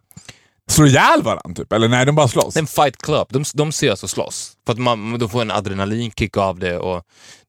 Slår 0.70 0.88
ihjäl 0.88 1.22
varandra 1.22 1.54
typ? 1.54 1.72
Eller 1.72 1.88
nej, 1.88 2.06
de 2.06 2.14
bara 2.14 2.28
slåss? 2.28 2.56
En 2.56 2.66
Fight 2.66 2.96
Club, 3.02 3.26
de, 3.30 3.44
de 3.54 3.68
ses 3.68 4.02
och 4.02 4.10
slåss. 4.10 4.52
För 4.66 4.72
att 4.72 4.78
man, 4.78 5.18
de 5.18 5.28
får 5.28 5.42
en 5.42 5.50
adrenalinkick 5.50 6.36
av 6.36 6.58
det 6.58 6.78
och 6.78 7.02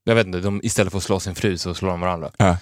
jag 0.03 0.15
vet 0.15 0.27
inte, 0.27 0.39
de, 0.39 0.59
istället 0.63 0.91
för 0.91 0.97
att 0.97 1.03
slå 1.03 1.19
sin 1.19 1.35
fru 1.35 1.57
så 1.57 1.73
slår 1.73 1.89
de 1.89 1.99
varandra. 2.01 2.31
Ja. 2.37 2.57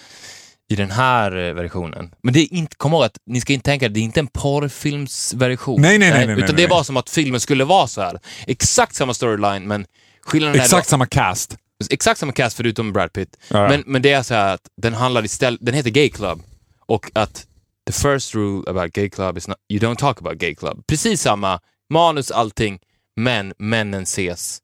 i 0.70 0.76
den 0.76 0.90
här 0.90 1.48
eh, 1.48 1.54
versionen. 1.54 2.14
Men 2.22 2.34
det 2.34 2.40
är 2.40 2.52
inte, 2.54 2.76
kom 2.76 2.92
ihåg 2.92 3.04
att 3.04 3.16
ni 3.26 3.40
ska 3.40 3.52
inte 3.52 3.64
tänka 3.64 3.88
det 3.88 4.00
är 4.00 4.04
inte 4.04 4.20
en 4.20 4.26
porrfilmsversion. 4.26 5.80
Nej, 5.82 5.98
nej, 5.98 6.10
nej, 6.10 6.26
nej, 6.26 6.36
Utan 6.36 6.46
nej, 6.46 6.46
det 6.46 6.62
är 6.62 6.66
nej. 6.66 6.68
bara 6.68 6.84
som 6.84 6.96
att 6.96 7.10
filmen 7.10 7.40
skulle 7.40 7.64
vara 7.64 7.86
så 7.86 8.00
här. 8.00 8.18
Exakt 8.46 8.94
samma 8.94 9.14
storyline, 9.14 9.66
men 9.68 9.86
skillnaden 10.22 10.60
Exakt 10.60 10.88
samma 10.88 11.06
cast. 11.06 11.56
exakt 11.90 12.20
samma 12.20 12.32
cast 12.32 12.56
förutom 12.56 12.92
Brad 12.92 13.12
Pitt. 13.12 13.36
Ja. 13.48 13.68
Men, 13.68 13.82
men 13.86 14.02
det 14.02 14.12
är 14.12 14.22
så 14.22 14.34
här 14.34 14.54
att 14.54 14.60
den 14.82 14.94
handlar 14.94 15.24
istället, 15.24 15.60
den 15.62 15.74
heter 15.74 15.90
Gay 15.90 16.10
Club 16.10 16.42
och 16.86 17.10
att 17.14 17.46
the 17.90 18.08
first 18.08 18.34
rule 18.34 18.62
about 18.66 18.92
Gay 18.92 19.08
Club 19.08 19.36
is 19.36 19.48
not, 19.48 19.58
you 19.68 19.80
don't 19.80 19.98
talk 19.98 20.20
about 20.20 20.38
Gay 20.38 20.54
Club. 20.54 20.86
Precis 20.86 21.20
samma, 21.20 21.60
manus, 21.88 22.30
allting, 22.30 22.78
men 23.16 23.52
männen 23.58 24.02
ses 24.02 24.60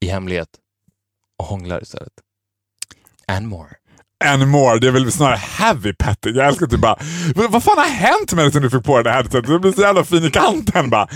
i 0.00 0.06
hemlighet 0.06 0.48
och 1.38 1.44
hånglar 1.44 1.82
istället. 1.82 2.12
And 3.28 3.48
more. 3.48 3.76
And 4.24 4.48
more. 4.48 4.78
Det 4.78 4.86
är 4.86 4.92
väl 4.92 5.12
snarare 5.12 5.36
heavy 5.36 5.92
petting. 5.92 6.34
Jag 6.34 6.46
älskar 6.46 6.66
typ 6.66 6.80
bara, 6.80 6.98
vad 7.48 7.62
fan 7.62 7.78
har 7.78 7.88
hänt 7.88 8.32
med 8.32 8.44
dig 8.44 8.52
sen 8.52 8.62
du 8.62 8.70
fick 8.70 8.84
på 8.84 8.94
dig 8.96 9.04
det 9.04 9.10
här 9.10 9.16
headsetet? 9.16 9.46
Du 9.46 9.58
blir 9.58 9.72
så 9.72 9.80
jävla 9.80 10.04
fin 10.04 10.24
i 10.24 10.30
kanten 10.30 10.90
bara. 10.90 11.08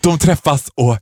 De 0.00 0.18
träffas 0.18 0.70
och 0.74 0.98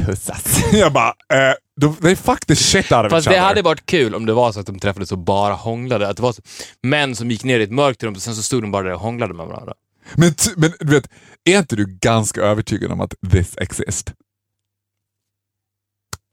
pussas. 0.00 0.62
Jag 0.72 0.92
bara, 0.92 1.08
eh, 1.08 1.54
they 1.80 2.16
fuck 2.16 2.46
the 2.46 2.56
shit 2.56 2.92
out 2.92 3.04
of 3.04 3.10
Fast 3.10 3.28
det 3.28 3.38
hade 3.38 3.62
varit 3.62 3.86
kul 3.86 4.14
om 4.14 4.26
det 4.26 4.32
var 4.32 4.52
så 4.52 4.60
att 4.60 4.66
de 4.66 4.78
träffades 4.78 5.12
och 5.12 5.18
bara 5.18 5.54
hånglade. 5.54 6.08
Att 6.08 6.16
det 6.16 6.22
var 6.22 6.32
så, 6.32 6.42
män 6.82 7.16
som 7.16 7.30
gick 7.30 7.44
ner 7.44 7.60
i 7.60 7.62
ett 7.62 7.72
mörkt 7.72 8.02
rum 8.02 8.14
och 8.14 8.22
sen 8.22 8.34
så 8.34 8.42
stod 8.42 8.62
de 8.62 8.70
bara 8.70 8.82
där 8.82 8.92
och 8.92 9.00
hånglade 9.00 9.34
med 9.34 9.46
varandra. 9.46 9.74
Men, 10.14 10.34
men 10.56 10.72
du 10.80 10.94
vet, 10.94 11.10
är 11.44 11.58
inte 11.58 11.76
du 11.76 11.86
ganska 11.86 12.40
övertygad 12.40 12.92
om 12.92 13.00
att 13.00 13.14
this 13.30 13.56
exist? 13.58 14.12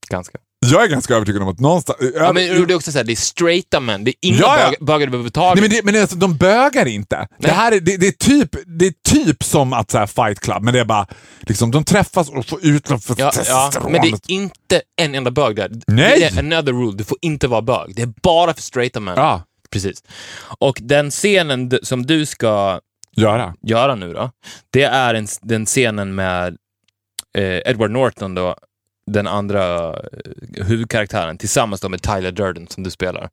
Ganska. 0.10 0.38
Jag 0.66 0.84
är 0.84 0.88
ganska 0.88 1.16
övertygad 1.16 1.42
om 1.42 1.48
att 1.48 1.60
någonstans... 1.60 1.98
Ja, 2.16 2.34
men 2.34 2.36
det 2.68 2.74
är 2.74 2.76
också 2.76 2.92
så 2.92 2.98
här, 2.98 3.06
det 3.06 3.14
är 3.14 3.16
straighta 3.16 3.80
män. 3.80 4.04
Det 4.04 4.12
är 4.12 4.16
inga 4.22 4.38
Ja, 4.38 4.60
ja. 4.60 4.70
bög- 4.70 4.86
bögar 4.86 5.08
överhuvudtaget. 5.08 5.62
Nej, 5.62 5.70
men 5.70 5.78
det, 5.86 5.92
men 5.92 6.02
alltså, 6.02 6.16
de 6.18 6.38
bögar 6.38 6.86
inte. 6.86 7.28
Det, 7.40 7.52
här 7.52 7.72
är, 7.72 7.80
det, 7.80 7.98
det, 7.98 8.08
är 8.08 8.12
typ, 8.12 8.50
det 8.80 8.86
är 8.86 8.94
typ 9.10 9.44
som 9.44 9.74
att 9.74 9.92
så 9.92 9.98
här, 9.98 10.08
fight 10.08 10.40
club, 10.40 10.64
men 10.64 10.74
det 10.74 10.80
är 10.80 10.86
bara 10.86 11.08
liksom, 11.42 11.72
de 11.72 11.84
träffas 11.84 12.30
och 12.30 12.46
får 12.46 12.60
utlopp 12.66 13.04
för 13.04 13.16
Ja, 13.18 13.26
ja, 13.26 13.32
testosteron. 13.32 13.92
men 13.92 14.02
det 14.02 14.08
är 14.08 14.32
inte 14.32 14.82
en 15.02 15.16
enda 15.16 15.32
bög 15.32 15.56
där. 15.56 15.72
Nej! 15.88 16.20
Det 16.20 16.26
är 16.26 16.40
another 16.40 16.74
rule, 16.74 16.98
du 16.98 17.04
får 17.04 17.18
inte 17.22 17.48
vara 17.48 17.62
bög. 17.62 17.96
Det 17.96 18.02
är 18.02 18.14
bara 18.24 18.54
för 18.54 18.62
straighta 18.62 19.00
män. 19.00 19.14
Ja, 19.18 19.44
Precis. 19.72 20.04
Och 20.60 20.78
den 20.82 21.12
scenen 21.12 21.72
som 21.84 22.06
du 22.06 22.26
ska 22.26 22.80
göra. 23.16 23.54
göra 23.62 23.96
nu 23.96 24.14
då, 24.14 24.32
det 24.70 24.84
är 24.84 25.14
en, 25.14 25.28
den 25.42 25.66
scenen 25.66 26.16
med 26.16 26.58
eh, 27.38 27.44
Edward 27.72 27.92
Norton 27.92 28.36
då, 28.36 28.56
den 29.14 29.28
andra 29.28 29.90
eh, 29.94 30.66
huvudkaraktären, 30.66 31.38
tillsammans 31.38 31.84
med 31.90 32.02
Tyler 32.02 32.32
Durden 32.32 32.68
som 32.68 32.84
du 32.84 32.90
spelar. 32.92 33.30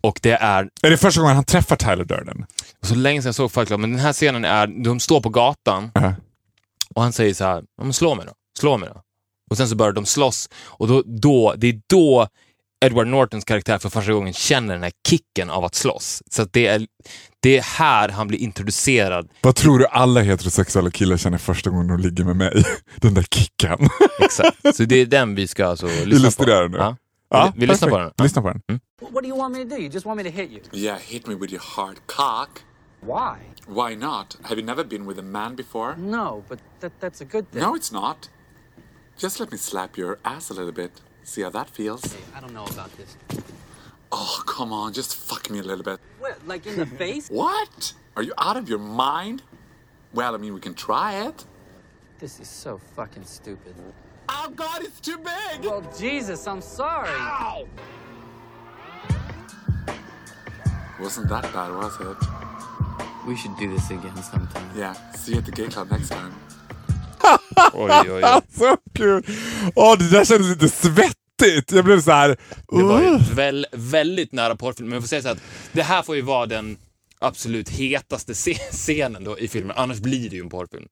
Och 0.00 0.18
det 0.22 0.32
är 0.32 0.68
Är 0.82 0.90
det 0.90 0.96
första 0.96 1.20
gången 1.20 1.34
han 1.36 1.44
träffar 1.44 1.76
Tyler 1.76 2.04
Durden? 2.04 2.46
så 2.82 2.94
länge 2.94 3.22
sedan 3.22 3.28
jag 3.28 3.34
såg 3.34 3.52
Fight 3.52 3.66
Club, 3.68 3.80
men 3.80 3.90
den 3.90 4.00
här 4.00 4.12
scenen 4.12 4.44
är, 4.44 4.66
de 4.84 5.00
står 5.00 5.20
på 5.20 5.28
gatan 5.28 5.90
Ja. 5.94 6.14
och 6.94 7.02
han 7.02 7.12
säger 7.12 7.34
så 7.34 7.44
här, 7.44 7.62
"Ja, 7.76 7.84
men 7.84 7.92
slå 7.92 8.14
mig 8.14 8.26
då, 8.26 8.32
slå 8.58 8.76
mig 8.78 8.88
då. 8.94 9.00
Och 9.50 9.56
sen 9.56 9.68
så 9.68 9.76
börjar 9.76 9.92
de 9.92 10.06
slåss 10.06 10.48
och 10.64 10.88
då, 10.88 11.02
då, 11.06 11.54
det 11.56 11.66
är 11.66 11.80
då 11.86 12.28
Edward 12.84 13.06
Nortons 13.06 13.44
karaktär 13.44 13.78
för 13.78 13.88
första 13.88 14.12
gången 14.12 14.32
känner 14.32 14.74
den 14.74 14.82
här 14.82 14.92
kicken 15.08 15.50
av 15.50 15.64
att 15.64 15.74
slåss. 15.74 16.22
Så 16.30 16.42
att 16.42 16.52
det, 16.52 16.66
är, 16.66 16.86
det 17.40 17.58
är 17.58 17.62
här 17.62 18.08
han 18.08 18.28
blir 18.28 18.38
introducerad. 18.38 19.30
Vad 19.42 19.54
tror 19.56 19.78
du 19.78 19.86
alla 19.86 20.20
heterosexuella 20.20 20.90
killar 20.90 21.16
känner 21.16 21.38
första 21.38 21.70
gången 21.70 21.86
de 21.88 21.98
ligger 22.00 22.24
med 22.24 22.36
mig? 22.36 22.64
Den 22.96 23.14
där 23.14 23.22
kicken. 23.22 23.78
Exakt. 24.20 24.58
Så 24.76 24.82
det 24.84 24.96
är 24.96 25.06
den 25.06 25.34
vi 25.34 25.48
ska 25.48 25.66
alltså 25.66 25.86
lyssna 25.86 26.02
Illustrera 26.02 26.66
på. 26.68 26.72
nu. 26.72 26.78
Ja. 26.78 26.96
Ja, 27.28 27.52
vi, 27.54 27.60
vi 27.60 27.66
lyssnar 27.66 27.88
på 27.88 27.98
den. 27.98 28.06
perfekt. 28.10 28.20
Lyssna 28.22 28.42
på 28.42 28.48
den. 28.48 28.80
What 29.00 29.22
do 29.24 29.28
you 29.28 29.38
want 29.38 29.56
me 29.56 29.64
to 29.64 29.68
do? 29.70 29.76
You 29.76 29.90
just 29.92 30.06
want 30.06 30.16
me 30.16 30.30
to 30.30 30.36
hit 30.36 30.50
you? 30.50 30.60
Yeah, 30.72 30.98
hit 30.98 31.26
me 31.26 31.34
with 31.34 31.52
your 31.52 31.62
hard 31.76 31.96
cock. 32.06 32.62
Why? 33.00 33.36
Why 33.66 33.96
not? 33.96 34.38
Have 34.42 34.56
you 34.60 34.66
never 34.66 34.84
been 34.84 35.06
with 35.08 35.18
a 35.18 35.22
man 35.22 35.56
before? 35.56 35.96
No, 35.96 36.42
but 36.48 36.58
that, 36.80 36.92
that's 37.00 37.20
a 37.20 37.24
good 37.24 37.50
thing. 37.52 37.62
No, 37.62 37.74
it's 37.76 37.92
not. 37.92 38.28
Just 39.18 39.40
let 39.40 39.50
me 39.52 39.58
slap 39.58 39.98
your 39.98 40.18
ass 40.24 40.50
a 40.50 40.54
little 40.54 40.72
bit. 40.72 40.90
See 41.26 41.42
how 41.42 41.50
that 41.50 41.68
feels? 41.68 42.16
I 42.36 42.40
don't 42.40 42.54
know 42.54 42.64
about 42.66 42.96
this. 42.96 43.16
Oh, 44.12 44.42
come 44.46 44.72
on, 44.72 44.92
just 44.92 45.16
fuck 45.16 45.50
me 45.50 45.58
a 45.58 45.62
little 45.62 45.82
bit. 45.82 45.98
What, 46.20 46.38
like 46.46 46.64
in 46.66 46.76
the 46.76 46.86
face? 47.02 47.28
What? 47.28 47.92
Are 48.14 48.22
you 48.22 48.32
out 48.38 48.56
of 48.56 48.68
your 48.68 48.78
mind? 48.78 49.42
Well, 50.14 50.36
I 50.36 50.38
mean, 50.38 50.54
we 50.54 50.60
can 50.60 50.72
try 50.72 51.26
it. 51.26 51.44
This 52.20 52.38
is 52.38 52.48
so 52.48 52.78
fucking 52.94 53.24
stupid. 53.24 53.74
Oh, 54.28 54.52
God, 54.54 54.82
it's 54.84 55.00
too 55.00 55.18
big! 55.18 55.64
Well, 55.64 55.82
Jesus, 55.98 56.46
I'm 56.46 56.62
sorry. 56.62 57.10
Wasn't 61.00 61.28
that 61.28 61.42
bad, 61.52 61.74
was 61.74 62.00
it? 62.00 63.26
We 63.26 63.36
should 63.36 63.56
do 63.56 63.72
this 63.72 63.90
again 63.90 64.16
sometime. 64.22 64.70
Yeah, 64.76 64.92
see 65.12 65.32
you 65.32 65.38
at 65.38 65.44
the 65.44 65.50
gay 65.50 65.66
club 65.66 65.90
next 65.90 66.10
time. 66.10 66.32
Oj, 67.72 67.90
oj, 68.02 68.10
oj. 68.12 68.22
Så 68.58 68.76
kul! 68.94 69.22
Åh, 69.74 69.98
det 69.98 70.10
där 70.10 70.24
kändes 70.24 70.48
lite 70.48 70.68
svettigt. 70.68 71.72
Jag 71.72 71.84
blev 71.84 72.00
så 72.00 72.10
här... 72.10 72.28
Det 72.68 72.82
var 72.82 73.00
ju 73.02 73.18
väl, 73.34 73.66
väldigt 73.72 74.32
nära 74.32 74.56
porrfilm. 74.56 74.88
Men 74.88 74.94
jag 74.96 75.02
får 75.02 75.08
säga 75.08 75.22
så 75.22 75.28
att 75.28 75.38
det 75.72 75.82
här 75.82 76.02
får 76.02 76.16
ju 76.16 76.22
vara 76.22 76.46
den 76.46 76.76
absolut 77.18 77.68
hetaste 77.68 78.34
scenen 78.72 79.24
då 79.24 79.38
i 79.38 79.48
filmen. 79.48 79.76
Annars 79.76 79.98
blir 79.98 80.30
det 80.30 80.36
ju 80.36 80.42
en 80.42 80.48
porrfilm. 80.48 80.84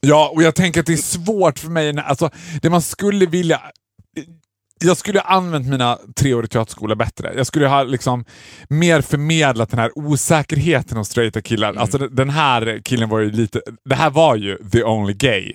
Ja, 0.00 0.30
och 0.34 0.42
jag 0.42 0.54
tänker 0.54 0.80
att 0.80 0.86
det 0.86 0.92
är 0.92 0.96
svårt 0.96 1.58
för 1.58 1.68
mig. 1.68 1.98
Alltså, 1.98 2.30
det 2.62 2.70
man 2.70 2.82
skulle 2.82 3.26
vilja... 3.26 3.60
Jag 4.84 4.96
skulle 4.96 5.20
ha 5.20 5.26
använt 5.36 5.66
mina 5.68 5.98
tre 6.16 6.34
år 6.34 6.44
i 6.44 6.48
teaterskola 6.48 6.96
bättre. 6.96 7.32
Jag 7.36 7.46
skulle 7.46 7.66
ha 7.66 7.82
liksom 7.82 8.24
mer 8.68 9.00
förmedlat 9.00 9.70
den 9.70 9.78
här 9.78 9.90
osäkerheten 9.98 10.96
hos 10.98 11.08
straighta 11.08 11.40
killar. 11.42 11.74
Alltså 11.74 11.98
den- 11.98 12.14
den 12.16 12.30
här 12.30 12.80
killen 12.84 13.08
var 13.08 13.18
ju 13.18 13.30
lite... 13.30 13.60
Det 13.84 13.94
här 13.94 14.10
var 14.10 14.36
ju 14.36 14.56
the 14.72 14.84
only 14.84 15.14
gay 15.14 15.52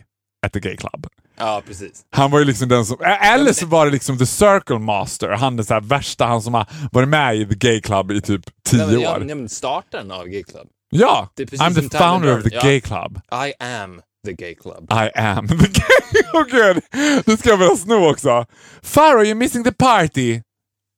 at 0.48 0.54
the 0.54 0.60
gay 0.60 0.78
club. 0.78 1.08
Ja, 1.38 1.62
precis. 1.66 2.06
Han 2.10 2.32
var 2.32 2.40
ju 2.40 2.46
liksom 2.46 2.70
den 2.70 2.86
som... 2.86 2.98
Eller 3.22 3.54
så 3.54 3.66
var 3.66 3.86
det 3.86 3.92
liksom 3.92 4.18
the 4.18 4.26
circle 4.26 4.80
master. 4.80 5.30
Han 5.30 5.56
den 5.56 5.66
så 5.66 5.74
här 5.74 5.82
värsta, 5.82 6.26
han 6.26 6.42
som 6.42 6.54
har 6.54 6.68
varit 6.92 7.10
med 7.10 7.36
i 7.36 7.46
the 7.46 7.56
gay 7.56 7.82
club 7.82 8.12
i 8.12 8.22
typ 8.22 8.42
tio 8.66 8.80
Ja, 8.80 8.88
men, 8.88 8.98
år. 8.98 9.30
ja, 9.30 9.36
men 9.36 9.50
starten 9.50 10.12
av 10.12 10.26
Gay 10.26 10.44
Club. 10.44 10.68
Ja! 10.90 11.30
I'm 11.38 11.90
the 11.90 11.98
founder 11.98 12.38
of 12.38 12.44
the 12.44 12.56
ja. 12.56 12.62
gay 12.64 12.82
club. 12.82 13.22
I 13.32 13.54
am 13.64 14.02
the 14.26 14.34
Gay 14.34 14.56
Club. 14.56 14.92
I 14.92 15.20
am 15.20 15.48
the 15.48 15.56
gay... 15.56 16.22
Åh 16.34 16.44
gud! 16.52 16.84
Nu 17.26 17.38
ska 17.38 17.50
jag 17.50 17.60
börja 17.60 17.76
sno 17.76 18.10
också. 18.10 18.46
Farrow, 18.82 19.24
you're 19.24 19.36
missing 19.36 19.64
the 19.64 19.72
party. 19.72 20.42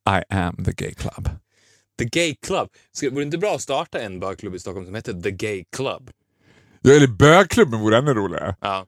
I 0.10 0.24
am 0.30 0.56
the 0.66 0.72
gay 0.72 0.94
club. 0.94 1.30
The 2.00 2.06
Gay 2.06 2.36
Club. 2.36 2.70
Ska, 2.92 3.10
vore 3.10 3.20
det 3.20 3.26
inte 3.26 3.38
bra 3.38 3.56
att 3.56 3.62
starta 3.62 4.00
en 4.00 4.20
bögklubb 4.20 4.56
i 4.56 4.60
Stockholm 4.60 4.86
som 4.86 4.96
heter 4.96 5.14
The 5.14 5.32
Gay 5.32 5.64
Club? 5.76 6.12
Ja, 6.82 6.92
eller 6.92 7.08
bögklubben 7.08 7.80
vore 7.80 7.98
ännu 7.98 8.14
roligare. 8.14 8.56
Ja. 8.62 8.86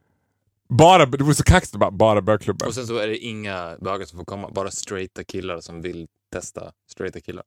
Bara, 0.78 1.06
det 1.06 1.24
vore 1.24 1.34
så 1.34 1.42
kaxigt 1.42 1.76
bara, 1.76 1.90
bara 1.90 2.22
bögklubben. 2.22 2.68
Och 2.68 2.74
sen 2.74 2.86
så 2.86 2.96
är 2.96 3.08
det 3.08 3.18
inga 3.18 3.76
bögar 3.80 4.06
som 4.06 4.18
får 4.18 4.24
komma, 4.24 4.50
bara 4.50 4.70
straighta 4.70 5.24
killar 5.24 5.60
som 5.60 5.82
vill 5.82 6.06
testa 6.32 6.72
straighta 6.90 7.20
killar. 7.20 7.44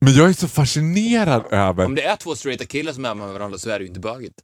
Men 0.00 0.14
jag 0.14 0.28
är 0.28 0.32
så 0.32 0.48
fascinerad 0.48 1.46
över... 1.50 1.84
Om 1.84 1.94
det 1.94 2.02
är 2.02 2.16
två 2.16 2.34
straighta 2.34 2.64
killar 2.64 2.92
som 2.92 3.04
är 3.04 3.14
med 3.14 3.28
varandra 3.28 3.58
så 3.58 3.70
är 3.70 3.78
det 3.78 3.82
ju 3.82 3.88
inte 3.88 4.00
bögigt. 4.00 4.40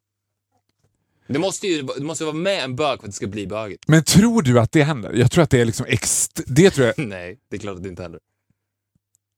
Det 1.26 1.38
måste 1.38 1.66
ju 1.66 1.82
det 1.82 2.04
måste 2.04 2.24
vara 2.24 2.34
med 2.34 2.64
en 2.64 2.76
bög 2.76 3.00
för 3.00 3.06
att 3.06 3.12
det 3.12 3.16
ska 3.16 3.26
bli 3.26 3.46
bögigt. 3.46 3.88
Men 3.88 4.04
tror 4.04 4.42
du 4.42 4.60
att 4.60 4.72
det 4.72 4.82
händer? 4.82 5.12
Jag 5.12 5.30
tror 5.30 5.44
att 5.44 5.50
det 5.50 5.60
är 5.60 5.64
liksom 5.64 5.86
ext... 5.86 6.40
Det 6.46 6.70
tror 6.70 6.86
jag... 6.86 6.98
Nej, 7.08 7.38
det 7.50 7.56
är 7.56 7.60
klart 7.60 7.76
att 7.76 7.82
det 7.82 7.88
inte 7.88 8.02
händer. 8.02 8.20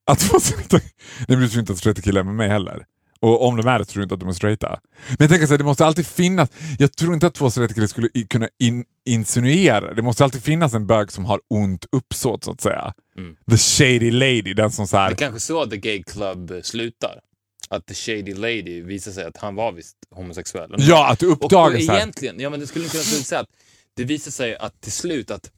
Att 0.05 0.21
få 0.21 0.39
straighta... 0.39 0.77
Nej 1.27 1.37
men 1.37 1.39
du 1.39 1.49
tror 1.49 1.59
inte 1.59 1.73
att 1.73 1.79
straighta 1.79 2.01
killar 2.01 2.21
är 2.21 2.25
med 2.25 2.35
mig 2.35 2.49
heller? 2.49 2.85
Och 3.19 3.47
om 3.47 3.57
de 3.57 3.67
är 3.67 3.79
det 3.79 3.85
tror 3.85 3.99
du 3.99 4.03
inte 4.03 4.13
att 4.13 4.19
de 4.19 4.29
är 4.29 4.33
straighta. 4.33 4.79
Men 5.07 5.17
jag 5.19 5.29
tänker 5.29 5.47
så 5.47 5.53
här, 5.53 5.57
det 5.57 5.63
måste 5.63 5.85
alltid 5.85 6.07
finnas, 6.07 6.49
jag 6.79 6.95
tror 6.95 7.13
inte 7.13 7.27
att 7.27 7.33
två 7.33 7.51
straighta 7.51 7.73
killar 7.73 7.87
skulle 7.87 8.09
kunna 8.29 8.47
in, 8.59 8.85
insinuera, 9.05 9.93
det 9.93 10.01
måste 10.01 10.23
alltid 10.23 10.43
finnas 10.43 10.73
en 10.73 10.87
bög 10.87 11.11
som 11.11 11.25
har 11.25 11.39
ont 11.49 11.85
uppsåt 11.91 12.43
så 12.43 12.51
att 12.51 12.61
säga. 12.61 12.93
The 13.51 13.57
shady 13.57 14.11
lady, 14.11 14.53
den 14.53 14.71
som 14.71 14.87
så 14.87 14.95
Det 14.95 15.01
här, 15.01 15.11
är 15.11 15.15
kanske 15.15 15.39
så 15.39 15.65
The 15.65 15.77
Gay 15.77 16.03
Club 16.03 16.51
eh, 16.51 16.61
slutar. 16.61 17.19
Att 17.69 17.85
The 17.87 17.93
Shady 17.93 18.33
Lady 18.33 18.81
visar 18.81 19.11
sig 19.11 19.23
att 19.25 19.37
han 19.37 19.55
var 19.55 19.71
visst 19.71 19.95
homosexuell. 20.15 20.75
ja 20.77 21.07
att 21.09 21.19
du 21.19 21.31
Och, 21.31 21.43
och 21.43 21.51
här. 21.61 21.75
egentligen, 21.95 22.39
ja 22.39 22.49
men 22.49 22.59
det 22.59 22.67
skulle 22.67 22.87
kunna 22.87 23.03
säga 23.03 23.41
att 23.41 23.49
det 23.95 24.03
visar 24.03 24.31
sig 24.31 24.55
att 24.57 24.81
till 24.81 24.91
slut 24.91 25.31
att 25.31 25.51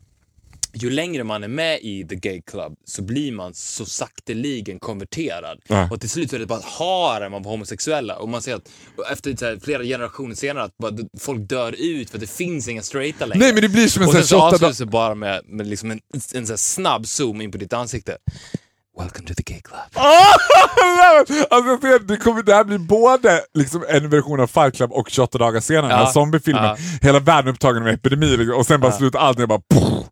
ju 0.74 0.89
längre 0.89 1.24
man 1.24 1.43
är 1.43 1.47
med 1.47 1.80
i 1.82 2.07
The 2.07 2.15
Gay 2.15 2.41
Club 2.41 2.74
så 2.86 3.01
blir 3.01 3.32
man 3.32 3.53
så 3.53 3.86
sakteligen 3.86 4.80
konverterad. 4.80 5.59
Ja. 5.67 5.88
Och 5.91 6.01
till 6.01 6.09
slut 6.09 6.30
så 6.30 6.36
är 6.36 6.39
det 6.39 6.45
bara 6.45 6.59
ett 6.59 6.65
harem 6.65 7.34
av 7.34 7.45
homosexuella. 7.45 8.15
Och 8.15 8.30
man 8.30 8.41
ser 8.41 8.55
att 8.55 8.70
efter 9.11 9.45
här, 9.45 9.59
flera 9.63 9.84
generationer 9.84 10.36
senare 10.36 10.63
att 10.63 10.78
bara, 10.78 10.91
folk 11.20 11.49
dör 11.49 11.76
ut 11.78 12.09
för 12.09 12.17
att 12.17 12.22
det 12.22 12.32
finns 12.32 12.67
inga 12.67 12.82
straighta 12.82 13.26
längre. 13.26 13.39
Nej 13.39 13.53
men 13.53 13.61
det 13.61 13.70
blir 13.70 13.88
som 13.88 14.03
en 14.03 14.07
och 14.07 14.13
sen 14.13 14.24
så 14.24 14.28
28 14.28 14.45
avslutas 14.45 14.78
det 14.78 14.86
bara 14.86 15.15
med, 15.15 15.41
med 15.45 15.67
liksom 15.67 15.91
en, 15.91 15.99
en 16.34 16.47
så 16.47 16.57
snabb 16.57 17.07
zoom 17.07 17.41
in 17.41 17.51
på 17.51 17.57
ditt 17.57 17.74
ansikte. 17.74 18.17
Welcome 18.99 19.28
to 19.28 19.34
the 19.34 19.43
Gay 19.43 19.61
Club. 19.61 19.80
alltså, 21.49 21.99
det, 21.99 22.17
kommer, 22.17 22.43
det 22.43 22.53
här 22.55 22.63
blir 22.63 22.78
både 22.78 23.41
liksom, 23.53 23.86
en 23.89 24.09
version 24.09 24.39
av 24.39 24.47
Fight 24.47 24.76
Club 24.76 24.91
och 24.91 25.09
28 25.09 25.38
dagar 25.38 25.59
senare, 25.59 25.88
den 25.88 25.91
här 25.97 26.05
Ja. 26.05 26.11
zombiefilmen. 26.11 26.63
Ja. 26.63 26.78
Hela 27.01 27.20
världen 27.20 27.53
upptagen 27.53 27.84
med 27.84 27.93
epidemi 27.93 28.38
liksom, 28.38 28.55
och 28.57 28.65
sen 28.65 28.82
bara 28.82 28.91
slutar 28.91 29.20
allt 29.20 29.38
med 29.38 29.47
bara 29.47 29.61
poff, 29.74 30.05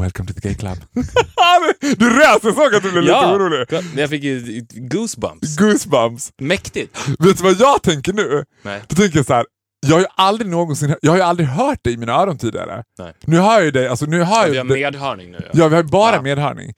Welcome 0.00 0.26
to 0.26 0.34
the 0.34 0.40
gay 0.48 0.54
club. 0.54 0.78
du 1.96 2.22
jag 2.22 2.42
såg 2.42 2.74
att 2.74 2.82
du 2.82 2.90
blev 2.90 3.02
lite 3.02 3.14
orolig. 3.14 3.66
jag 3.96 4.10
fick 4.10 4.22
ju 4.22 4.66
goosebumps. 4.72 5.56
Goosebumps. 5.56 6.32
Mäktigt. 6.38 6.98
Vet 7.18 7.36
du 7.38 7.42
vad 7.44 7.60
jag 7.60 7.82
tänker 7.82 8.12
nu? 8.12 8.44
Nej. 8.62 8.82
Då 8.88 8.96
tänker 8.96 9.18
jag 9.18 9.26
så 9.26 9.34
här. 9.34 9.46
Jag 9.86 9.94
har 9.96 10.00
ju 10.00 10.06
aldrig 10.16 10.50
någonsin, 10.50 10.94
jag 11.02 11.12
har 11.12 11.16
ju 11.16 11.22
aldrig 11.22 11.48
hört 11.48 11.84
dig 11.84 11.92
i 11.92 11.96
mina 11.96 12.12
öron 12.12 12.38
tidigare. 12.38 12.84
Nej. 12.98 13.12
Nu 13.24 13.38
hör 13.38 13.52
jag 13.52 13.64
ju 13.64 13.70
dig, 13.70 13.88
alltså 13.88 14.06
nu 14.06 14.22
hör 14.22 14.46
Ja, 14.46 14.54
jag 14.54 14.64
vi 14.64 14.82
har 14.84 14.90
medhörning 14.92 15.30
nu. 15.30 15.38
Ja. 15.42 15.48
Ja, 15.52 15.68
vi 15.68 15.74
har 15.74 15.82
ju 15.82 15.88
bara 15.88 16.16
Ja. 16.16 16.22
medhörning. 16.22 16.74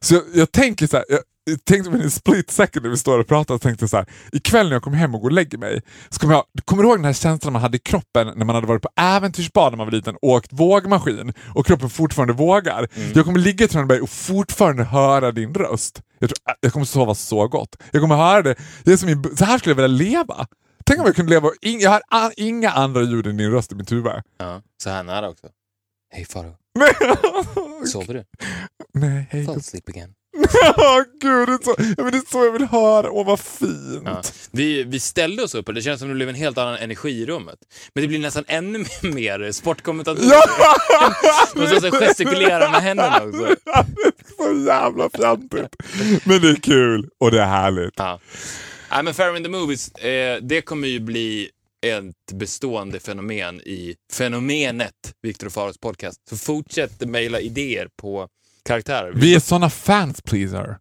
Så 0.00 0.14
jag, 0.14 0.22
jag 0.34 0.52
tänker 0.52 0.86
så 0.86 0.96
här, 0.96 1.04
jag 1.08 1.20
tänkte 1.64 1.90
på 1.90 1.96
en 1.96 2.10
split 2.10 2.50
second 2.50 2.82
när 2.82 2.90
vi 2.90 2.96
står 2.96 3.18
och 3.18 3.26
pratar 3.26 3.54
och 3.54 3.60
tänkte 3.62 3.88
så 3.88 3.96
här, 3.96 4.06
ikväll 4.32 4.66
när 4.68 4.72
jag 4.74 4.82
kommer 4.82 4.96
hem 4.96 5.14
och 5.14 5.20
går 5.20 5.28
och 5.28 5.32
lägger 5.34 5.58
mig, 5.58 5.82
så 6.08 6.20
kommer 6.20 6.34
jag, 6.34 6.44
kommer 6.64 6.82
du 6.82 6.88
ihåg 6.88 6.98
den 6.98 7.04
här 7.04 7.12
känslan 7.12 7.52
man 7.52 7.62
hade 7.62 7.76
i 7.76 7.80
kroppen 7.80 8.26
när 8.36 8.44
man 8.44 8.54
hade 8.54 8.66
varit 8.66 8.82
på 8.82 8.88
äventyrsbad 8.96 9.72
när 9.72 9.76
man 9.76 9.86
var 9.86 9.92
liten 9.92 10.16
och 10.16 10.28
åkt 10.28 10.52
vågmaskin 10.52 11.32
och 11.54 11.66
kroppen 11.66 11.90
fortfarande 11.90 12.32
vågar? 12.34 12.88
Mm. 12.96 13.12
Jag 13.14 13.24
kommer 13.24 13.38
ligga 13.38 13.64
i 13.64 13.68
Traneberg 13.68 14.00
och 14.00 14.10
fortfarande 14.10 14.84
höra 14.84 15.32
din 15.32 15.54
röst. 15.54 16.02
Jag, 16.18 16.30
tror, 16.30 16.38
jag 16.60 16.72
kommer 16.72 16.86
sova 16.86 17.14
så 17.14 17.48
gott. 17.48 17.76
Jag 17.92 18.02
kommer 18.02 18.16
höra 18.16 18.42
det, 18.42 18.54
det 18.84 18.92
är 18.92 18.96
som 18.96 19.06
min, 19.08 19.36
så 19.36 19.44
här 19.44 19.58
skulle 19.58 19.70
jag 19.70 19.88
vilja 19.88 20.08
leva. 20.08 20.46
Tänk 20.86 21.00
om 21.00 21.06
jag 21.06 21.16
kunde 21.16 21.30
leva 21.30 21.50
ing, 21.62 21.80
jag 21.80 21.90
har 21.90 22.02
a- 22.10 22.30
inga 22.36 22.70
andra 22.70 23.02
ljud 23.02 23.26
än 23.26 23.36
din 23.36 23.50
röst 23.50 23.72
i 23.72 23.74
mitt 23.74 23.92
huvud. 23.92 24.12
Ja, 24.38 24.62
så 24.82 24.90
här 24.90 25.02
nära 25.02 25.28
också. 25.28 25.46
Hej 26.14 26.24
Faro, 26.24 26.54
sover 27.86 28.14
du? 28.14 28.24
Nej, 28.94 29.26
hej. 29.30 29.46
Fall 29.46 29.56
asleep 29.56 29.88
again. 29.88 30.10
Åh 30.76 31.02
gud, 31.20 31.48
det 31.48 31.52
är, 31.52 31.64
så, 31.64 31.74
men 32.02 32.10
det 32.10 32.18
är 32.18 32.30
så 32.30 32.44
jag 32.44 32.52
vill 32.52 32.64
höra. 32.64 33.10
Åh 33.10 33.26
vad 33.26 33.40
fint. 33.40 34.02
Ja. 34.04 34.22
Vi, 34.50 34.84
vi 34.84 35.00
ställde 35.00 35.42
oss 35.42 35.54
upp 35.54 35.68
och 35.68 35.74
det 35.74 35.82
känns 35.82 36.00
som 36.00 36.08
det 36.08 36.14
blev 36.14 36.28
en 36.28 36.34
helt 36.34 36.58
annan 36.58 36.76
energi 36.76 37.10
i 37.10 37.26
rummet. 37.26 37.58
Men 37.94 38.02
det 38.02 38.08
blir 38.08 38.18
nästan 38.18 38.44
ännu 38.48 38.78
mer 39.02 39.52
sportkommentator. 39.52 40.24
Ja! 40.24 40.42
Och 41.54 41.68
så, 41.68 41.80
så 41.80 41.90
gestikulera 41.90 42.70
med 42.70 42.82
händerna 42.82 43.22
också. 43.24 43.56
Så 44.36 44.64
jävla 44.66 45.10
fjantigt. 45.10 45.76
Men 46.24 46.40
det 46.42 46.48
är 46.50 46.54
kul 46.54 47.08
och 47.18 47.30
det 47.30 47.40
är 47.40 47.46
härligt. 47.46 47.94
Ja. 47.96 48.20
Nej, 48.90 49.02
men 49.02 49.14
Fair 49.14 49.36
in 49.36 49.42
the 49.42 49.48
Movies, 49.48 49.88
eh, 49.92 50.42
det 50.42 50.60
kommer 50.60 50.88
ju 50.88 51.00
bli 51.00 51.50
ett 51.86 52.32
bestående 52.32 53.00
fenomen 53.00 53.60
i 53.60 53.94
fenomenet 54.12 54.92
Viktor 55.22 55.46
och 55.46 55.52
Faros 55.52 55.78
podcast. 55.78 56.28
Så 56.28 56.36
fortsätt 56.36 57.00
mejla 57.00 57.40
idéer 57.40 57.88
på 57.96 58.28
karaktärer. 58.66 59.12
Vi 59.14 59.34
är 59.34 59.40
såna 59.40 59.70
fans 59.70 60.22
pleaser. 60.22 60.78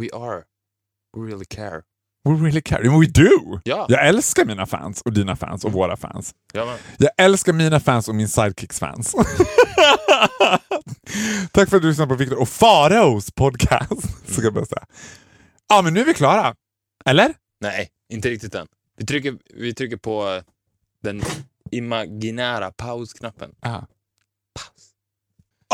We 0.00 0.08
are. 0.12 0.42
We 1.16 1.22
really 1.26 1.44
care. 1.44 1.82
We 2.24 2.34
really 2.34 2.62
care. 2.62 2.82
We 2.82 3.06
do! 3.06 3.60
Ja. 3.64 3.86
Jag 3.88 4.08
älskar 4.08 4.44
mina 4.44 4.66
fans 4.66 5.02
och 5.02 5.12
dina 5.12 5.36
fans 5.36 5.64
och 5.64 5.72
våra 5.72 5.96
fans. 5.96 6.34
Ja, 6.52 6.64
men. 6.64 6.78
Jag 6.98 7.10
älskar 7.16 7.52
mina 7.52 7.80
fans 7.80 8.08
och 8.08 8.14
min 8.14 8.28
sidekicks 8.28 8.78
fans. 8.78 9.14
Tack 11.52 11.70
för 11.70 11.76
att 11.76 11.82
du 11.82 11.88
lyssnade 11.88 12.08
på 12.08 12.14
Viktor 12.14 12.40
och 12.40 12.48
Faraos 12.48 13.30
podcast. 13.30 14.26
Ska 14.32 14.42
jag 14.42 14.54
bara 14.54 14.66
säga. 14.66 14.86
Ja, 15.68 15.82
men 15.82 15.94
nu 15.94 16.00
är 16.00 16.04
vi 16.04 16.14
klara. 16.14 16.54
Eller? 17.04 17.34
Nej, 17.60 17.88
inte 18.12 18.28
riktigt 18.30 18.54
än. 18.54 18.66
Vi 18.96 19.06
trycker, 19.06 19.38
vi 19.54 19.74
trycker 19.74 19.96
på 19.96 20.42
den 21.02 21.22
imaginära 21.70 22.70
pausknappen. 22.70 23.50
Ja. 23.60 23.86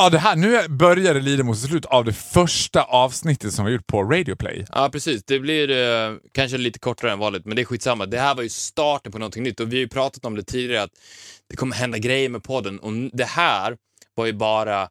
Ja, 0.00 0.10
det 0.10 0.18
här, 0.18 0.36
nu 0.36 0.68
börjar 0.68 1.14
det 1.14 1.20
lida 1.20 1.44
mot 1.44 1.58
slut 1.58 1.86
av 1.86 2.04
det 2.04 2.12
första 2.12 2.82
avsnittet 2.82 3.52
som 3.54 3.64
vi 3.64 3.72
gjort 3.72 3.86
på 3.86 4.02
Radio 4.02 4.36
Play. 4.36 4.66
Ja, 4.72 4.88
precis. 4.92 5.24
Det 5.24 5.38
blir 5.38 5.70
eh, 5.70 6.16
kanske 6.32 6.58
lite 6.58 6.78
kortare 6.78 7.12
än 7.12 7.18
vanligt, 7.18 7.44
men 7.44 7.56
det 7.56 7.62
är 7.62 7.64
skitsamma. 7.64 8.06
Det 8.06 8.18
här 8.18 8.34
var 8.34 8.42
ju 8.42 8.48
starten 8.48 9.12
på 9.12 9.18
någonting 9.18 9.42
nytt 9.42 9.60
och 9.60 9.72
vi 9.72 9.76
har 9.76 9.80
ju 9.80 9.88
pratat 9.88 10.24
om 10.24 10.36
det 10.36 10.42
tidigare 10.42 10.82
att 10.82 10.90
det 11.50 11.56
kommer 11.56 11.76
hända 11.76 11.98
grejer 11.98 12.28
med 12.28 12.42
podden 12.42 12.78
och 12.78 12.92
det 13.12 13.24
här 13.24 13.76
var 14.14 14.26
ju 14.26 14.32
bara 14.32 14.88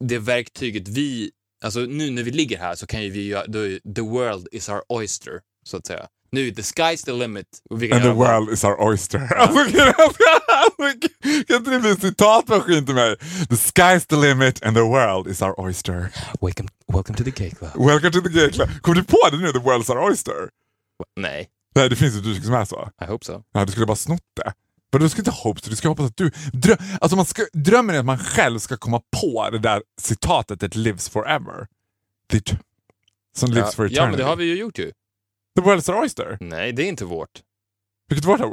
det 0.00 0.18
verktyget 0.18 0.88
vi, 0.88 1.30
alltså 1.64 1.80
nu 1.80 2.10
när 2.10 2.22
vi 2.22 2.30
ligger 2.30 2.58
här 2.58 2.74
så 2.74 2.86
kan 2.86 3.02
ju 3.02 3.10
vi 3.10 3.26
göra, 3.26 3.44
the 3.94 4.00
world 4.00 4.48
is 4.52 4.68
our 4.68 4.82
oyster, 4.88 5.40
så 5.66 5.76
att 5.76 5.86
säga. 5.86 6.06
Nu, 6.34 6.50
the 6.50 6.62
sky's 6.62 7.04
the 7.04 7.12
limit. 7.12 7.46
Och 7.70 7.82
vi 7.82 7.88
kan 7.88 8.02
And 8.02 8.10
the 8.10 8.12
world 8.12 8.50
is 8.50 8.64
our 8.64 8.88
oyster. 8.88 9.18
Alltså, 9.36 9.60
kan, 10.78 11.56
inte 11.56 11.70
det 11.70 11.80
bli 11.80 11.90
en 11.90 11.96
citatmaskin 11.96 12.86
till 12.86 12.94
mig? 12.94 13.16
The 13.48 13.54
sky's 13.54 14.06
the 14.06 14.16
limit 14.16 14.62
and 14.62 14.76
the 14.76 14.82
world 14.82 15.26
is 15.28 15.42
our 15.42 15.60
oyster. 15.60 16.12
Welcome, 16.40 16.68
welcome 16.92 17.16
to 17.16 17.24
the 17.24 17.30
gay 17.30 17.50
club. 17.50 17.70
Welcome 17.76 18.10
to 18.12 18.20
the 18.20 18.28
gay 18.28 18.50
club. 18.52 18.68
Kom 18.82 18.94
du 18.94 19.04
på 19.04 19.28
det 19.30 19.36
nu? 19.36 19.52
The 19.52 19.58
world 19.58 19.82
is 19.82 19.90
our 19.90 20.04
oyster? 20.10 20.48
Nej, 21.16 21.48
Nej, 21.74 21.88
det 21.88 21.96
finns 21.96 22.14
ett 22.16 22.26
uttryck 22.26 22.44
som 22.44 22.54
är 22.54 22.64
så. 22.64 22.90
I 23.02 23.04
hope 23.04 23.24
so. 23.24 23.42
Ja, 23.52 23.64
du 23.64 23.72
skulle 23.72 23.86
bara 23.86 23.96
snott 23.96 24.22
det. 24.36 24.52
Men 24.92 25.02
du 25.02 25.08
ska 25.08 25.20
inte 25.20 25.30
hoppas 25.30 25.62
du 25.62 25.76
ska 25.76 25.88
hoppas 25.88 26.06
att 26.10 26.16
du... 26.16 26.30
Drö 26.52 26.76
alltså 27.00 27.16
man 27.16 27.26
ska, 27.26 27.42
drömmen 27.52 27.94
är 27.94 27.98
att 27.98 28.04
man 28.04 28.18
själv 28.18 28.58
ska 28.58 28.76
komma 28.76 29.00
på 29.22 29.50
det 29.50 29.58
där 29.58 29.82
citatet 30.00 30.60
that 30.60 30.74
lives 30.74 31.08
forever. 31.08 31.66
Det, 32.26 32.56
som 33.36 33.50
lives 33.50 33.66
Ja, 33.68 33.76
for 33.76 33.84
eternity. 33.86 33.96
ja, 33.96 34.06
men 34.08 34.18
det 34.18 34.24
har 34.24 34.36
vi 34.36 34.44
ju 34.44 34.54
gjort 34.58 34.78
ju. 34.78 34.92
The 35.56 35.62
world 35.62 35.78
is 35.80 35.88
our 35.88 36.00
oyster. 36.00 36.36
Nej, 36.40 36.72
det 36.72 36.82
är 36.82 36.86
inte 36.86 37.04
vårt. 37.04 37.42
Vilket 38.08 38.24
var 38.24 38.38
det? 38.38 38.44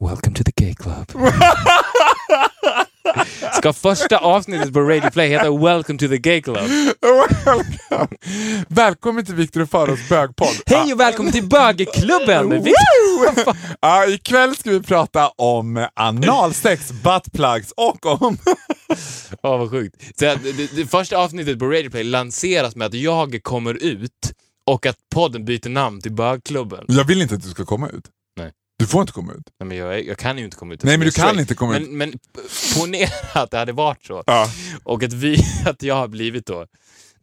Welcome 0.00 0.34
to 0.34 0.44
the 0.44 0.52
gay 0.56 0.74
club. 0.74 1.10
Ska 3.52 3.72
första 3.72 4.18
avsnittet 4.18 4.72
på 4.72 4.80
Radio 4.80 5.10
Play 5.10 5.28
heta 5.28 5.50
Welcome 5.50 5.98
to 5.98 6.08
the 6.08 6.18
gay 6.18 6.42
club? 6.42 6.56
Welcome. 7.46 7.64
Välkommen 8.68 9.24
till 9.24 9.34
Viktor 9.34 9.60
och 9.62 9.70
Faros 9.70 10.08
bögpodd. 10.08 10.48
Hej 10.66 10.92
och 10.92 11.00
välkommen 11.00 11.32
till 11.32 11.48
bögklubben! 11.48 12.64
Ja, 13.80 14.06
ikväll 14.06 14.56
ska 14.56 14.70
vi 14.70 14.82
prata 14.82 15.28
om 15.28 15.86
analsex, 15.94 16.92
buttplugs 16.92 17.72
och 17.76 18.06
om... 18.06 18.38
Ja, 19.42 19.56
vad 19.56 19.70
sjukt. 19.70 20.18
Så, 20.18 20.24
det, 20.24 20.52
det, 20.56 20.76
det 20.76 20.86
första 20.86 21.16
avsnittet 21.16 21.58
på 21.58 21.64
Radio 21.64 21.90
Play 21.90 22.04
lanseras 22.04 22.76
med 22.76 22.86
att 22.86 22.94
jag 22.94 23.40
kommer 23.42 23.74
ut 23.74 24.32
och 24.66 24.86
att 24.86 24.96
podden 25.14 25.44
byter 25.44 25.68
namn 25.68 26.00
till 26.00 26.12
bögklubben. 26.12 26.84
Jag 26.88 27.04
vill 27.04 27.22
inte 27.22 27.34
att 27.34 27.42
du 27.42 27.48
ska 27.48 27.64
komma 27.64 27.88
ut. 27.88 28.04
Du 28.82 28.86
får 28.88 29.00
inte 29.00 29.12
komma 29.12 29.32
ut. 29.32 29.50
Nej, 29.60 29.66
men 29.68 29.76
jag, 29.76 30.06
jag 30.06 30.18
kan 30.18 30.38
ju 30.38 30.44
inte 30.44 30.56
komma 30.56 30.74
ut. 30.74 30.82
Nej, 30.82 30.98
men 30.98 31.04
du 31.06 31.12
kan 31.12 31.22
straight. 31.22 31.40
inte 31.40 31.54
komma 31.54 31.76
ut. 31.76 31.90
men, 31.90 31.98
Men 31.98 32.18
ponera 32.78 33.10
att 33.42 33.50
det 33.50 33.58
hade 33.58 33.72
varit 33.72 34.04
så. 34.04 34.22
Ja. 34.26 34.48
Och 34.84 35.02
att, 35.02 35.12
vi, 35.12 35.44
att 35.66 35.82
jag 35.82 35.94
har 35.94 36.08
blivit 36.08 36.46
då 36.46 36.66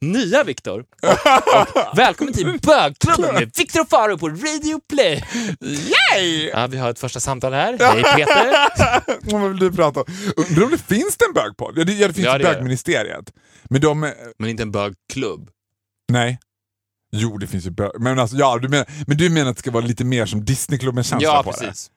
nya 0.01 0.43
Viktor. 0.43 0.85
Välkommen 1.95 2.33
till 2.33 2.59
bögklubben 2.61 3.33
med 3.33 3.51
Viktor 3.57 3.81
och 3.81 3.89
Faro 3.89 4.17
på 4.17 4.29
Radio 4.29 4.79
Play. 4.89 5.23
Yay! 5.61 6.49
Ja, 6.53 6.67
vi 6.67 6.77
har 6.77 6.89
ett 6.89 6.99
första 6.99 7.19
samtal 7.19 7.53
här. 7.53 7.77
Hej 7.79 8.03
Peter. 8.03 9.31
Vad 9.31 9.49
vill 9.49 9.59
du 9.59 9.71
prata 9.71 9.99
om? 9.99 10.05
Undrar 10.37 10.63
om 10.63 10.71
det 10.71 10.95
finns 10.95 11.17
det 11.17 11.25
en 11.25 11.33
bögpodd? 11.33 11.73
Ja, 11.77 11.83
det, 11.83 11.93
ja, 11.93 12.07
det 12.07 12.13
finns 12.13 12.25
Ja, 12.25 12.37
det 12.37 12.43
bögministeriet. 12.43 13.33
Men 13.69 13.81
de... 13.81 14.13
Men 14.37 14.49
inte 14.49 14.63
en 14.63 14.71
bögklubb. 14.71 15.49
Nej. 16.11 16.39
Jo, 17.11 17.37
det 17.37 17.47
finns 17.47 17.65
ju 17.65 17.69
bög... 17.69 17.91
Men, 17.99 18.19
alltså, 18.19 18.37
ja, 18.37 18.59
du 18.61 18.69
menar, 18.69 18.87
men 19.07 19.17
du 19.17 19.29
menar 19.29 19.49
att 19.51 19.57
det 19.57 19.59
ska 19.59 19.71
vara 19.71 19.85
lite 19.85 20.03
mer 20.03 20.25
som 20.25 20.45
Disneyklubben-känsla 20.45 21.27
Ja, 21.27 21.43
på 21.43 21.51
det? 21.51 21.57
precis. 21.57 21.91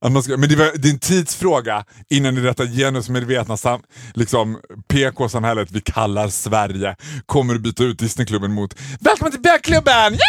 Att 0.00 0.12
man 0.12 0.22
ska, 0.22 0.36
men 0.36 0.48
det, 0.48 0.56
var, 0.56 0.72
det 0.76 0.88
är 0.88 0.92
en 0.92 0.98
tidsfråga 0.98 1.84
innan 2.10 2.38
i 2.38 2.40
detta 2.40 2.66
genusmedvetna 2.66 3.56
sam, 3.56 3.82
liksom, 4.14 4.60
PK-samhället 4.88 5.70
vi 5.70 5.80
kallar 5.80 6.28
Sverige 6.28 6.96
kommer 7.26 7.54
att 7.54 7.60
byta 7.60 7.84
ut 7.84 7.98
Disneyklubben 7.98 8.52
mot 8.52 8.74
Välkommen 9.00 9.32
till 9.32 9.40
bögklubben! 9.42 10.12
Yay! 10.12 10.20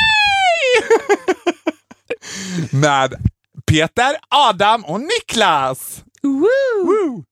Med 2.80 3.14
Peter, 3.68 4.16
Adam 4.30 4.86
och 4.86 5.00
Niklas! 5.02 6.04
Woo! 6.22 7.24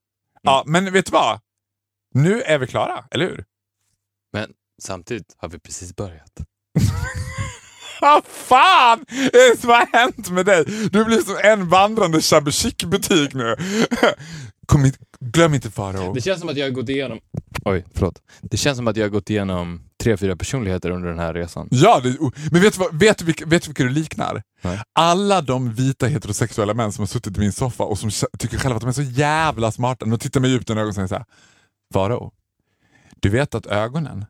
Ja, 0.41 0.63
men 0.65 0.93
vet 0.93 1.05
du 1.05 1.11
vad? 1.11 1.39
Nu 2.13 2.41
är 2.41 2.57
vi 2.57 2.67
klara, 2.67 3.05
eller 3.11 3.25
hur? 3.25 3.45
Men 4.33 4.49
samtidigt 4.81 5.35
har 5.37 5.49
vi 5.49 5.59
precis 5.59 5.95
börjat. 5.95 6.31
Vad 8.01 8.25
fan 8.25 9.05
är 9.09 9.51
det 9.51 9.61
som 9.61 9.69
har 9.69 9.97
hänt 9.97 10.29
med 10.29 10.45
dig? 10.45 10.65
Du 10.91 11.05
blir 11.05 11.17
som 11.17 11.37
en 11.43 11.69
vandrande 11.69 12.21
shabby 12.21 12.51
chic-butik 12.51 13.33
nu. 13.33 13.55
Kom 14.65 14.85
inte, 14.85 14.97
glöm 15.19 15.53
inte 15.53 15.71
Farao. 15.71 16.13
Det 16.13 16.21
känns 16.21 16.39
som 16.39 16.49
att 16.49 16.57
jag 16.57 16.65
har 16.65 16.71
gått 16.71 16.89
igenom... 16.89 17.19
Oj, 17.65 17.85
förlåt. 17.93 18.21
Det 18.41 18.57
känns 18.57 18.77
som 18.77 18.87
att 18.87 18.97
jag 18.97 19.03
har 19.03 19.09
gått 19.09 19.29
igenom 19.29 19.81
tre, 20.03 20.17
fyra 20.17 20.35
personligheter 20.35 20.89
under 20.89 21.09
den 21.09 21.19
här 21.19 21.33
resan. 21.33 21.67
Ja, 21.71 21.99
det, 22.03 22.17
men 22.51 22.61
vet 22.61 22.73
du, 22.73 22.79
vad, 22.79 22.99
vet, 22.99 23.17
du 23.17 23.25
vilka, 23.25 23.45
vet 23.45 23.63
du 23.63 23.67
vilka 23.67 23.83
du 23.83 23.89
liknar? 23.89 24.43
Nej. 24.61 24.79
Alla 24.93 25.41
de 25.41 25.73
vita 25.73 26.07
heterosexuella 26.07 26.73
män 26.73 26.91
som 26.91 27.01
har 27.01 27.07
suttit 27.07 27.37
i 27.37 27.39
min 27.39 27.51
soffa 27.51 27.83
och 27.83 27.99
som 27.99 28.11
tycker 28.39 28.57
själva 28.57 28.75
att 28.75 28.81
de 28.81 28.87
är 28.89 28.93
så 28.93 29.01
jävla 29.01 29.71
smarta. 29.71 30.05
De 30.05 30.19
tittar 30.19 30.39
mig 30.39 30.49
djupt 30.51 30.69
i 30.69 30.73
ögonen 30.73 30.87
och 30.87 30.95
säger 30.95 31.07
såhär, 31.07 31.25
Farao, 31.93 32.31
du 33.19 33.29
vet 33.29 33.55
att 33.55 33.65
ögonen, 33.65 34.25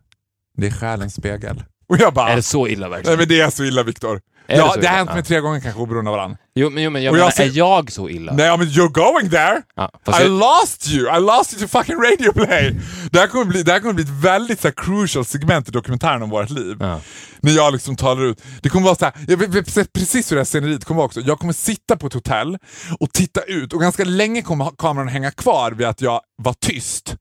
det 0.57 0.67
är 0.67 0.71
själens 0.71 1.15
spegel. 1.15 1.63
Och 1.89 1.97
jag 1.99 2.13
bara, 2.13 2.29
Är 2.29 2.35
det 2.35 2.43
så 2.43 2.67
illa 2.67 2.87
nej 2.87 2.97
verkligen? 2.97 3.19
men 3.19 3.27
det 3.27 3.41
är 3.41 3.49
så 3.49 3.63
illa 3.63 3.83
Viktor. 3.83 4.21
Är 4.47 4.57
Ja, 4.57 4.75
det 4.81 4.87
har 4.87 4.95
hänt 4.97 5.09
mig 5.09 5.17
Ja. 5.19 5.23
tre 5.23 5.39
gånger 5.39 5.59
kanske 5.59 5.81
oberoende 5.81 6.11
av 6.11 6.17
varandra. 6.17 6.37
Jo, 6.55 6.69
men, 6.69 6.83
jo, 6.83 6.89
men 6.89 7.03
jag 7.03 7.11
Och 7.11 7.17
jag 7.17 7.21
menar, 7.21 7.31
ser- 7.31 7.43
är 7.43 7.51
jag 7.57 7.91
så 7.91 8.09
illa? 8.09 8.33
Nej 8.33 8.57
men 8.57 8.67
you're 8.67 8.91
going 8.91 9.29
there! 9.29 9.61
Ja, 9.75 9.91
I 10.07 10.11
jag, 10.23 10.31
lost 10.31 10.89
you! 10.89 11.17
I 11.17 11.19
lost 11.21 11.53
you 11.53 11.61
to 11.61 11.67
fucking 11.67 11.95
radio 11.95 12.31
play! 12.33 12.75
Det 13.11 13.19
här 13.19 13.27
kommer 13.27 13.45
bli, 13.45 13.63
det 13.63 13.71
här 13.71 13.79
kommer 13.79 13.93
bli 13.93 14.03
ett 14.03 14.09
väldigt 14.23 14.59
så 14.61 14.67
här, 14.67 14.75
crucial 14.77 15.25
segment 15.25 15.67
i 15.67 15.71
dokumentären 15.71 16.21
om 16.23 16.29
vårt 16.29 16.49
liv. 16.49 16.77
Ja. 16.79 16.99
När 17.41 17.51
jag 17.51 17.73
liksom 17.73 17.95
talar 17.95 18.23
ut. 18.25 18.41
Det 18.61 18.69
kommer 18.69 18.85
vara 18.85 18.95
så 18.95 19.05
här, 19.05 19.13
jag 19.27 19.37
vet- 19.37 19.93
precis 19.93 20.31
hur 20.31 20.35
det 20.35 20.39
här 20.39 20.45
sceneriet 20.45 20.85
kommer 20.85 20.97
vara 20.97 21.05
också. 21.05 21.21
Jag 21.21 21.39
kommer 21.39 21.53
sitta 21.53 21.97
på 21.97 22.07
ett 22.07 22.13
hotell 22.13 22.57
och 22.99 23.09
titta 23.13 23.41
ut 23.41 23.73
och 23.73 23.81
ganska 23.81 24.03
länge 24.03 24.41
kommer 24.41 24.71
kameran 24.77 25.07
hänga 25.07 25.31
kvar 25.31 25.71
vid 25.71 25.87
att 25.87 26.01
jag 26.01 26.21
var 26.43 26.53
tyst. 26.53 27.15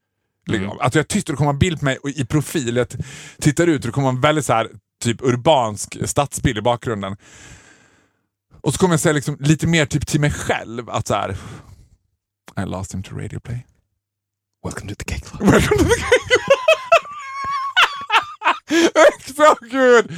Liksom. 0.46 0.64
Mm. 0.64 0.78
Att 0.80 0.94
jag 0.94 1.00
är 1.02 1.06
tyst 1.06 1.28
och 1.28 1.32
det 1.32 1.36
kommer 1.36 1.50
en 1.50 1.58
bild 1.58 1.78
på 1.78 1.84
mig 1.84 1.96
och 1.98 2.08
i 2.10 2.24
profil. 2.26 2.76
Jag 2.76 2.88
t- 2.88 2.98
tittar 3.40 3.66
ut 3.66 3.80
och 3.80 3.86
det 3.88 3.92
kommer 3.92 4.08
en 4.08 4.20
väldigt 4.20 4.44
så 4.46 4.52
här, 4.52 4.68
typ 5.02 5.22
urbansk 5.22 5.96
stadsbild 6.04 6.58
i 6.58 6.62
bakgrunden. 6.62 7.16
Och 8.62 8.72
så 8.72 8.78
kommer 8.78 8.92
jag 8.92 9.00
säga 9.00 9.12
liksom 9.12 9.36
lite 9.40 9.66
mer 9.66 9.86
typ 9.86 10.06
till 10.06 10.20
mig 10.20 10.30
själv 10.30 10.90
att 10.90 11.06
så 11.06 11.14
här. 11.14 11.36
I 12.56 12.66
lost 12.66 12.94
him 12.94 13.02
to 13.02 13.14
radio 13.16 13.40
play. 13.40 13.66
Welcome 14.64 14.94
to 14.94 15.04
the 15.04 15.12
gay 15.14 15.20
club. 15.20 15.40
Welcome 15.50 15.78
to 15.78 15.84
the 15.84 15.90
gay 15.90 16.08
So 19.36 19.54
good! 19.70 20.10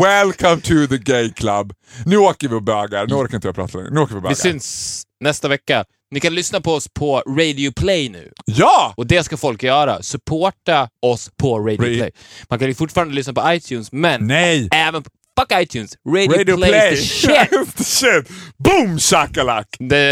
Welcome 0.00 0.60
to 0.62 0.86
the 0.88 0.98
gay 0.98 1.30
club. 1.30 1.72
Nu 2.06 2.16
åker 2.16 2.48
vi 2.48 2.54
och 2.54 2.62
bögar. 2.62 3.06
Nu 3.06 3.14
orkar 3.14 3.34
inte 3.36 3.48
jag 3.48 3.54
prata 3.54 3.78
längre. 3.78 3.90
Nu 3.90 4.00
åker 4.00 4.14
vi 4.14 4.18
och 4.18 4.22
Vi 4.22 4.28
bögar. 4.28 4.34
syns 4.34 5.02
nästa 5.20 5.48
vecka. 5.48 5.84
Ni 6.10 6.20
kan 6.20 6.34
lyssna 6.34 6.60
på 6.60 6.72
oss 6.74 6.88
på 6.98 7.22
Radio 7.38 7.72
Play 7.72 8.08
nu. 8.08 8.32
Ja! 8.44 8.94
Och 8.96 9.06
det 9.06 9.24
ska 9.24 9.36
folk 9.36 9.62
göra. 9.62 10.02
Supporta 10.02 10.88
oss 11.06 11.30
på 11.38 11.58
Radio 11.58 11.80
Ra- 11.82 11.96
Play. 11.98 12.10
Man 12.50 12.58
kan 12.58 12.68
ju 12.68 12.74
fortfarande 12.74 13.14
lyssna 13.14 13.32
på 13.32 13.52
iTunes, 13.52 13.92
men 13.92 14.26
Nej! 14.26 14.68
även 14.74 15.02
på... 15.02 15.10
Fuck 15.40 15.52
iTunes! 15.52 15.90
Radio, 16.08 16.38
Radio 16.38 16.56
Play, 16.56 16.70
play! 16.70 16.96
shit! 16.96 17.78
shit! 17.86 18.28
Boom 18.58 18.98
shakalak! 18.98 19.66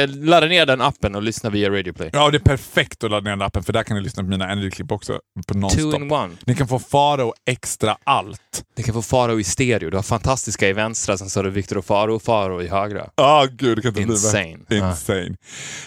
Ladda 0.09 0.47
ner 0.47 0.67
den 0.67 0.81
appen 0.81 1.15
och 1.15 1.23
lyssna 1.23 1.51
via 1.51 1.71
Radio 1.71 1.93
Play. 1.93 2.11
Ja, 2.13 2.31
det 2.31 2.37
är 2.37 2.41
perfekt 2.41 3.05
att 3.05 3.11
ladda 3.11 3.25
ner 3.25 3.31
den 3.31 3.43
appen 3.43 3.63
för 3.63 3.73
där 3.73 3.83
kan 3.83 3.97
ni 3.97 4.03
lyssna 4.03 4.23
på 4.23 4.29
mina 4.29 4.51
energiklipp 4.51 4.93
också 4.93 5.21
på 5.47 5.69
Two 5.69 5.95
in 5.95 6.13
one. 6.13 6.33
Ni 6.47 6.55
kan 6.55 6.69
få 6.69 6.79
Faro 6.79 7.35
extra 7.47 7.97
allt. 8.05 8.65
Ni 8.77 8.83
kan 8.83 8.95
få 8.95 9.03
Faro 9.03 9.41
i 9.41 9.45
stereo. 9.45 9.91
Du 9.91 9.97
har 9.97 10.03
fantastiska 10.03 10.69
i 10.69 10.73
vänstra, 10.73 11.19
sen 11.19 11.31
så 11.31 11.39
har 11.39 11.45
du 11.45 11.51
Victor 11.51 11.79
och 11.79 11.85
Faro 11.85 12.15
och 12.15 12.23
Faro 12.23 12.63
i 12.63 12.69
högra. 12.69 13.11
Ja, 13.17 13.47
gud, 13.51 13.79
det 13.79 13.83
kan 13.83 13.89
inte 13.89 14.01
Insane. 14.01 14.59
bli. 14.69 14.79
Insane. 14.79 15.37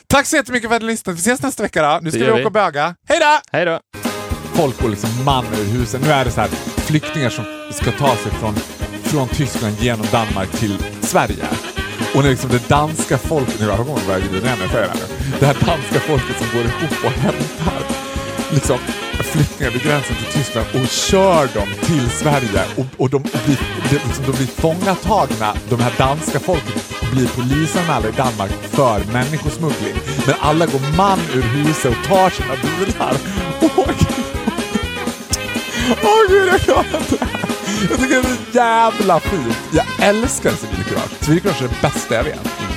Tack 0.07 0.25
så 0.25 0.35
jättemycket 0.35 0.69
för 0.69 0.75
att 0.75 0.81
ni 0.81 0.87
lyssnade. 0.87 1.15
Vi 1.15 1.21
ses 1.21 1.41
nästa 1.41 1.63
vecka 1.63 1.81
då. 1.81 1.99
Nu 2.01 2.11
ska 2.11 2.19
vi 2.19 2.31
åka 2.31 2.39
vi. 2.39 2.45
och 2.45 2.51
böga. 2.51 2.95
Hej 3.07 3.19
då! 3.19 3.39
Hej 3.51 3.65
då! 3.65 3.79
folk 4.55 4.81
går 4.81 4.89
liksom 4.89 5.09
man 5.25 5.45
ur 5.45 5.79
husen. 5.79 6.01
Nu 6.01 6.09
är 6.09 6.25
det 6.25 6.31
så 6.31 6.41
här 6.41 6.49
flyktingar 6.77 7.29
som 7.29 7.45
ska 7.71 7.91
ta 7.91 8.15
sig 8.15 8.31
från, 8.31 8.55
från 9.15 9.27
Tyskland 9.27 9.75
genom 9.79 10.05
Danmark 10.11 10.51
till 10.51 10.77
Sverige. 11.01 11.47
Och 12.15 12.23
när 12.23 12.29
liksom 12.29 12.49
det 12.49 12.69
danska 12.69 13.17
folket, 13.17 13.59
nu 13.59 13.67
har 13.69 13.77
jag 13.77 13.87
gått 13.87 14.07
vägen 14.09 14.27
när 14.31 14.49
jag 14.49 14.71
säger 14.71 14.71
det 14.71 14.87
här 14.87 14.95
nu. 14.95 15.35
Det 15.39 15.45
här 15.45 15.53
danska 15.53 15.99
folket 15.99 16.37
som 16.37 16.47
går 16.53 16.61
ihop 16.61 17.05
och 17.05 17.11
hämtar 17.11 17.81
liksom 18.51 18.77
flyktingar 19.19 19.71
vid 19.71 19.83
gränsen 19.83 20.15
till 20.15 20.33
Tyskland 20.33 20.67
och 20.73 20.87
kör 20.89 21.47
dem 21.53 21.67
till 21.81 22.09
Sverige 22.09 22.63
och, 22.75 22.85
och 22.97 23.09
de, 23.09 23.21
blir, 23.21 23.59
de, 23.89 23.95
liksom, 23.95 24.25
de 24.25 24.31
blir 24.31 24.47
fångatagna, 24.47 25.53
de 25.69 25.79
här 25.79 25.93
danska 25.97 26.39
folket 26.39 26.75
blir 27.13 27.27
polisanmälda 27.27 28.09
i 28.09 28.11
Danmark 28.11 28.51
för 28.51 29.13
människosmuggling. 29.13 29.95
Men 30.25 30.35
alla 30.39 30.65
går 30.65 30.97
man 30.97 31.19
ur 31.33 31.41
huset 31.41 31.91
och 31.91 32.07
tar 32.07 32.29
sina 32.29 32.55
bilar 32.63 33.15
Åh 33.61 33.79
oh, 33.79 33.87
gud, 33.87 34.25
Åh 36.03 36.29
gud, 36.29 36.47
jag 36.47 36.61
klarar 36.61 36.97
inte 36.99 37.17
det 37.19 37.25
här. 37.25 37.44
Jag 37.89 37.99
tycker 37.99 38.09
det 38.09 38.15
är 38.15 38.23
så 38.23 38.57
jävla 38.57 39.19
fint. 39.19 39.57
Jag 39.71 39.85
älskar 40.09 40.51
civilkurage. 40.51 41.11
Civilkurage 41.25 41.61
är 41.61 41.67
det 41.67 41.81
bästa 41.81 42.15
jag 42.15 42.23
vet. 42.23 42.74